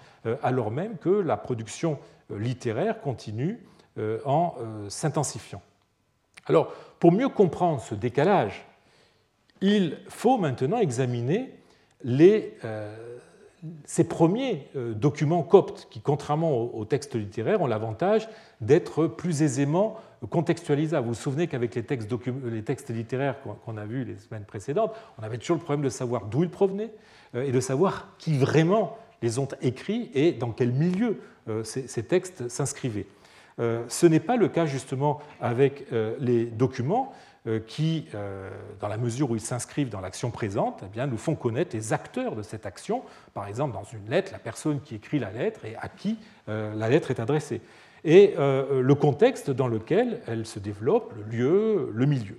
alors 0.43 0.73
même 0.73 0.99
que 0.99 1.09
la 1.09 1.37
production 1.37 2.01
littéraire 2.31 3.01
continue 3.01 3.61
en 4.25 4.55
s'intensifiant. 4.89 5.63
Alors, 6.47 6.73
pour 7.01 7.13
mieux 7.13 7.29
comprendre 7.29 7.81
ce 7.81 7.95
décalage, 7.95 8.67
il 9.61 9.99
faut 10.09 10.39
maintenant 10.39 10.79
examiner 10.79 11.55
les, 12.05 12.55
ces 13.85 14.05
premiers 14.05 14.69
documents 14.75 15.43
coptes 15.43 15.89
qui, 15.91 16.01
contrairement 16.01 16.53
aux 16.53 16.85
textes 16.85 17.15
littéraires, 17.15 17.63
ont 17.63 17.67
l'avantage 17.67 18.29
d'être 18.61 19.07
plus 19.07 19.43
aisément 19.43 19.97
contextualisables. 20.31 21.07
Vous 21.07 21.13
vous 21.13 21.21
souvenez 21.21 21.47
qu'avec 21.47 21.75
les 21.75 21.83
textes, 21.83 22.91
littéraires 22.91 23.37
qu'on 23.65 23.77
a 23.77 23.85
vus 23.85 24.05
les 24.05 24.17
semaines 24.17 24.45
précédentes, 24.45 24.95
on 25.19 25.23
avait 25.23 25.39
toujours 25.39 25.57
le 25.57 25.63
problème 25.63 25.85
de 25.85 25.89
savoir 25.89 26.27
d'où 26.27 26.43
ils 26.43 26.51
provenaient 26.51 26.93
euh, 27.35 27.45
et 27.45 27.53
de 27.53 27.61
savoir 27.61 28.09
qui 28.19 28.37
vraiment 28.37 28.97
les 29.23 29.39
ont 29.39 29.49
écrits 29.63 30.11
et 30.15 30.33
dans 30.33 30.51
quel 30.51 30.73
milieu 30.73 31.21
euh, 31.49 31.65
ces 31.65 32.03
textes 32.03 32.49
s'inscrivaient. 32.49 33.07
Euh, 33.59 33.85
ce 33.89 34.07
n'est 34.07 34.21
pas 34.21 34.37
le 34.37 34.49
cas 34.49 34.67
justement 34.67 35.21
avec 35.41 35.87
les 36.21 36.47
documents 36.47 37.13
qui, 37.69 38.07
dans 38.81 38.89
la 38.89 38.97
mesure 38.97 39.31
où 39.31 39.37
ils 39.37 39.41
s'inscrivent 39.41 39.89
dans 39.89 40.01
l'action 40.01 40.33
présente, 40.33 40.83
eh 40.97 41.07
nous 41.07 41.17
font 41.17 41.37
connaître 41.37 41.77
les 41.77 41.93
acteurs 41.93 42.35
de 42.35 42.43
cette 42.43 42.67
action. 42.67 43.03
Par 43.35 43.47
exemple, 43.47 43.73
dans 43.73 43.85
une 43.85 44.11
lettre, 44.11 44.33
la 44.33 44.41
personne 44.41 44.81
qui 44.81 44.97
écrit 44.97 45.21
la 45.21 45.31
lettre 45.31 45.65
et 45.65 45.77
à 45.77 45.89
qui 45.89 46.19
la 46.49 46.89
lettre 46.89 47.13
est 47.13 47.21
adressée 47.21 47.61
et 48.07 48.35
euh, 48.39 48.81
le 48.81 48.95
contexte 48.95 49.51
dans 49.51 49.69
lequel 49.69 50.21
elle 50.27 50.47
se 50.47 50.59
développe, 50.59 51.13
le 51.17 51.37
lieu, 51.37 51.91
le 51.93 52.07
milieu. 52.07 52.39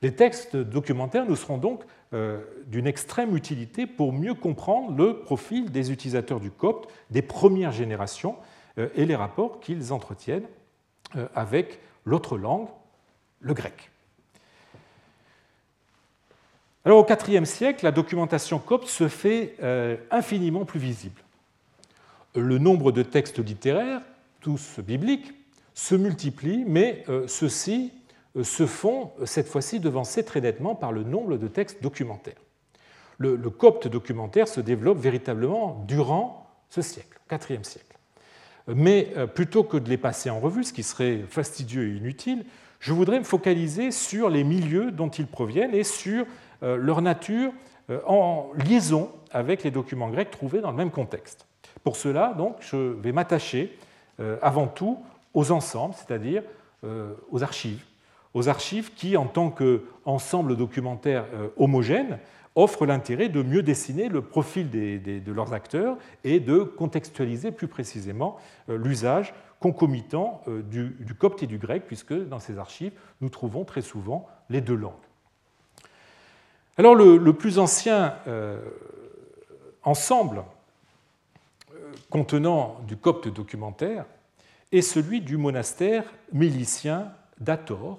Les 0.00 0.14
textes 0.14 0.56
documentaires 0.56 1.26
nous 1.26 1.36
seront 1.36 1.58
donc 1.58 1.82
euh, 2.12 2.40
d'une 2.66 2.86
extrême 2.86 3.36
utilité 3.36 3.86
pour 3.86 4.12
mieux 4.12 4.34
comprendre 4.34 4.96
le 4.96 5.20
profil 5.20 5.70
des 5.70 5.92
utilisateurs 5.92 6.40
du 6.40 6.50
copte 6.50 6.90
des 7.10 7.22
premières 7.22 7.72
générations 7.72 8.36
euh, 8.36 8.51
et 8.76 9.04
les 9.04 9.16
rapports 9.16 9.60
qu'ils 9.60 9.92
entretiennent 9.92 10.46
avec 11.34 11.80
l'autre 12.04 12.38
langue, 12.38 12.68
le 13.40 13.52
grec. 13.52 13.90
Alors 16.84 16.98
au 16.98 17.28
IVe 17.28 17.44
siècle, 17.44 17.84
la 17.84 17.92
documentation 17.92 18.58
copte 18.58 18.88
se 18.88 19.08
fait 19.08 19.56
infiniment 20.10 20.64
plus 20.64 20.80
visible. 20.80 21.20
Le 22.34 22.58
nombre 22.58 22.92
de 22.92 23.02
textes 23.02 23.38
littéraires 23.38 24.00
tous 24.42 24.80
bibliques, 24.80 25.32
se 25.74 25.94
multiplient, 25.94 26.64
mais 26.66 27.04
euh, 27.08 27.26
ceux-ci 27.26 27.92
euh, 28.36 28.44
se 28.44 28.66
font 28.66 29.12
cette 29.24 29.48
fois-ci 29.48 29.80
devancer 29.80 30.24
très 30.24 30.40
nettement 30.40 30.74
par 30.74 30.92
le 30.92 31.02
nombre 31.02 31.38
de 31.38 31.48
textes 31.48 31.82
documentaires. 31.82 32.36
Le, 33.18 33.36
copte 33.50 33.86
documentaire 33.86 34.48
se 34.48 34.60
développe 34.60 34.98
véritablement 34.98 35.84
durant 35.86 36.50
ce 36.68 36.82
siècle, 36.82 37.20
IVe 37.30 37.62
siècle. 37.62 37.91
Mais 38.68 39.12
euh, 39.16 39.26
plutôt 39.26 39.64
que 39.64 39.76
de 39.76 39.88
les 39.88 39.96
passer 39.96 40.30
en 40.30 40.40
revue, 40.40 40.64
ce 40.64 40.72
qui 40.72 40.82
serait 40.82 41.24
fastidieux 41.28 41.88
et 41.88 41.96
inutile, 41.96 42.44
je 42.80 42.92
voudrais 42.92 43.18
me 43.18 43.24
focaliser 43.24 43.90
sur 43.90 44.28
les 44.28 44.44
milieux 44.44 44.90
dont 44.90 45.08
ils 45.08 45.26
proviennent 45.26 45.74
et 45.74 45.84
sur 45.84 46.26
leur 46.60 47.00
nature 47.00 47.52
en 48.06 48.50
liaison 48.66 49.12
avec 49.30 49.62
les 49.62 49.70
documents 49.70 50.08
grecs 50.08 50.32
trouvés 50.32 50.60
dans 50.60 50.72
le 50.72 50.76
même 50.76 50.90
contexte. 50.90 51.46
Pour 51.84 51.94
cela, 51.94 52.34
donc, 52.36 52.56
je 52.58 52.76
vais 52.76 53.12
m'attacher 53.12 53.78
avant 54.40 54.66
tout 54.66 54.98
aux 55.32 55.52
ensembles, 55.52 55.94
c'est-à-dire 55.94 56.42
aux 57.30 57.44
archives. 57.44 57.84
Aux 58.34 58.48
archives 58.48 58.94
qui, 58.94 59.16
en 59.16 59.26
tant 59.26 59.50
qu'ensemble 59.50 60.56
documentaire 60.56 61.26
homogène, 61.58 62.18
offrent 62.54 62.86
l'intérêt 62.86 63.28
de 63.28 63.42
mieux 63.42 63.62
dessiner 63.62 64.08
le 64.08 64.22
profil 64.22 64.70
de 64.70 65.32
leurs 65.32 65.52
acteurs 65.52 65.96
et 66.24 66.40
de 66.40 66.60
contextualiser 66.60 67.50
plus 67.50 67.68
précisément 67.68 68.38
l'usage 68.68 69.34
concomitant 69.62 70.42
euh, 70.48 70.60
du, 70.60 71.14
copte 71.14 71.42
et 71.42 71.46
du 71.46 71.56
grec, 71.56 71.84
puisque 71.86 72.12
dans 72.12 72.40
ces 72.40 72.58
archives, 72.58 72.92
nous 73.20 73.30
trouvons 73.30 73.64
très 73.64 73.80
souvent 73.80 74.28
les 74.50 74.60
deux 74.60 74.74
langues. 74.74 74.92
Alors 76.76 76.94
le, 76.94 77.32
plus 77.32 77.58
ancien 77.58 78.16
euh, 78.26 78.58
ensemble 79.84 80.42
euh, 81.72 81.92
contenant 82.10 82.80
du 82.88 82.96
copte 82.96 83.28
documentaire 83.28 84.04
est 84.72 84.82
celui 84.82 85.20
du 85.20 85.36
monastère 85.36 86.04
milicien 86.32 87.12
d'Ator, 87.38 87.98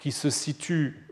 qui 0.00 0.10
se 0.10 0.30
situe 0.30 1.06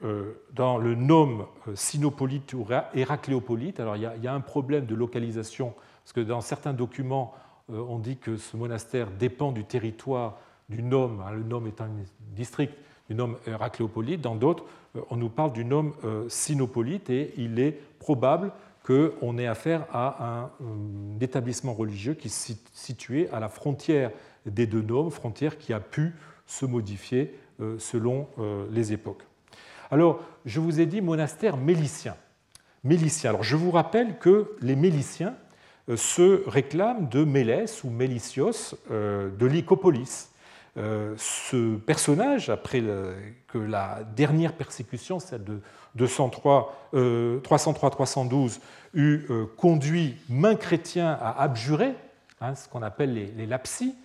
dans 0.55 0.79
le 0.79 0.97
nome 0.97 1.47
sinopolite 1.75 2.55
ou 2.55 2.67
héracléopolite. 2.95 3.79
Alors 3.81 3.97
il 3.97 4.03
y, 4.03 4.27
a, 4.27 4.35
un 4.35 4.41
problème 4.41 4.87
de 4.87 4.95
localisation, 4.95 5.75
parce 6.03 6.15
que 6.15 6.21
dans 6.21 6.41
certains 6.41 6.73
documents, 6.73 7.35
euh, 7.71 7.85
on 7.89 7.99
dit 7.99 8.17
que 8.17 8.37
ce 8.37 8.57
monastère 8.57 9.11
dépend 9.11 9.53
du 9.53 9.65
territoire 9.65 10.39
du 10.69 10.83
Nome, 10.83 11.23
hein, 11.27 11.33
le 11.33 11.43
Nome 11.43 11.67
étant 11.67 11.85
un 11.85 12.05
district 12.35 12.75
du 13.09 13.15
Nome 13.15 13.37
Héracléopolite. 13.47 14.21
Dans 14.21 14.37
d'autres, 14.37 14.65
euh, 14.97 15.01
on 15.11 15.17
nous 15.17 15.29
parle 15.29 15.53
du 15.53 15.65
Nome 15.65 15.95
euh, 16.05 16.29
Sinopolite 16.29 17.11
et 17.11 17.35
il 17.37 17.59
est 17.59 17.79
probable 17.99 18.53
qu'on 18.85 19.37
ait 19.37 19.47
affaire 19.47 19.85
à 19.93 20.51
un, 20.63 21.21
établissement 21.21 21.75
religieux 21.75 22.15
qui 22.15 22.29
est 22.29 22.59
situé 22.73 23.29
à 23.31 23.41
la 23.41 23.49
frontière 23.49 24.13
des 24.47 24.67
deux 24.67 24.81
nomes, 24.81 25.11
frontière 25.11 25.59
qui 25.59 25.75
a 25.75 25.81
pu 25.81 26.15
se 26.47 26.65
modifier 26.65 27.35
selon 27.79 28.29
les 28.71 28.93
époques. 28.93 29.23
Alors, 29.91 30.21
je 30.45 30.61
vous 30.61 30.81
ai 30.81 30.87
dit 30.87 31.01
monastère 31.01 31.57
mélicien. 31.57 32.15
Mélicien. 32.85 33.31
Alors, 33.31 33.43
je 33.43 33.57
vous 33.57 33.71
rappelle 33.71 34.19
que 34.19 34.55
les 34.61 34.77
Méliciens 34.77 35.35
euh, 35.89 35.97
se 35.97 36.47
réclame 36.49 37.09
de 37.09 37.25
Mélès 37.25 37.83
ou 37.85 37.91
Mélicios 37.91 38.75
euh, 38.91 39.31
de 39.31 39.47
Lycopolis. 39.47 40.29
Euh, 40.77 41.15
ce 41.17 41.77
personnage, 41.77 42.51
après 42.51 42.83
que 43.49 43.59
la 43.59 44.01
dernière 44.15 44.53
persécution, 44.53 45.19
celle 45.19 45.45
de 45.45 45.61
303-312, 46.07 48.61
eut 48.95 49.27
conduit 49.57 50.15
main 50.29 50.55
chrétien 50.55 51.19
à 51.21 51.43
abjurer, 51.43 51.95
hein, 52.41 52.55
ce 52.55 52.69
qu'on 52.69 52.83
appelle 52.83 53.13
les 53.15 53.47
lapsis, 53.47 53.97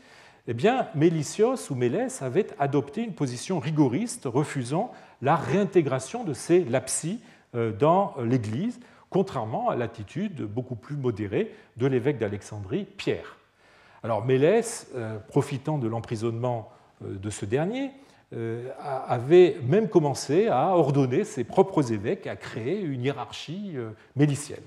eh 0.47 0.53
bien, 0.53 0.87
Mélicios 0.95 1.71
ou 1.71 1.75
Mélès 1.75 2.21
avait 2.21 2.47
adopté 2.59 3.03
une 3.03 3.13
position 3.13 3.59
rigoriste, 3.59 4.23
refusant 4.25 4.91
la 5.21 5.35
réintégration 5.35 6.23
de 6.23 6.33
ces 6.33 6.63
lapsis 6.65 7.21
dans 7.53 8.15
l'Église, 8.21 8.79
contrairement 9.13 9.69
à 9.69 9.75
l'attitude 9.75 10.41
beaucoup 10.41 10.75
plus 10.75 10.97
modérée 10.97 11.53
de 11.77 11.85
l'évêque 11.85 12.17
d'Alexandrie, 12.17 12.83
Pierre. 12.83 13.37
Alors 14.03 14.25
Mélès, 14.25 14.87
euh, 14.95 15.17
profitant 15.19 15.77
de 15.77 15.87
l'emprisonnement 15.87 16.71
euh, 17.03 17.15
de 17.15 17.29
ce 17.29 17.45
dernier, 17.45 17.91
euh, 18.35 18.69
avait 19.07 19.57
même 19.63 19.87
commencé 19.87 20.47
à 20.47 20.75
ordonner 20.75 21.23
ses 21.23 21.43
propres 21.43 21.93
évêques 21.93 22.25
à 22.25 22.35
créer 22.35 22.81
une 22.81 23.03
hiérarchie 23.03 23.75
mélicienne. 24.15 24.63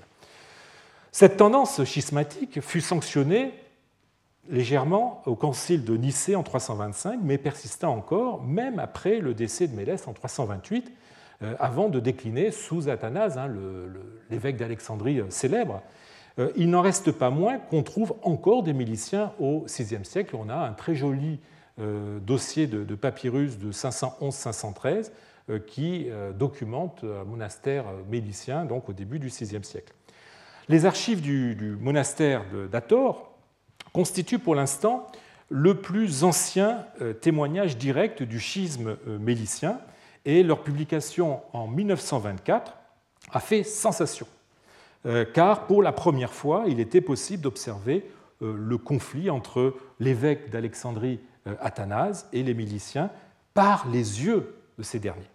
Cette 1.11 1.35
tendance 1.35 1.83
schismatique 1.83 2.61
fut 2.61 2.79
sanctionnée 2.79 3.51
légèrement 4.49 5.21
au 5.25 5.35
concile 5.35 5.83
de 5.83 5.95
Nicée 5.95 6.35
en 6.35 6.43
325, 6.43 7.19
mais 7.21 7.37
persista 7.37 7.89
encore 7.89 8.43
même 8.43 8.79
après 8.79 9.19
le 9.19 9.33
décès 9.33 9.67
de 9.67 9.75
Mélès 9.75 10.07
en 10.07 10.13
328, 10.13 10.91
euh, 11.43 11.53
avant 11.59 11.89
de 11.89 11.99
décliner 11.99 12.51
sous 12.51 12.89
Athanase, 12.89 13.37
hein, 13.37 13.47
l'évêque 14.29 14.57
d'Alexandrie 14.57 15.19
euh, 15.19 15.29
célèbre. 15.29 15.83
Euh, 16.39 16.49
il 16.55 16.69
n'en 16.69 16.81
reste 16.81 17.11
pas 17.11 17.29
moins 17.29 17.59
qu'on 17.59 17.83
trouve 17.83 18.15
encore 18.23 18.63
des 18.63 18.73
miliciens 18.73 19.33
au 19.39 19.65
VIe 19.67 20.03
siècle. 20.03 20.35
On 20.35 20.49
a 20.49 20.55
un 20.55 20.73
très 20.73 20.95
joli 20.95 21.39
dossier 22.25 22.65
de, 22.65 22.95
papyrus 22.95 23.59
de 23.59 23.71
511-513 23.71 25.11
qui 25.67 26.07
documente 26.35 27.03
un 27.03 27.23
monastère 27.23 27.85
milicien 28.09 28.65
donc 28.65 28.89
au 28.89 28.93
début 28.93 29.19
du 29.19 29.27
VIe 29.27 29.63
siècle. 29.63 29.93
Les 30.69 30.87
archives 30.87 31.21
du, 31.21 31.53
du 31.53 31.75
monastère 31.75 32.41
d'Ator 32.71 33.26
constituent 33.97 34.37
pour 34.37 34.53
l'instant 34.53 35.07
le 35.49 35.73
plus 35.73 36.23
ancien 36.23 36.85
témoignage 37.21 37.77
direct 37.77 38.21
du 38.21 38.39
schisme 38.39 38.95
mélicien 39.19 39.79
et 40.23 40.43
leur 40.43 40.61
publication 40.61 41.41
en 41.51 41.67
1924 41.67 42.75
a 43.31 43.39
fait 43.39 43.63
sensation, 43.63 44.27
euh, 45.07 45.25
car 45.25 45.65
pour 45.65 45.81
la 45.81 45.93
première 45.93 46.33
fois, 46.33 46.65
il 46.67 46.79
était 46.79 47.01
possible 47.01 47.41
d'observer 47.41 48.05
euh, 48.43 48.53
le 48.55 48.77
conflit 48.77 49.31
entre 49.31 49.73
l'évêque 49.99 50.51
d'Alexandrie 50.51 51.19
euh, 51.47 51.55
Athanase 51.59 52.27
et 52.33 52.43
les 52.43 52.53
miliciens 52.53 53.09
par 53.55 53.87
les 53.89 54.23
yeux 54.23 54.53
de 54.77 54.83
ces 54.83 54.99
derniers. 54.99 55.31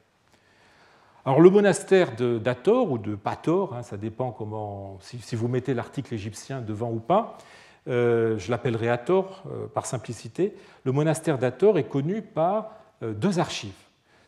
Alors 1.25 1.41
le 1.41 1.51
monastère 1.51 2.17
d'Ator 2.17 2.91
ou 2.91 2.99
de 2.99 3.15
Pator, 3.15 3.75
hein, 3.75 3.83
ça 3.83 3.97
dépend 3.97 4.31
comment, 4.31 4.99
si, 5.01 5.37
vous 5.37 5.49
mettez 5.49 5.73
l'article 5.73 6.15
égyptien 6.15 6.61
devant 6.61 6.91
ou 6.91 6.99
pas, 6.99 7.39
je 7.87 8.51
l'appellerai 8.51 8.89
Ator 8.89 9.45
par 9.75 9.87
simplicité, 9.87 10.55
le 10.85 10.93
monastère 10.93 11.39
d'Ator 11.39 11.79
est 11.79 11.89
connu 11.89 12.23
par 12.23 12.73
deux 13.01 13.39
archives 13.39 13.73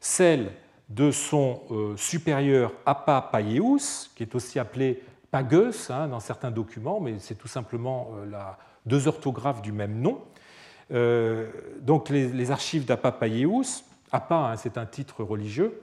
celle 0.05 0.51
de 0.91 1.11
son 1.11 1.63
euh, 1.71 1.97
supérieur 1.97 2.73
Appa 2.85 3.31
Paieus, 3.33 4.11
qui 4.15 4.23
est 4.23 4.35
aussi 4.35 4.59
appelé 4.59 5.03
Pagus 5.31 5.91
hein, 5.91 6.09
dans 6.09 6.21
certains 6.21 6.51
documents, 6.51 7.01
mais 7.01 7.15
c'est 7.19 7.37
tout 7.37 7.49
simplement 7.49 8.11
euh, 8.19 8.39
deux 8.85 9.09
orthographes 9.09 9.63
du 9.63 9.73
même 9.73 9.99
nom. 10.01 10.21
Euh, 10.93 11.51
donc 11.81 12.11
les, 12.11 12.51
archives 12.51 12.85
d'Appa 12.85 13.13
Paieus, 13.13 13.83
Appa, 14.13 14.35
hein, 14.35 14.57
c'est 14.57 14.77
un 14.77 14.87
titre 14.87 15.25
religieux, 15.25 15.83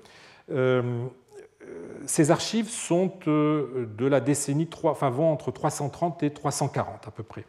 ces 2.05 2.31
archives 2.31 2.69
sont 2.69 3.13
de 3.25 4.05
la 4.05 4.19
décennie 4.19 4.67
3, 4.67 4.91
enfin, 4.91 5.09
vont 5.09 5.31
entre 5.31 5.51
330 5.51 6.23
et 6.23 6.31
340 6.31 7.07
à 7.07 7.11
peu 7.11 7.23
près. 7.23 7.45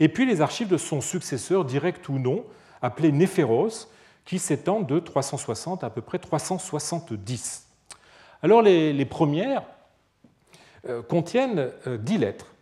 Et 0.00 0.08
puis 0.08 0.26
les 0.26 0.40
archives 0.40 0.68
de 0.68 0.76
son 0.76 1.00
successeur, 1.00 1.64
direct 1.64 2.08
ou 2.08 2.18
non, 2.18 2.44
appelé 2.82 3.12
Néphéros, 3.12 3.88
qui 4.24 4.38
s'étendent 4.38 4.86
de 4.86 4.98
360 4.98 5.84
à, 5.84 5.90
peu 5.90 6.00
près 6.00 6.18
370. 6.18 7.66
Alors 8.42 8.62
les, 8.62 9.04
premières 9.04 9.62
euh, 10.88 11.02
contiennent 11.02 11.70
10 11.86 12.14
euh, 12.14 12.18
lettres, 12.18 12.54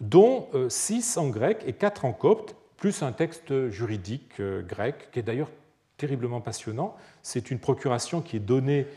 dont 0.00 0.48
6 0.68 1.16
euh, 1.16 1.20
en 1.20 1.28
grec 1.28 1.62
et 1.66 1.72
4 1.72 2.04
en 2.04 2.12
copte, 2.12 2.56
plus 2.76 3.02
un 3.02 3.12
texte 3.12 3.68
juridique 3.70 4.40
grec, 4.40 5.10
qui 5.12 5.20
est 5.20 5.22
d'ailleurs 5.22 5.50
terriblement 5.96 6.40
passionnant. 6.40 6.96
C'est 7.22 7.52
une 7.52 7.60
procuration 7.60 8.20
qui 8.20 8.36
est 8.36 8.40
donnée 8.40 8.88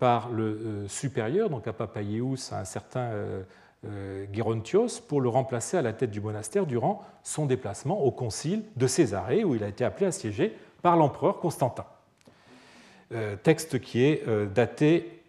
par 0.00 0.30
le 0.30 0.86
supérieur, 0.88 1.48
donc 1.48 1.68
à 1.68 1.72
Papaïeus, 1.72 2.52
à 2.52 2.58
un 2.58 2.64
certain 2.64 3.12
Gerontios, 4.32 5.00
pour 5.06 5.20
le 5.20 5.28
remplacer 5.28 5.76
à 5.76 5.82
la 5.82 5.92
tête 5.92 6.10
du 6.10 6.20
monastère 6.20 6.66
durant 6.66 7.02
son 7.22 7.46
déplacement 7.46 8.02
au 8.02 8.10
concile 8.10 8.62
de 8.76 8.86
Césarée, 8.86 9.44
où 9.44 9.54
il 9.54 9.62
a 9.62 9.68
été 9.68 9.84
appelé 9.84 10.06
à 10.06 10.12
siéger 10.12 10.56
par 10.82 10.96
l'empereur 10.96 11.38
Constantin. 11.38 11.86
Euh, 13.14 13.36
texte 13.36 13.80
qui 13.80 14.04
est 14.04 14.28
euh, 14.28 14.44
daté 14.44 15.22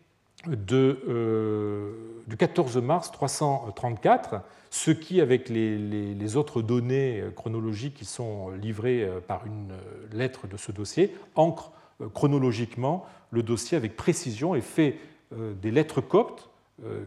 euh, 0.50 1.94
du 2.28 2.36
14 2.36 2.76
mars 2.78 3.10
334, 3.12 4.42
ce 4.70 4.92
qui, 4.92 5.22
avec 5.22 5.48
les, 5.48 6.36
autres 6.36 6.62
données 6.62 7.24
chronologiques 7.36 7.96
qui 7.96 8.06
sont 8.06 8.50
livrées 8.50 9.10
par 9.28 9.48
une 9.48 9.74
lettre 10.12 10.48
de 10.48 10.58
ce 10.58 10.72
dossier, 10.72 11.16
ancre 11.36 11.72
chronologiquement 12.14 13.06
le 13.32 13.44
dossier 13.44 13.78
avec 13.78 13.96
précision 13.96 14.54
et 14.54 14.62
fait 14.62 15.00
des 15.32 15.72
lettres 15.72 16.02
coptes, 16.02 16.50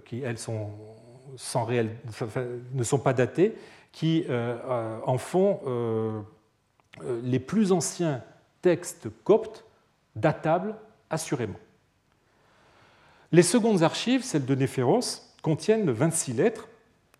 qui 0.05 0.23
elles 0.23 0.39
sont 0.39 0.71
ne 1.33 2.83
sont 2.83 2.99
pas 2.99 3.13
datées, 3.13 3.57
qui 3.93 4.25
en 4.29 5.19
font 5.19 6.25
les 7.23 7.39
plus 7.39 7.73
anciens 7.73 8.23
textes 8.63 9.09
coptes 9.25 9.65
datables 10.17 10.75
assurément. 11.11 11.59
Les 13.33 13.43
secondes 13.43 13.83
archives, 13.83 14.23
celles 14.23 14.45
de 14.45 14.55
Néphéros, 14.55 15.01
contiennent 15.43 15.91
26 15.91 16.35
lettres, 16.35 16.69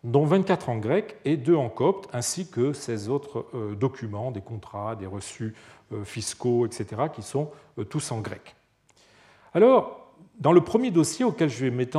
dont 0.05 0.25
24 0.25 0.69
en 0.69 0.77
grec 0.77 1.17
et 1.25 1.37
2 1.37 1.55
en 1.55 1.69
copte, 1.69 2.09
ainsi 2.13 2.51
que 2.51 2.73
16 2.73 3.09
autres 3.09 3.47
euh, 3.55 3.75
documents, 3.75 4.31
des 4.31 4.41
contrats, 4.41 4.97
des 4.97 5.07
reçus 5.07 5.55
euh, 5.93 6.05
fiscaux, 6.05 6.67
etc., 6.67 7.03
qui 7.15 7.23
sont 7.23 7.51
euh, 7.79 7.85
tous 7.85 8.11
en 8.11 8.21
grec. 8.21 8.57
Alors, 9.55 10.02
dans 10.39 10.53
le 10.53 10.61
premier 10.61 10.91
dossier 10.91 11.25
auquel 11.25 11.49
je 11.49 11.67
vais 11.67 11.91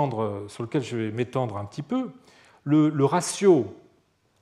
sur 0.47 0.63
lequel 0.63 0.84
je 0.84 0.97
vais 0.97 1.11
m'étendre 1.11 1.57
un 1.57 1.65
petit 1.65 1.82
peu, 1.82 2.11
le, 2.63 3.05
ratio 3.05 3.76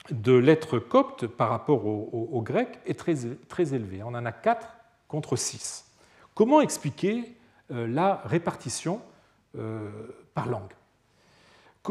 de 0.10 0.34
lettres 0.34 0.80
coptes 0.80 1.28
par 1.28 1.50
rapport 1.50 1.86
au, 1.86 2.42
grec 2.42 2.80
est 2.86 2.98
très, 2.98 3.74
élevé. 3.74 4.04
On 4.04 4.10
en 4.10 4.26
a 4.26 4.32
4 4.32 4.68
contre 5.08 5.36
6. 5.36 5.86
Comment 6.34 6.62
expliquer 6.62 7.36
euh, 7.72 7.88
la 7.88 8.22
répartition 8.26 9.02
euh, 9.58 9.90
par 10.34 10.48
langue? 10.48 10.74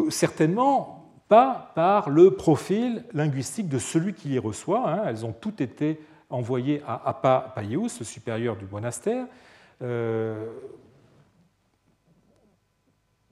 Certainement 0.09 1.12
pas 1.28 1.72
par 1.74 2.11
le 2.11 2.32
profil 2.32 3.05
linguistique 3.12 3.68
de 3.68 3.78
celui 3.78 4.14
qui 4.14 4.28
les 4.28 4.38
reçoit. 4.38 4.88
Hein. 4.88 5.03
Elles 5.07 5.24
ont 5.24 5.32
toutes 5.32 5.61
été 5.61 6.01
envoyées 6.28 6.82
à 6.86 7.01
Appa 7.09 7.53
Païus, 7.55 7.99
le 8.01 8.05
supérieur 8.05 8.57
du 8.57 8.66
monastère. 8.66 9.26
Euh, 9.82 10.49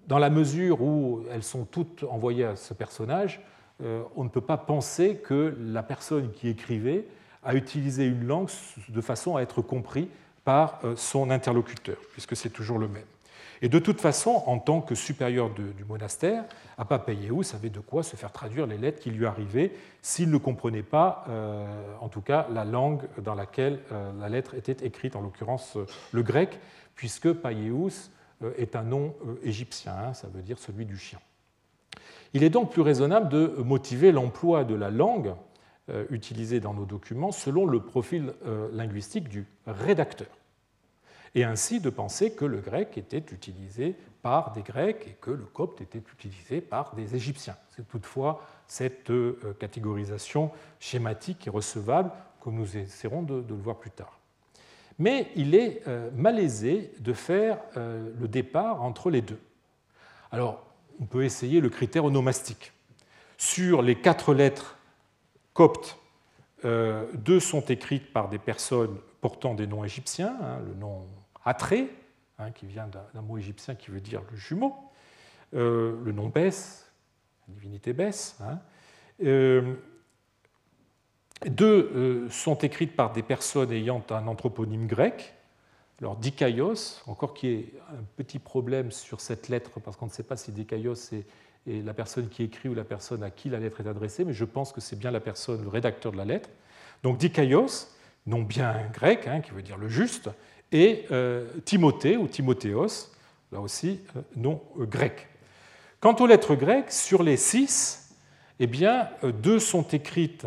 dans 0.09 0.19
la 0.19 0.31
mesure 0.31 0.81
où 0.81 1.23
elles 1.31 1.43
sont 1.43 1.67
toutes 1.67 2.03
envoyées 2.03 2.45
à 2.45 2.57
ce 2.57 2.73
personnage, 2.73 3.41
euh, 3.83 4.03
on 4.17 4.25
ne 4.25 4.31
peut 4.31 4.41
pas 4.41 4.57
penser 4.57 5.17
que 5.17 5.55
la 5.61 5.83
personne 5.83 6.33
qui 6.33 6.49
écrivait 6.49 7.05
a 7.45 7.55
utilisé 7.55 8.07
une 8.07 8.27
langue 8.27 8.49
de 8.89 9.01
façon 9.03 9.37
à 9.37 9.43
être 9.43 9.63
compris 9.63 10.09
par 10.45 10.81
euh, 10.83 10.97
son 10.97 11.31
interlocuteur, 11.31 11.99
puisque 12.13 12.35
c'est 12.35 12.49
toujours 12.49 12.79
le 12.79 12.89
même. 12.89 13.05
Et 13.61 13.69
de 13.69 13.79
toute 13.79 14.01
façon, 14.01 14.43
en 14.47 14.59
tant 14.59 14.81
que 14.81 14.95
supérieur 14.95 15.51
du 15.51 15.85
monastère, 15.85 16.45
Apapayéou 16.79 17.43
savait 17.43 17.71
de 17.71 17.81
quoi 17.81 18.05
se 18.05 18.15
faire 18.15 18.31
traduire 18.31 18.69
les 18.69 18.79
lettres 18.79 19.01
qui 19.01 19.11
lui 19.11 19.27
arrivaient 19.27 19.73
s'il 20.01 20.31
ne 20.31 20.39
comprenait 20.39 20.85
pas, 20.85 21.25
euh, 21.29 21.67
en 22.01 22.09
tout 22.09 22.21
cas, 22.21 22.47
la 22.53 22.65
langue 22.65 23.03
dans 23.21 23.35
laquelle 23.35 23.81
la 24.21 24.29
lettre 24.29 24.55
était 24.55 24.87
écrite, 24.87 25.17
en 25.17 25.23
l'occurrence 25.23 25.77
le 26.13 26.23
grec, 26.23 26.61
puisque 26.95 27.33
Païeus 27.33 28.11
euh, 28.11 28.18
est 28.57 28.77
un 28.77 28.83
nom 28.83 29.15
euh, 29.27 29.37
égyptien, 29.43 29.93
hein, 29.93 30.15
ça 30.15 30.29
veut 30.29 30.43
dire 30.43 30.59
celui 30.59 30.87
du 30.87 30.97
chien. 30.97 31.19
Il 32.35 32.45
est 32.45 32.51
donc 32.51 32.73
plus 32.73 32.83
raisonnable 32.83 33.29
de 33.29 33.47
motiver 33.65 34.13
l'emploi 34.13 34.65
de 34.65 34.75
la 34.75 34.91
langue 34.91 35.35
euh, 35.89 36.05
utilisée 36.11 36.61
dans 36.61 36.75
nos 36.75 36.85
documents 36.85 37.33
selon 37.33 37.67
le 37.67 37.81
profil 37.81 38.35
linguistique 38.73 39.29
du 39.29 39.47
rédacteur. 39.67 40.29
Et 41.35 41.45
ainsi 41.45 41.81
de 41.81 41.91
penser 41.91 42.33
que 42.33 42.45
le 42.45 42.59
grec 42.59 42.97
était 42.97 43.19
utilisé 43.19 43.95
par 44.23 44.53
des 44.53 44.63
Grecs 44.63 45.07
et 45.07 45.17
que 45.21 45.31
le 45.31 45.45
copte 45.45 45.81
était 45.81 45.99
utilisé 45.99 46.61
par 46.61 46.95
des 46.95 47.15
Égyptiens. 47.15 47.57
C'est 47.77 47.87
toutefois 47.87 48.43
cette 48.67 49.13
catégorisation 49.59 50.51
schématique 50.81 51.47
et 51.47 51.51
recevable, 51.51 52.11
que 52.43 52.51
nous 52.51 52.77
essaierons 52.77 53.23
de 53.23 53.45
le 53.47 53.61
voir 53.61 53.77
plus 53.77 53.91
tard 53.91 54.18
mais 54.99 55.31
il 55.37 55.55
est 55.55 55.83
euh, 55.87 56.11
malaisé 56.15 56.93
de 56.99 57.13
faire 57.13 57.59
euh, 57.77 58.11
le 58.19 58.29
départ 58.29 58.83
entre 58.83 59.11
les 59.11 59.23
deux. 59.23 59.39
Alors, 60.31 60.65
on 61.01 61.07
peut 61.07 61.25
essayer 61.25 61.61
le 61.61 61.71
critère 61.71 62.05
onomastique. 62.05 62.73
Sur 63.37 63.83
les 63.83 63.95
quatre 63.95 64.35
lettres 64.35 64.77
coptes, 65.55 65.99
euh, 66.65 67.07
deux 67.15 67.39
sont 67.39 67.61
écrites 67.61 68.13
par 68.13 68.29
des 68.29 68.39
personnes 68.39 68.99
portant 69.21 69.55
des 69.55 69.67
noms 69.67 69.85
égyptiens, 69.85 70.37
hein, 70.43 70.59
le 70.67 70.75
nom 70.75 71.07
Atré, 71.45 71.89
hein, 72.39 72.51
qui 72.51 72.67
vient 72.67 72.89
d'un 72.89 73.23
mot 73.23 73.39
égyptien 73.39 73.75
qui 73.75 73.91
veut 73.91 74.01
dire 74.01 74.21
le 74.31 74.37
jumeau, 74.37 74.75
le 75.53 76.13
nom 76.13 76.29
Bess, 76.29 76.93
la 77.47 77.55
divinité 77.55 77.95
Bess, 77.95 78.37
hein, 78.43 78.59
deux 81.47 81.91
euh, 81.95 82.31
sont 82.31 82.57
écrites 82.59 82.97
par 82.97 83.13
des 83.13 83.23
personnes 83.23 83.73
ayant 83.73 84.03
un 84.11 84.27
anthroponyme 84.27 84.87
grec. 84.87 85.35
Alors 86.01 86.17
Dikaios, 86.17 87.03
encore 87.07 87.35
qui 87.35 87.49
est 87.49 87.73
un 87.91 88.05
petit 88.17 88.39
problème 88.39 88.91
sur 88.93 89.21
cette 89.21 89.49
lettre, 89.49 89.81
parce 89.81 89.97
qu'on 89.97 90.07
ne 90.07 90.11
sait 90.11 90.23
pas 90.23 90.37
si 90.37 90.53
Dikaios 90.53 91.13
est, 91.13 91.25
la 91.67 91.93
personne 91.93 92.29
qui 92.29 92.45
écrit 92.45 92.69
ou 92.69 92.75
la 92.75 92.85
personne 92.85 93.23
à 93.23 93.31
qui 93.31 93.51
la 93.51 93.59
lettre 93.59 93.81
est 93.81 93.89
adressée, 93.89 94.25
mais 94.25 94.33
je 94.33 94.45
pense 94.45 94.73
que 94.73 94.81
c'est 94.81 94.97
bien 94.97 95.11
la 95.11 95.21
personne, 95.21 95.63
le 95.63 95.69
rédacteur 95.69 96.13
de 96.13 96.17
la 96.17 96.25
lettre. 96.25 96.49
Donc 97.03 97.19
Dikaios, 97.19 97.89
nom 98.27 98.43
bien 98.43 98.75
grec, 98.93 99.27
hein, 99.27 99.41
qui 99.41 99.51
veut 99.51 99.63
dire 99.63 99.77
le 99.77 99.89
juste, 99.89 100.31
et 100.73 101.05
euh, 101.11 101.47
Timothée 101.65 102.17
ou 102.17 102.27
Timothéos, 102.27 103.11
là 103.53 103.61
aussi 103.61 104.01
euh, 104.17 104.21
nom 104.37 104.63
grec. 104.79 105.27
Quant 106.01 106.15
aux 106.15 106.27
lettres 106.27 106.55
grecques, 106.55 106.93
sur 106.93 107.23
les 107.23 107.37
six, 107.37 108.15
eh 108.61 108.67
bien, 108.67 109.09
deux 109.23 109.59
sont 109.59 109.83
écrites 109.89 110.47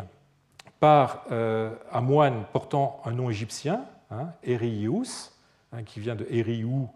par 0.82 1.26
euh, 1.32 1.70
un 1.92 2.02
moine 2.02 2.44
portant 2.52 3.02
un 3.06 3.12
nom 3.12 3.30
égyptien, 3.30 3.86
hein, 4.10 4.30
hein, 4.48 5.84
qui 5.86 6.00
vient 6.00 6.16
de 6.16 6.26
Eriou, 6.28 6.90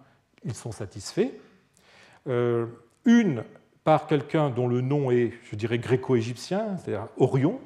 ils 0.43 0.55
sont 0.55 0.71
satisfaits. 0.71 1.29
Euh, 2.27 2.65
une 3.05 3.43
par 3.83 4.07
quelqu'un 4.07 4.49
dont 4.49 4.67
le 4.67 4.81
nom 4.81 5.11
est, 5.11 5.33
je 5.43 5.55
dirais, 5.55 5.77
gréco-égyptien, 5.77 6.77
c'est-à-dire 6.77 7.07
Orion. 7.17 7.59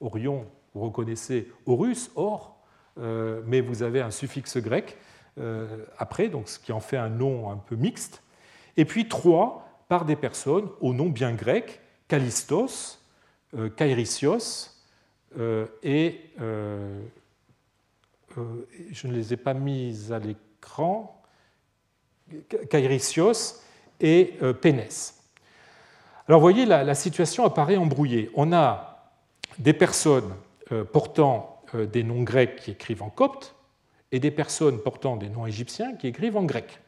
Orion, 0.00 0.46
vous 0.74 0.82
reconnaissez 0.82 1.50
Horus, 1.66 2.12
or, 2.14 2.56
euh, 3.00 3.42
mais 3.44 3.60
vous 3.60 3.82
avez 3.82 4.00
un 4.00 4.12
suffixe 4.12 4.56
grec 4.56 4.96
après, 5.98 6.28
donc 6.28 6.48
ce 6.48 6.60
qui 6.60 6.70
en 6.70 6.78
fait 6.78 6.96
un 6.96 7.08
nom 7.08 7.50
un 7.50 7.56
peu 7.56 7.74
mixte. 7.74 8.22
Et 8.76 8.84
puis 8.84 9.08
trois 9.08 9.84
par 9.88 10.04
des 10.04 10.14
personnes 10.14 10.68
au 10.80 10.94
nom 10.94 11.08
bien 11.08 11.32
grec, 11.32 11.80
Callistos, 12.06 13.00
Kairisios, 13.76 14.36
euh, 14.36 14.73
et 15.82 16.20
euh, 16.40 17.00
euh, 18.38 18.66
je 18.90 19.06
ne 19.06 19.12
les 19.12 19.32
ai 19.32 19.36
pas 19.36 19.54
mises 19.54 20.12
à 20.12 20.18
l'écran, 20.18 21.22
Kairisios 22.70 23.60
et 24.00 24.34
Pénès. 24.60 25.22
Alors 26.26 26.40
vous 26.40 26.44
voyez, 26.44 26.66
la, 26.66 26.94
situation 26.94 27.44
apparaît 27.44 27.76
embrouillée. 27.76 28.30
On 28.34 28.52
a 28.52 29.12
des 29.58 29.74
personnes 29.74 30.34
portant 30.92 31.62
des 31.74 32.02
noms 32.02 32.22
grecs 32.22 32.56
qui 32.56 32.70
écrivent 32.70 33.02
en 33.02 33.10
copte 33.10 33.54
et 34.10 34.20
des 34.20 34.30
personnes 34.30 34.80
portant 34.80 35.16
des 35.16 35.28
noms 35.28 35.46
égyptiens 35.46 35.94
qui 35.94 36.06
écrivent 36.06 36.36
en 36.36 36.44
grec. 36.44 36.80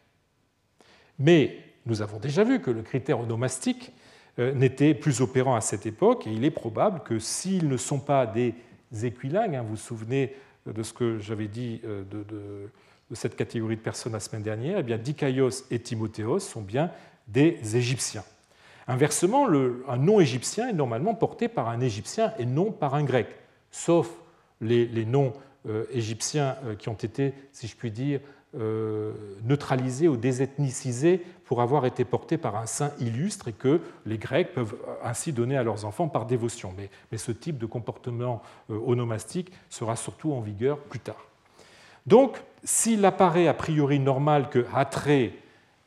Mais 1.18 1.58
nous 1.84 2.02
avons 2.02 2.18
déjà 2.18 2.44
vu 2.44 2.60
que 2.60 2.70
le 2.70 2.82
critère 2.82 3.20
onomastique 3.20 3.92
euh, 4.38 4.52
n'était 4.52 4.94
plus 4.94 5.22
opérant 5.22 5.54
à 5.54 5.62
cette 5.62 5.86
époque, 5.86 6.26
et 6.26 6.30
il 6.30 6.44
est 6.44 6.50
probable 6.50 7.00
que 7.00 7.18
s'ils 7.18 7.68
ne 7.68 7.76
sont 7.78 7.98
pas 7.98 8.26
des 8.26 8.54
équilingues, 9.02 9.54
hein, 9.54 9.62
vous 9.62 9.70
vous 9.70 9.76
souvenez 9.76 10.34
de 10.66 10.82
ce 10.82 10.92
que 10.92 11.18
j'avais 11.18 11.48
dit 11.48 11.80
euh, 11.84 12.02
de, 12.10 13.14
cette 13.14 13.36
catégorie 13.36 13.76
de 13.76 13.80
personnes 13.80 14.12
la 14.12 14.20
semaine 14.20 14.42
dernière, 14.42 14.78
eh 14.80 14.82
bien 14.82 14.98
Dikaios 14.98 15.64
et 15.70 15.78
Timothéos 15.78 16.40
sont 16.40 16.60
bien 16.60 16.90
des 17.28 17.76
Égyptiens. 17.76 18.24
Inversement, 18.88 19.48
un 19.88 19.96
nom 19.96 20.20
égyptien 20.20 20.68
est 20.68 20.72
normalement 20.72 21.14
porté 21.14 21.48
par 21.48 21.68
un 21.68 21.80
Égyptien 21.80 22.34
et 22.38 22.44
non 22.44 22.72
par 22.72 22.94
un 22.94 23.04
Grec, 23.04 23.28
sauf 23.70 24.10
les, 24.60 24.86
les 24.86 25.04
noms 25.04 25.32
euh, 25.68 25.84
égyptiens 25.92 26.56
qui 26.78 26.88
ont 26.88 26.94
été, 26.94 27.32
si 27.52 27.68
je 27.68 27.74
puis 27.74 27.90
dire, 27.90 28.20
euh, 28.54 29.12
neutralisé 29.42 30.08
ou 30.08 30.16
désethnicisé 30.16 31.20
pour 31.44 31.60
avoir 31.60 31.84
été 31.84 32.04
porté 32.04 32.38
par 32.38 32.56
un 32.56 32.64
saint 32.64 32.92
illustre 33.00 33.48
et 33.48 33.52
que 33.52 33.80
les 34.06 34.18
Grecs 34.18 34.54
peuvent 34.54 34.76
ainsi 35.02 35.32
donner 35.32 35.58
à 35.58 35.62
leurs 35.62 35.84
enfants 35.84 36.08
par 36.08 36.26
dévotion. 36.26 36.72
Mais, 36.78 37.18
ce 37.18 37.32
type 37.32 37.58
de 37.58 37.66
comportement 37.66 38.40
euh, 38.70 38.78
onomastique 38.86 39.52
sera 39.68 39.96
surtout 39.96 40.32
en 40.32 40.40
vigueur 40.40 40.78
plus 40.78 41.00
tard. 41.00 41.26
Donc, 42.06 42.40
s'il 42.62 43.04
apparaît 43.04 43.48
a 43.48 43.54
priori 43.54 43.98
normal 43.98 44.48
que 44.48 44.64
Atré 44.72 45.38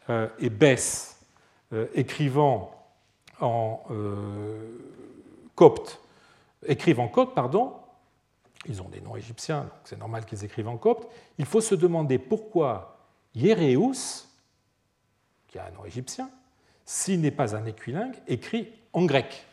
euh, 0.10 0.28
et 0.40 0.50
Bess, 0.50 1.18
écrivant 1.94 2.76
en 3.40 3.84
copte, 5.54 6.02
écrivent 6.68 7.00
en 7.00 7.08
copte, 7.08 7.36
pardon, 7.36 7.74
ils 8.66 8.82
ont 8.82 8.90
des 8.90 9.02
noms 9.02 9.16
égyptiens, 9.16 9.62
donc 9.62 9.82
c'est 9.86 10.00
normal 10.00 10.26
qu'ils 10.26 10.44
écrivent 10.44 10.68
en 10.68 10.78
copte. 10.78 11.10
Il 11.38 11.46
faut 11.46 11.62
se 11.62 11.76
demander 11.76 12.18
pourquoi 12.18 13.06
Yéréus, 13.36 14.28
qui 15.48 15.58
a 15.58 15.66
un 15.66 15.72
nom 15.72 15.86
égyptien, 15.86 16.30
s'il 16.86 17.22
n'est 17.22 17.32
pas 17.32 17.56
un 17.56 17.66
équilingue, 17.66 18.16
écrit 18.28 18.70
en 18.94 19.06
grec. 19.06 19.46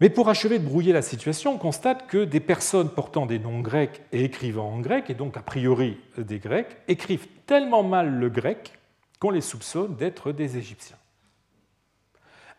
Mais 0.00 0.10
pour 0.10 0.28
achever 0.28 0.58
de 0.58 0.64
brouiller 0.64 0.92
la 0.92 1.00
situation, 1.00 1.54
on 1.54 1.58
constate 1.58 2.08
que 2.08 2.24
des 2.24 2.40
personnes 2.40 2.90
portant 2.90 3.24
des 3.24 3.38
noms 3.38 3.60
grecs 3.60 4.02
et 4.10 4.24
écrivant 4.24 4.68
en 4.68 4.80
grec, 4.80 5.10
et 5.10 5.14
donc 5.14 5.36
a 5.36 5.42
priori 5.42 5.96
des 6.18 6.40
grecs, 6.40 6.76
écrivent 6.88 7.28
tellement 7.46 7.84
mal 7.84 8.10
le 8.10 8.28
grec 8.28 8.72
qu'on 9.20 9.30
les 9.30 9.40
soupçonne 9.40 9.94
d'être 9.94 10.32
des 10.32 10.56
Égyptiens. 10.56 10.96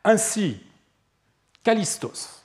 Ainsi, 0.06 0.62
Callistos. 1.64 2.44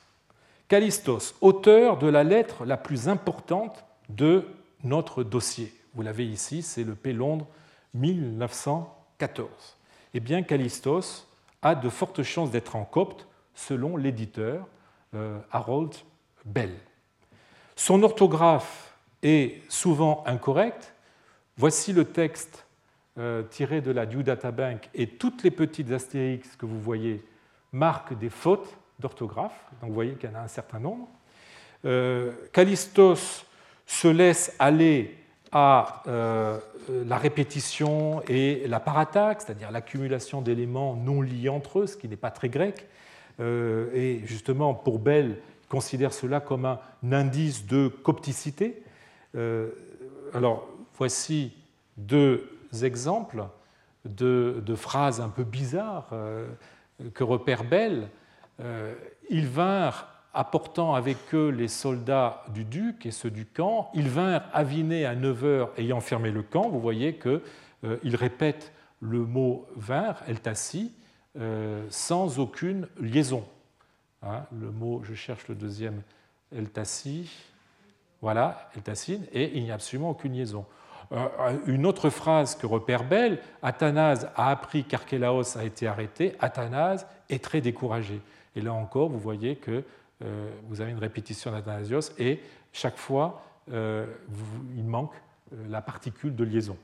Auteur 1.41 1.99
de 1.99 2.07
la 2.07 2.25
lettre 2.25 2.65
la 2.65 2.77
plus 2.77 3.09
importante 3.09 3.85
de 4.09 4.47
notre 4.85 5.23
dossier. 5.23 5.73
Vous 5.95 6.03
l'avez 6.03 6.27
ici, 6.27 6.63
c'est 6.63 6.85
le 6.85 6.95
P 6.95 7.13
Londres 7.13 7.47
1914. 7.95 9.49
Eh 10.15 10.21
bien, 10.21 10.43
Callistos 10.43 11.27
a 11.63 11.75
de 11.75 11.89
fortes 11.89 12.23
chances 12.23 12.51
d'être 12.51 12.77
en 12.77 12.85
copte, 12.85 13.27
selon 13.55 13.97
l'éditeur 13.97 14.67
euh, 15.15 15.39
Harold 15.51 15.95
Bell. 16.45 16.75
Son 17.77 18.03
orthographe 18.03 18.95
est 19.23 19.63
souvent 19.69 20.23
incorrecte, 20.27 20.95
Voici 21.59 21.93
le 21.93 22.05
texte 22.05 22.65
euh, 23.19 23.43
tiré 23.43 23.81
de 23.81 23.91
la 23.91 24.07
Due 24.07 24.23
Data 24.23 24.53
Bank 24.53 24.89
et 24.95 25.09
toutes 25.09 25.43
les 25.43 25.51
petites 25.51 25.91
astérix 25.91 26.55
que 26.55 26.67
vous 26.67 26.81
voyez 26.81 27.25
marquent 27.73 28.17
des 28.17 28.31
fautes 28.31 28.79
d'orthographe. 28.99 29.59
Donc 29.81 29.91
vous 29.91 29.95
voyez 29.95 30.15
qu'il 30.15 30.31
y 30.31 30.33
en 30.33 30.37
a 30.37 30.43
un 30.43 30.49
certain 30.49 30.79
nombre. 30.79 31.09
Euh, 31.85 32.33
Callistos 32.53 33.45
se 33.87 34.09
laisse 34.09 34.55
aller 34.59 35.17
à 35.53 36.03
euh, 36.07 36.59
la 37.07 37.17
répétition 37.17 38.23
et 38.29 38.67
la 38.67 38.81
parataxe, 38.81 39.45
c'est-à-dire 39.47 39.71
l'accumulation 39.71 40.43
d'éléments 40.43 40.95
non 40.95 41.23
liés 41.23 41.49
entre 41.49 41.81
eux, 41.81 41.87
ce 41.87 41.97
qui 41.97 42.09
n'est 42.09 42.17
pas 42.17 42.31
très 42.31 42.49
grec. 42.49 42.87
et 43.41 44.21
justement, 44.25 44.75
pour 44.75 44.99
Bell, 44.99 45.37
il 45.65 45.69
considère 45.69 46.13
cela 46.13 46.41
comme 46.41 46.65
un 46.65 46.81
indice 47.13 47.67
de 47.67 47.89
copticité. 47.89 48.83
alors, 50.35 50.69
voici 50.97 51.53
deux 51.97 52.51
exemples 52.83 53.45
de, 54.05 54.75
phrases 54.75 55.21
un 55.21 55.29
peu 55.29 55.45
bizarres 55.45 56.09
euh, 56.13 56.49
que 57.15 57.25
repère 57.25 57.65
Bell. 57.65 58.09
Euh, 58.61 58.95
ils 59.31 59.47
vinrent 59.47 60.07
apportant 60.35 60.95
avec 60.95 61.17
eux 61.35 61.49
les 61.49 61.69
soldats 61.69 62.45
du 62.53 62.65
duc 62.65 63.07
et 63.07 63.11
ceux 63.11 63.31
du 63.31 63.47
camp. 63.47 63.91
Ils 63.95 64.09
vinrent 64.09 64.45
aviner 64.53 65.07
à 65.07 65.15
9 65.15 65.45
heures 65.45 65.71
ayant 65.77 66.01
fermé 66.01 66.31
le 66.31 66.43
camp. 66.43 66.69
Vous 66.69 66.81
voyez 66.81 67.17
qu'il 67.17 67.41
euh, 67.85 67.99
répète 68.05 68.73
le 69.01 69.21
mot 69.21 69.67
vinrent, 69.77 70.23
eltassi, 70.27 70.93
sans 71.89 72.41
aucune 72.41 72.89
liaison. 73.01 73.45
Hein, 74.25 74.43
le 74.59 74.73
mot, 74.73 75.03
je 75.05 75.15
cherche 75.15 75.47
le 75.47 75.55
deuxième, 75.55 76.03
eltassi, 76.53 77.31
voilà, 78.21 78.71
eltassine, 78.75 79.25
et 79.33 79.57
il 79.57 79.63
n'y 79.63 79.71
a 79.71 79.75
absolument 79.75 80.11
aucune 80.11 80.33
liaison. 80.33 80.67
Euh, 81.13 81.57
une 81.67 81.87
autre 81.87 82.11
phrase 82.11 82.55
que 82.55 82.67
repère 82.67 83.05
Bell, 83.05 83.41
Athanase 83.63 84.29
a 84.37 84.51
appris 84.51 84.85
qu'Archélaos 84.85 85.57
a 85.57 85.65
été 85.65 85.87
arrêté, 85.87 86.35
Athanase 86.41 87.07
est 87.31 87.43
très 87.43 87.61
découragé. 87.61 88.21
Et 88.57 88.61
là 88.61 88.73
encore, 88.73 89.09
vous 89.09 89.19
voyez 89.19 89.57
que 89.57 89.85
euh, 90.25 90.51
vous 90.69 90.81
avez 90.81 90.91
une 90.91 90.99
répétition 90.99 91.53
d'Athanasios 91.53 92.13
et 92.19 92.41
chaque 92.73 92.97
fois, 92.97 93.43
euh, 93.73 94.07
il 94.77 94.85
manque 94.85 95.15
la 95.69 95.81
particule 95.81 96.35
de 96.35 96.45
liaison. 96.45 96.77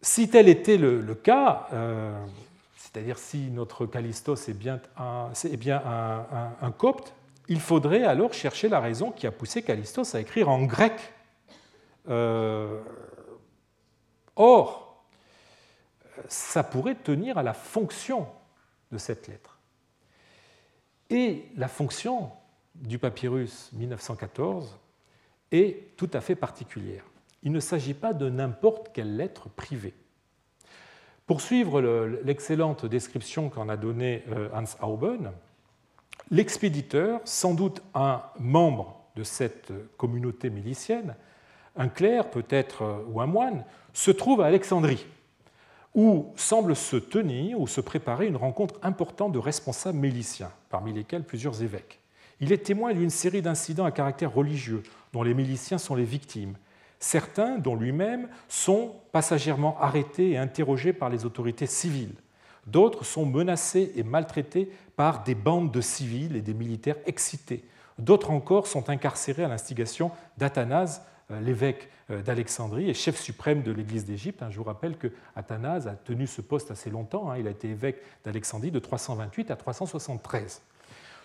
Si 0.00 0.28
tel 0.28 0.48
était 0.48 0.78
le, 0.78 1.14
cas, 1.14 1.68
c'est-à-dire 2.76 3.18
si 3.18 3.50
notre 3.50 3.86
Callistos 3.86 4.48
est 4.48 4.54
bien 4.54 4.80
un, 4.96 6.70
copte, 6.76 7.14
il 7.48 7.60
faudrait 7.60 8.04
alors 8.04 8.32
chercher 8.32 8.68
la 8.68 8.80
raison 8.80 9.10
qui 9.10 9.26
a 9.26 9.30
poussé 9.30 9.62
Callistos 9.62 10.14
à 10.14 10.20
écrire 10.20 10.48
en 10.48 10.62
grec. 10.62 10.94
Euh, 12.08 12.80
or, 14.36 14.81
ça 16.32 16.64
pourrait 16.64 16.94
tenir 16.94 17.36
à 17.36 17.42
la 17.42 17.52
fonction 17.52 18.26
de 18.90 18.98
cette 18.98 19.28
lettre. 19.28 19.58
Et 21.10 21.44
la 21.56 21.68
fonction 21.68 22.30
du 22.74 22.98
papyrus 22.98 23.70
1914 23.74 24.78
est 25.50 25.96
tout 25.96 26.08
à 26.12 26.22
fait 26.22 26.34
particulière. 26.34 27.04
Il 27.42 27.52
ne 27.52 27.60
s'agit 27.60 27.92
pas 27.92 28.14
de 28.14 28.30
n'importe 28.30 28.92
quelle 28.94 29.16
lettre 29.16 29.50
privée. 29.50 29.94
Pour 31.26 31.40
suivre 31.42 31.80
l'excellente 32.24 32.86
description 32.86 33.50
qu'en 33.50 33.68
a 33.68 33.76
donnée 33.76 34.24
euh, 34.30 34.48
Hans 34.54 34.86
Auben, 34.86 35.32
l'expéditeur, 36.30 37.20
sans 37.24 37.54
doute 37.54 37.82
un 37.94 38.22
membre 38.38 39.04
de 39.16 39.22
cette 39.22 39.72
communauté 39.98 40.48
milicienne, 40.48 41.14
un 41.76 41.88
clerc 41.88 42.30
peut-être 42.30 43.04
ou 43.08 43.20
un 43.20 43.26
moine, 43.26 43.64
se 43.92 44.10
trouve 44.10 44.40
à 44.40 44.46
Alexandrie, 44.46 45.06
où 45.94 46.32
semble 46.36 46.74
se 46.74 46.96
tenir 46.96 47.60
ou 47.60 47.66
se 47.66 47.80
préparer 47.80 48.26
une 48.26 48.36
rencontre 48.36 48.78
importante 48.82 49.32
de 49.32 49.38
responsables 49.38 49.98
miliciens, 49.98 50.50
parmi 50.70 50.92
lesquels 50.92 51.24
plusieurs 51.24 51.62
évêques. 51.62 52.00
Il 52.40 52.52
est 52.52 52.64
témoin 52.64 52.92
d'une 52.92 53.10
série 53.10 53.42
d'incidents 53.42 53.84
à 53.84 53.92
caractère 53.92 54.34
religieux 54.34 54.82
dont 55.12 55.22
les 55.22 55.34
miliciens 55.34 55.78
sont 55.78 55.94
les 55.94 56.04
victimes. 56.04 56.56
Certains, 56.98 57.58
dont 57.58 57.76
lui-même, 57.76 58.28
sont 58.48 58.94
passagèrement 59.12 59.78
arrêtés 59.80 60.30
et 60.30 60.38
interrogés 60.38 60.92
par 60.92 61.10
les 61.10 61.24
autorités 61.24 61.66
civiles. 61.66 62.14
D'autres 62.66 63.04
sont 63.04 63.26
menacés 63.26 63.92
et 63.96 64.02
maltraités 64.02 64.70
par 64.96 65.24
des 65.24 65.34
bandes 65.34 65.72
de 65.72 65.80
civils 65.80 66.36
et 66.36 66.42
des 66.42 66.54
militaires 66.54 66.96
excités. 67.06 67.64
D'autres 67.98 68.30
encore 68.30 68.66
sont 68.66 68.88
incarcérés 68.88 69.44
à 69.44 69.48
l'instigation 69.48 70.10
d'Athanase, 70.38 71.02
l'évêque 71.30 71.88
euh, 72.10 72.22
d'Alexandrie 72.22 72.90
et 72.90 72.94
chef 72.94 73.18
suprême 73.18 73.62
de 73.62 73.72
l'Église 73.72 74.04
d'Égypte. 74.04 74.42
Je 74.50 74.56
vous 74.56 74.64
rappelle 74.64 74.96
que 74.96 75.08
Athanase 75.36 75.88
a 75.88 75.92
tenu 75.92 76.26
ce 76.26 76.40
poste 76.40 76.70
assez 76.70 76.90
longtemps. 76.90 77.30
Hein. 77.30 77.38
Il 77.38 77.46
a 77.46 77.50
été 77.50 77.68
évêque 77.70 77.98
d'Alexandrie 78.24 78.70
de 78.70 78.78
328 78.78 79.50
à 79.50 79.56
373 79.56 80.62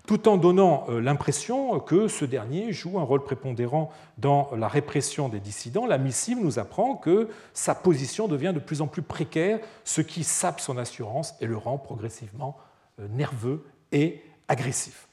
tout 0.08 0.30
en 0.30 0.38
donnant 0.38 0.86
euh, 0.88 1.02
l'impression 1.02 1.80
que 1.82 2.08
ce 2.08 2.24
dernier 2.24 2.72
joue 2.72 2.98
un 2.98 3.04
rôle 3.04 3.24
prépondérant 3.24 3.92
dans 4.18 4.50
la 4.56 4.70
répression 4.70 5.28
des 5.28 5.42
dissidents. 5.42 5.86
La 5.86 5.98
missive 5.98 6.40
nous 6.42 6.60
apprend 6.60 6.96
que 6.96 7.28
sa 7.54 7.76
position 7.76 8.30
devient 8.30 8.54
de 8.56 8.62
plus 8.62 8.82
en 8.82 8.88
plus 8.88 9.02
précaire, 9.02 9.60
ce 9.84 10.02
qui 10.02 10.24
sape 10.24 10.62
son 10.62 10.78
assurance 10.78 11.36
et 11.42 11.46
le 11.46 11.58
rend 11.58 11.78
progressivement 11.78 12.58
euh, 13.02 13.08
nerveux 13.10 13.66
et 13.92 14.24
agressif. 14.48 15.07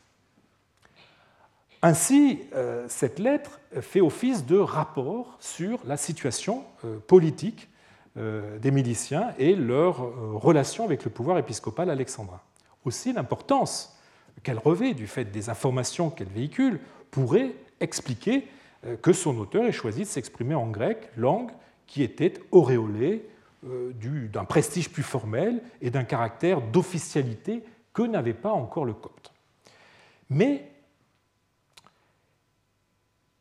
Ainsi, 1.86 2.40
euh, 2.54 2.86
cette 2.88 3.18
lettre 3.18 3.60
fait 3.82 4.00
office 4.00 4.46
de 4.46 4.56
rapport 4.56 5.36
sur 5.38 5.80
la 5.84 5.98
situation 5.98 6.64
politique 7.06 7.68
des 8.16 8.70
miliciens 8.70 9.34
et 9.38 9.56
leur 9.56 9.96
relation 10.40 10.84
avec 10.84 11.02
le 11.04 11.10
pouvoir 11.10 11.36
épiscopal 11.36 11.90
alexandrin. 11.90 12.40
Aussi, 12.84 13.12
l'importance 13.12 13.98
qu'elle 14.42 14.58
revêt, 14.58 14.94
du 14.94 15.06
fait 15.06 15.24
des 15.24 15.50
informations 15.50 16.10
qu'elle 16.10 16.28
véhicule, 16.28 16.80
pourrait 17.10 17.54
expliquer 17.80 18.48
euh, 18.86 18.96
que 18.96 19.12
son 19.12 19.38
auteur 19.38 19.64
ait 19.64 19.72
choisi 19.72 20.00
de 20.00 20.06
s'exprimer 20.06 20.54
en 20.54 20.68
grec, 20.68 21.10
langue 21.16 21.50
qui 21.86 22.02
était 22.02 22.34
auréolée 22.50 23.26
euh, 23.66 23.92
d'un 24.32 24.44
prestige 24.44 24.90
plus 24.90 25.02
formel 25.02 25.62
et 25.80 25.90
d'un 25.90 26.04
caractère 26.04 26.60
d'officialité 26.60 27.62
que 27.92 28.02
n'avait 28.02 28.34
pas 28.34 28.52
encore 28.52 28.84
le 28.84 28.94
copte. 28.94 29.32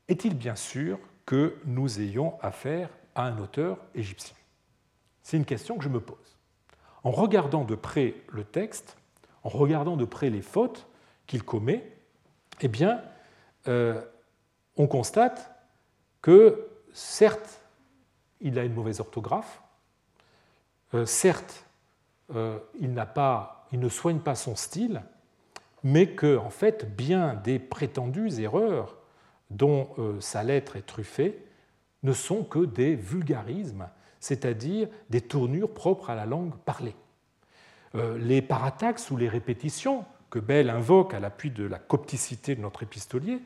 Est-il 0.08 0.36
bien 0.36 0.56
sûr 0.56 1.00
que 1.26 1.56
nous 1.66 2.00
ayons 2.00 2.40
affaire 2.42 2.90
à 3.16 3.24
un 3.24 3.38
auteur 3.38 3.78
égyptien? 3.96 4.36
C'est 5.22 5.38
une 5.38 5.46
question 5.46 5.78
que 5.78 5.84
je 5.84 5.90
me 5.90 6.00
pose. 6.00 6.18
En 7.04 7.12
regardant 7.12 7.64
de 7.64 7.76
près 7.76 8.16
le 8.30 8.44
texte, 8.44 8.98
en 9.44 9.50
regardant 9.50 9.98
de 9.98 10.06
près 10.06 10.30
les 10.30 10.42
fautes 10.42 10.88
qu'il 11.28 11.44
commet, 11.44 11.92
eh 12.62 12.68
bien, 12.68 13.02
euh, 13.68 14.02
on 14.78 14.88
constate 14.88 15.52
que 16.22 16.68
certes, 16.94 17.60
il 18.42 18.60
a 18.60 18.64
une 18.64 18.74
mauvaise 18.74 19.00
orthographe, 19.00 19.62
euh, 20.94 21.06
certes, 21.06 21.66
euh, 22.36 22.60
il, 22.80 22.96
il 23.72 23.80
ne 23.80 23.90
soigne 23.90 24.20
pas 24.20 24.36
son 24.36 24.56
style, 24.56 25.02
mais 25.84 26.12
que, 26.12 26.38
en 26.38 26.50
fait, 26.50 26.96
bien 26.96 27.34
des 27.34 27.60
prétendues 27.60 28.40
erreurs 28.40 28.98
dont 29.50 29.90
sa 30.20 30.44
lettre 30.44 30.76
est 30.76 30.86
truffée 30.86 31.44
ne 32.04 32.14
sont 32.14 32.44
que 32.44 32.60
des 32.60 32.96
vulgarismes, 32.96 33.88
c'est-à-dire 34.20 34.88
des 35.10 35.22
tournures 35.22 35.74
propres 35.74 36.10
à 36.10 36.16
la 36.16 36.26
langue 36.26 36.56
parlée. 36.66 36.96
Euh, 37.96 38.18
les 38.18 38.42
parataxes 38.42 39.12
ou 39.12 39.18
les 39.18 39.30
répétitions 39.30 40.06
que 40.30 40.40
Bell 40.40 40.70
invoque 40.70 41.14
à 41.14 41.20
l'appui 41.20 41.52
de 41.52 41.66
la 41.66 41.78
copticité 41.78 42.56
de 42.56 42.62
notre 42.62 42.84
épistolier 42.84 43.40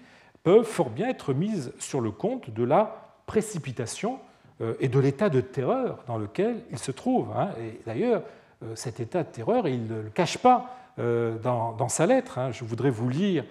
peuvent 0.43 0.65
fort 0.65 0.89
bien 0.89 1.09
être 1.09 1.33
mises 1.33 1.73
sur 1.79 1.99
le 1.99 2.11
compte 2.11 2.49
de 2.49 2.63
la 2.63 3.13
précipitation 3.25 4.19
euh, 4.61 4.75
et 4.79 4.87
de 4.87 4.99
l'état 4.99 5.29
de 5.29 5.41
terreur 5.41 6.03
dans 6.07 6.17
lequel 6.17 6.61
il 6.71 6.79
se 6.79 6.91
trouve. 6.91 7.31
Hein. 7.35 7.49
Et 7.59 7.81
d'ailleurs, 7.85 8.23
euh, 8.63 8.75
cet 8.75 8.99
état 8.99 9.23
de 9.23 9.29
terreur, 9.29 9.67
il 9.67 9.85
ne 9.85 10.01
le 10.01 10.09
cache 10.09 10.37
pas 10.37 10.73
dans, 10.97 11.89
sa 11.89 12.07
lettre. 12.07 12.39
Hein. 12.39 12.51
Je 12.51 12.63
voudrais 12.63 12.89
vous 12.89 13.07
lire 13.07 13.45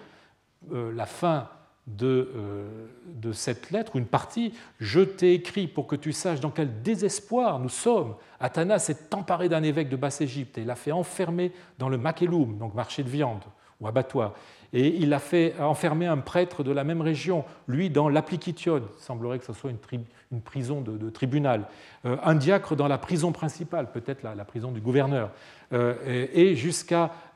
la 0.69 1.05
fin 1.05 1.47
de, 1.87 2.31
euh, 2.35 2.67
de, 3.13 3.31
cette 3.31 3.71
lettre, 3.71 3.95
une 3.95 4.05
partie, 4.05 4.53
je 4.79 4.99
t'ai 4.99 5.33
écrit 5.33 5.67
pour 5.67 5.87
que 5.87 5.95
tu 5.95 6.11
saches 6.11 6.41
dans 6.41 6.51
quel 6.51 6.81
désespoir 6.81 7.59
nous 7.59 7.69
sommes. 7.69 8.15
Athanas 8.39 8.79
s'est 8.79 9.13
emparé 9.13 9.49
d'un 9.49 9.63
évêque 9.63 9.89
de 9.89 9.95
Basse-Égypte 9.95 10.57
et 10.57 10.65
l'a 10.65 10.75
fait 10.75 10.91
enfermer 10.91 11.53
dans 11.79 11.89
le 11.89 11.97
Makelum, 11.97 12.57
donc 12.57 12.73
marché 12.73 13.03
de 13.03 13.09
viande, 13.09 13.43
ou 13.79 13.87
abattoir. 13.87 14.33
Et 14.73 14.87
il 14.97 15.13
a 15.13 15.19
fait 15.19 15.55
enfermer 15.59 16.07
un 16.07 16.17
prêtre 16.17 16.61
de 16.63 16.71
la 16.71 16.83
même 16.83 17.01
région, 17.01 17.45
lui 17.67 17.89
dans 17.89 18.09
l'Appliquition, 18.09 18.77
il 18.77 19.01
semblerait 19.01 19.39
que 19.39 19.45
ce 19.45 19.53
soit 19.53 19.71
une, 19.71 20.41
prison 20.41 20.81
de, 20.81 21.09
tribunal, 21.09 21.67
euh, 22.05 22.17
un 22.21 22.35
diacre 22.35 22.75
dans 22.75 22.89
la 22.89 22.97
prison 22.97 23.31
principale, 23.31 23.91
peut-être 23.91 24.23
la, 24.23 24.43
prison 24.43 24.71
du 24.71 24.81
gouverneur. 24.81 25.31
Euh, 25.73 26.27
et 26.33 26.55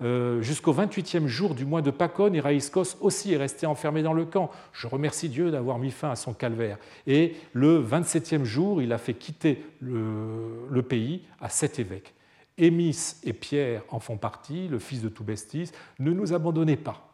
euh, 0.02 0.42
jusqu'au 0.42 0.74
28e 0.74 1.28
jour 1.28 1.54
du 1.54 1.66
mois 1.66 1.82
de 1.82 1.92
Pacon, 1.92 2.34
Iraïskos 2.34 2.96
aussi 3.02 3.34
est 3.34 3.38
resté 3.38 3.66
enfermé 3.66 4.04
dans 4.04 4.14
le 4.14 4.26
camp. 4.26 4.50
Je 4.72 4.88
remercie 4.88 5.28
Dieu 5.30 5.52
d'avoir 5.52 5.80
mis 5.80 5.92
fin 5.92 6.12
à 6.12 6.16
son 6.16 6.34
calvaire. 6.34 6.78
Et 7.08 7.36
le 7.54 7.84
27e 7.84 8.44
jour, 8.44 8.82
il 8.82 8.94
a 8.94 8.98
fait 8.98 9.14
quitter 9.16 9.66
le, 9.82 10.82
pays 10.82 11.24
à 11.42 11.50
sept 11.50 11.80
évêques. 11.80 12.14
Émis 12.58 13.16
et 13.24 13.34
Pierre 13.34 13.84
en 13.90 14.00
font 14.00 14.18
partie, 14.18 14.68
le 14.68 14.80
fils 14.80 15.02
de 15.02 15.10
Toubestis. 15.10 15.72
Ne 16.00 16.12
nous 16.12 16.34
abandonnez 16.34 16.78
pas 16.78 17.08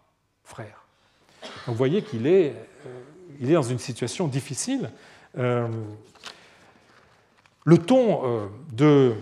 frère. 0.43 0.86
vous 1.65 1.74
voyez 1.74 2.01
qu'il 2.03 2.28
est, 2.28 2.53
euh, 2.86 3.49
est 3.49 3.53
dans 3.53 3.61
une 3.63 3.80
situation 3.80 4.28
difficile. 4.28 4.91
Le 5.36 5.70
ton 7.78 8.49
de... 8.72 9.13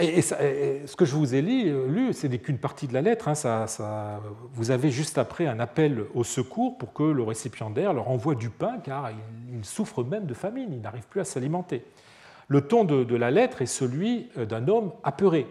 Et, 0.00 0.22
ce 0.22 0.96
que 0.96 1.04
je 1.04 1.14
vous 1.14 1.36
ai 1.36 1.42
lu, 1.42 1.72
lu 1.88 2.12
ce 2.12 2.26
n'est 2.26 2.38
qu'une 2.38 2.58
partie 2.58 2.88
de 2.88 2.94
la 2.94 3.02
lettre. 3.02 3.28
Hein, 3.28 4.18
vous 4.52 4.70
avez 4.72 4.90
juste 4.90 5.18
après 5.18 5.46
un 5.46 5.60
appel 5.60 6.04
au 6.14 6.24
secours 6.24 6.76
pour 6.78 6.92
que 6.92 7.04
le 7.04 7.22
récipiendaire 7.22 7.92
leur 7.92 8.08
envoie 8.08 8.34
du 8.34 8.50
pain, 8.50 8.78
car 8.82 9.10
il, 9.52 9.64
souffre 9.64 10.02
même 10.02 10.26
de 10.26 10.34
famine, 10.34 10.72
il 10.72 10.80
n'arrive 10.80 11.06
plus 11.06 11.20
à 11.20 11.24
s'alimenter. 11.24 11.84
Le 12.48 12.60
ton 12.60 12.84
de, 12.84 13.14
la 13.14 13.30
lettre 13.30 13.62
est 13.62 13.66
celui 13.66 14.30
d'un 14.36 14.66
homme 14.68 14.92
apeuré. 15.04 15.46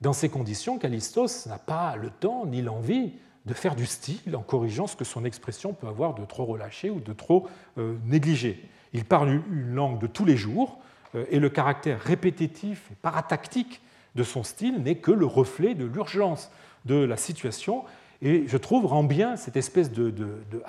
Dans 0.00 0.12
ces 0.12 0.28
conditions, 0.28 0.78
Callistos 0.78 1.46
n'a 1.46 1.58
pas 1.58 1.96
le 1.96 2.10
temps 2.10 2.46
ni 2.46 2.62
l'envie 2.62 3.14
de 3.46 3.54
faire 3.54 3.74
du 3.74 3.86
style 3.86 4.36
en 4.36 4.42
corrigeant 4.42 4.86
ce 4.86 4.94
que 4.94 5.04
son 5.04 5.24
expression 5.24 5.72
peut 5.72 5.88
avoir 5.88 6.14
de 6.14 6.24
trop 6.24 6.44
relâché 6.44 6.90
ou 6.90 7.00
de 7.00 7.12
trop 7.12 7.48
euh, 7.78 7.96
négligé. 8.04 8.62
Il 8.92 9.04
parle 9.04 9.42
une 9.50 9.74
langue 9.74 9.98
de 9.98 10.06
tous 10.06 10.24
les 10.24 10.36
jours 10.36 10.78
euh, 10.78 10.87
et 11.14 11.38
le 11.38 11.48
caractère 11.48 12.00
répétitif 12.00 12.90
et 12.92 12.94
paratactique 12.96 13.80
de 14.14 14.22
son 14.22 14.42
style 14.42 14.82
n'est 14.82 14.96
que 14.96 15.10
le 15.10 15.26
reflet 15.26 15.74
de 15.74 15.84
l'urgence 15.84 16.50
de 16.84 16.96
la 16.96 17.16
situation 17.16 17.84
et 18.20 18.46
je 18.46 18.56
trouve 18.56 18.86
rend 18.86 19.04
bien 19.04 19.36
cette 19.36 19.56
espèce 19.56 19.92
de, 19.92 20.10
de, 20.10 20.28
de 20.50 20.62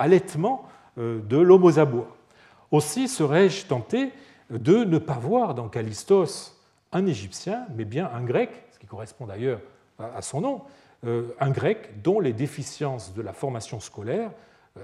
euh, 0.98 1.20
de 1.22 1.38
l'homosabois. 1.38 2.16
Aussi 2.72 3.08
serais-je 3.08 3.66
tenté 3.66 4.12
de 4.50 4.84
ne 4.84 4.98
pas 4.98 5.18
voir 5.18 5.56
dans 5.56 5.68
Callistos 5.68 6.56
un 6.92 7.06
Égyptien, 7.06 7.66
mais 7.76 7.86
bien 7.86 8.10
un 8.14 8.22
Grec, 8.22 8.50
ce 8.72 8.80
qui 8.80 8.88
correspond 8.88 9.26
d'ailleurs 9.26 9.60
à 10.00 10.22
son 10.22 10.42
nom, 10.42 10.62
euh, 11.06 11.36
un 11.40 11.52
grec 11.52 12.02
dont 12.02 12.20
les 12.20 12.34
déficiences 12.34 13.14
de 13.14 13.22
la 13.22 13.34
formation 13.34 13.80
scolaire, 13.80 14.32
euh, 14.78 14.82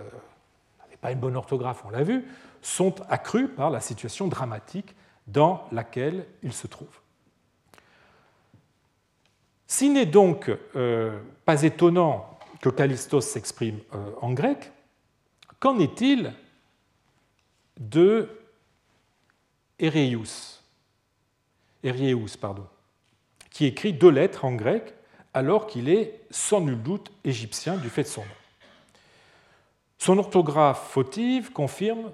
n'avait 0.80 0.98
pas 0.98 1.12
une 1.12 1.20
bonne 1.20 1.36
orthographe, 1.36 1.84
on 1.86 1.90
l'a 1.90 2.04
vu, 2.04 2.26
sont 2.62 2.96
accrues 3.10 3.48
par 3.48 3.70
la 3.70 3.80
situation 3.80 4.28
dramatique 4.28 4.96
dans 5.28 5.68
laquelle 5.72 6.26
il 6.44 6.54
se 6.54 6.68
trouve. 6.68 7.00
S'il 9.68 9.94
n'est 9.94 10.06
donc 10.06 10.52
euh, 10.76 11.20
pas 11.46 11.64
étonnant 11.64 12.38
que 12.62 12.70
Callistos 12.70 13.22
s'exprime 13.22 13.80
en 14.22 14.34
grec, 14.34 14.72
qu'en 15.60 15.78
est-il 15.80 16.34
de 17.80 18.30
Ereius, 19.80 20.62
pardon, 22.40 22.66
qui 23.50 23.66
écrit 23.66 23.94
deux 23.94 24.10
lettres 24.10 24.46
en 24.46 24.54
grec 24.54 24.94
alors 25.34 25.68
qu'il 25.68 25.90
est 25.90 26.22
sans 26.32 26.62
nul 26.62 26.82
doute 26.82 27.12
égyptien 27.24 27.76
du 27.76 27.90
fait 27.90 28.04
de 28.04 28.08
son 28.08 28.22
nom. 28.22 28.28
Son 29.98 30.18
orthographe 30.18 30.90
fautive 30.92 31.52
confirme 31.52 32.12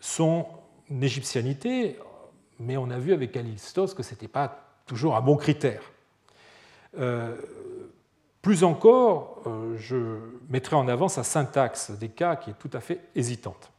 son 0.00 0.46
égyptianité, 1.00 1.96
mais 2.64 2.76
on 2.76 2.90
a 2.90 2.98
vu 2.98 3.12
avec 3.12 3.36
Alistos 3.36 3.94
que 3.94 4.02
ce 4.02 4.12
n'était 4.12 4.28
pas 4.28 4.64
toujours 4.86 5.16
un 5.16 5.20
bon 5.20 5.36
critère. 5.36 5.82
Euh, 6.98 7.36
plus 8.42 8.64
encore, 8.64 9.42
euh, 9.46 9.76
je 9.78 10.18
mettrai 10.48 10.76
en 10.76 10.88
avant 10.88 11.08
sa 11.08 11.24
syntaxe 11.24 11.90
des 11.92 12.08
cas 12.08 12.36
qui 12.36 12.50
est 12.50 12.58
tout 12.58 12.70
à 12.72 12.80
fait 12.80 13.00
hésitante. 13.14 13.70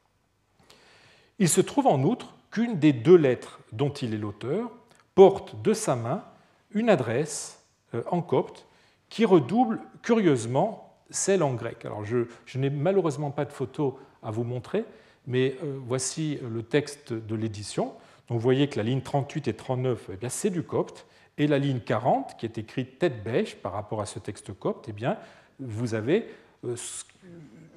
Il 1.40 1.50
se 1.50 1.62
trouve 1.62 1.88
en 1.88 2.02
outre 2.04 2.34
qu'une 2.52 2.80
des 2.80 2.94
deux 2.94 3.16
lettres 3.16 3.60
dont 3.72 3.92
il 3.92 4.14
est 4.14 4.18
l'auteur 4.18 4.72
porte 5.14 5.62
de 5.62 5.74
sa 5.74 5.96
main 5.96 6.24
une 6.72 6.90
adresse 6.90 7.64
euh, 7.94 8.04
en 8.10 8.22
copte 8.22 8.66
qui 9.10 9.26
redouble 9.26 9.80
curieusement 10.02 10.98
celle 11.10 11.44
en 11.44 11.54
grec. 11.54 11.86
Alors 11.86 12.04
je, 12.04 12.26
n'ai 12.56 12.70
malheureusement 12.70 13.32
pas 13.32 13.46
de 13.46 13.52
photo 13.52 14.00
à 14.24 14.32
vous 14.32 14.44
montrer, 14.44 14.84
mais 15.28 15.56
voici 15.86 16.40
le 16.42 16.64
texte 16.64 17.14
de 17.14 17.36
l'édition. 17.36 17.94
Donc 18.28 18.38
vous 18.38 18.44
voyez 18.44 18.68
que 18.68 18.78
la 18.78 18.84
ligne 18.84 19.02
38 19.02 19.48
et 19.48 19.54
39, 19.54 20.10
eh 20.22 20.30
c'est 20.30 20.50
du 20.50 20.64
copte, 20.64 21.06
et 21.38 21.48
la 21.48 21.60
ligne 21.60 21.80
40, 21.80 22.38
qui 22.38 22.46
est 22.46 22.58
écrite 22.58 22.98
tête 22.98 23.24
bêche 23.24 23.56
par 23.56 23.74
rapport 23.74 24.02
à 24.02 24.06
ce 24.06 24.20
texte 24.20 24.54
copte, 24.58 24.86
eh 24.88 24.94
bien, 24.94 25.18
vous 25.60 25.94
avez 25.94 26.30
euh, 26.66 26.76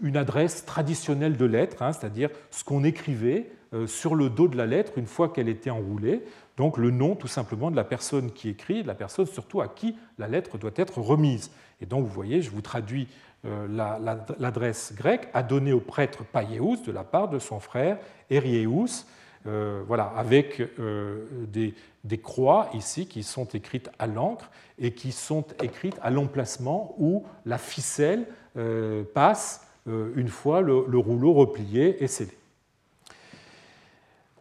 une 0.00 0.16
adresse 0.16 0.64
traditionnelle 0.64 1.36
de 1.36 1.44
lettres, 1.44 1.82
hein, 1.82 1.92
c'est-à-dire 1.92 2.30
ce 2.50 2.64
qu'on 2.64 2.84
écrivait 2.84 3.50
euh, 3.74 3.86
sur 3.86 4.14
le 4.14 4.30
dos 4.30 4.48
de 4.48 4.56
la 4.56 4.66
lettre 4.66 4.92
une 4.96 5.06
fois 5.06 5.28
qu'elle 5.28 5.48
était 5.48 5.70
enroulée. 5.70 6.22
Donc 6.56 6.78
le 6.78 6.90
nom 6.90 7.14
tout 7.14 7.28
simplement 7.28 7.70
de 7.70 7.76
la 7.76 7.84
personne 7.84 8.32
qui 8.32 8.48
écrit, 8.48 8.82
de 8.82 8.88
la 8.88 8.94
personne 8.94 9.26
surtout 9.26 9.60
à 9.60 9.68
qui 9.68 9.96
la 10.18 10.28
lettre 10.28 10.56
doit 10.56 10.70
être 10.76 10.98
remise. 10.98 11.50
Et 11.80 11.86
donc 11.86 12.04
vous 12.04 12.12
voyez, 12.12 12.42
je 12.42 12.50
vous 12.50 12.62
traduis 12.62 13.08
euh, 13.44 13.68
l'adresse 14.38 14.92
grecque 14.96 15.28
à 15.34 15.42
donner 15.42 15.72
au 15.72 15.80
prêtre 15.80 16.24
Païeus 16.24 16.82
de 16.86 16.92
la 16.92 17.04
part 17.04 17.28
de 17.28 17.38
son 17.38 17.60
frère 17.60 17.98
Erieus, 18.30 19.04
euh, 19.48 19.82
voilà, 19.86 20.12
avec 20.16 20.60
euh, 20.60 21.24
des, 21.48 22.18
croix 22.18 22.70
ici 22.74 23.06
qui 23.06 23.22
sont 23.22 23.46
écrites 23.46 23.90
à 23.98 24.06
l'encre 24.06 24.50
et 24.78 24.92
qui 24.92 25.12
sont 25.12 25.44
écrites 25.62 25.98
à 26.02 26.10
l'emplacement 26.10 26.94
où 26.98 27.24
la 27.46 27.58
ficelle 27.58 28.26
passe 29.14 29.66
une 29.86 30.28
fois 30.28 30.60
le, 30.60 30.84
le 30.88 30.98
rouleau 30.98 31.32
replié 31.32 32.02
et 32.02 32.08
scellé. 32.08 32.38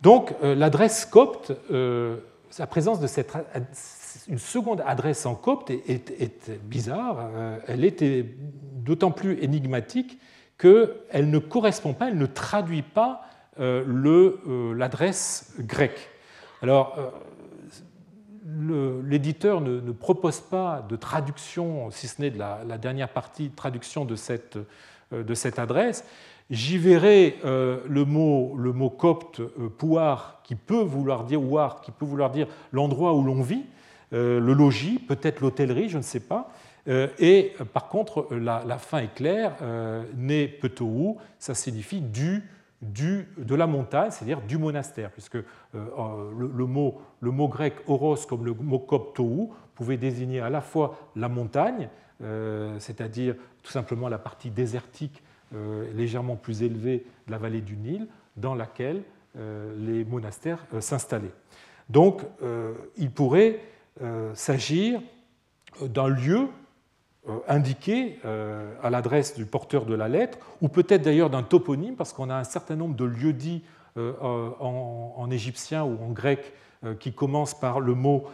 Donc 0.01 0.33
euh, 0.43 0.55
l'adresse 0.55 1.05
copte, 1.05 1.53
euh, 1.71 2.17
la 2.59 2.67
présence 2.67 2.99
de 2.99 3.07
seconde 4.37 4.83
adresse 4.85 5.25
en 5.25 5.35
copte 5.35 5.69
est, 5.69 6.51
bizarre. 6.63 7.29
Euh, 7.35 7.57
elle 7.67 7.83
est 7.83 8.25
d'autant 8.73 9.11
plus 9.11 9.41
énigmatique 9.43 10.19
qu'elle 10.57 11.29
ne 11.29 11.39
correspond 11.39 11.93
pas, 11.93 12.09
elle 12.09 12.17
ne 12.17 12.25
traduit 12.25 12.81
pas 12.81 13.26
l'adresse 13.59 15.53
grecque. 15.59 16.09
Alors, 16.61 16.97
l'éditeur 19.03 19.61
ne, 19.61 19.91
propose 19.91 20.39
pas 20.39 20.85
de 20.87 20.95
traduction, 20.95 21.91
si 21.91 22.07
ce 22.07 22.21
n'est 22.21 22.31
de 22.31 22.39
la, 22.39 22.77
dernière 22.77 23.09
partie, 23.09 23.49
traduction 23.49 24.05
de 24.05 24.15
cette, 24.15 24.57
adresse, 25.57 26.03
J'y 26.49 26.77
verrai 26.77 27.37
euh, 27.43 27.79
le, 27.89 28.05
mot, 28.05 28.89
copte 28.89 29.41
euh, 29.41 29.69
pouar, 29.77 30.39
qui 30.43 30.55
peut 30.55 30.81
vouloir 30.81 31.25
dire 31.25 31.43
ouar, 31.43 31.81
qui 31.81 31.91
peut 31.91 32.05
vouloir 32.05 32.29
dire 32.31 32.47
l'endroit 32.71 33.13
où 33.13 33.23
l'on 33.23 33.41
vit, 33.41 33.65
euh, 34.13 34.39
le 34.39 34.53
logis, 34.53 34.97
peut-être 34.97 35.41
l'hôtellerie, 35.41 35.89
je 35.89 35.97
ne 35.97 36.03
sais 36.03 36.21
pas. 36.21 36.49
et 37.19 37.53
par 37.73 37.89
contre, 37.89 38.29
la, 38.31 38.77
fin 38.77 38.99
est 38.99 39.13
claire, 39.13 39.57
né 40.15 40.47
petou, 40.47 41.17
ça 41.37 41.53
signifie 41.53 41.99
du, 41.99 42.49
du, 42.81 43.27
de 43.37 43.55
la 43.55 43.67
montagne, 43.67 44.11
c'est-à-dire 44.11 44.41
du 44.41 44.57
monastère, 44.57 45.11
puisque 45.11 45.37
le, 45.73 46.65
mot, 46.65 47.01
le 47.21 47.31
mot 47.31 47.47
grec 47.47 47.75
oros 47.87 48.17
comme 48.29 48.45
le 48.45 48.53
mot 48.53 48.79
coptou 48.79 49.51
pouvait 49.73 49.97
désigner 49.97 50.41
à 50.41 50.49
la 50.49 50.61
fois 50.61 50.97
la 51.15 51.27
montagne, 51.27 51.89
c'est-à-dire 52.77 53.35
tout 53.63 53.71
simplement 53.71 54.09
la 54.09 54.19
partie 54.19 54.51
désertique 54.51 55.23
euh, 55.55 55.89
légèrement 55.93 56.35
plus 56.35 56.61
élevée 56.61 57.05
de 57.25 57.31
la 57.31 57.37
vallée 57.37 57.61
du 57.61 57.77
Nil, 57.77 58.07
dans 58.35 58.53
laquelle 58.53 59.03
euh, 59.37 59.73
les 59.77 60.03
monastères 60.03 60.65
euh, 60.73 60.81
s'installaient. 60.81 61.31
Donc, 61.89 62.21
il 62.97 63.11
pourrait 63.11 63.61
s'agir 64.33 64.99
d'un 65.81 66.09
lieu 66.09 66.49
indiqué 67.47 68.19
à 68.83 68.89
l'adresse 68.89 69.35
du 69.35 69.45
porteur 69.45 69.85
de 69.85 69.95
la 69.95 70.07
lettre, 70.07 70.37
ou 70.61 70.67
peut-être 70.67 71.03
d'ailleurs 71.03 71.29
d'un 71.29 71.43
toponyme, 71.43 71.95
parce 71.95 72.13
qu'on 72.13 72.29
a 72.29 72.35
un 72.35 72.43
certain 72.43 72.75
nombre 72.75 72.95
de 72.95 73.05
lieux 73.05 73.33
dits 73.33 73.63
en, 73.97 75.27
égyptien 75.31 75.83
ou 75.83 75.97
en 76.03 76.11
grec 76.11 76.53
qui 76.99 77.11
commencent 77.11 77.59
par 77.59 77.79
le 77.79 77.95
mot 77.95 78.25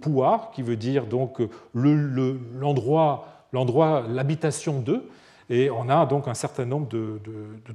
pouar, 0.00 0.50
qui 0.52 0.62
veut 0.62 0.76
dire 0.76 1.06
donc 1.06 1.40
l'endroit, 1.74 3.26
l'habitation 3.52 4.80
d'eux. 4.80 5.04
Et 5.50 5.70
on 5.70 5.88
a 5.88 6.04
donc 6.06 6.28
un 6.28 6.34
certain 6.34 6.64
nombre 6.64 6.88
de, 6.88 7.20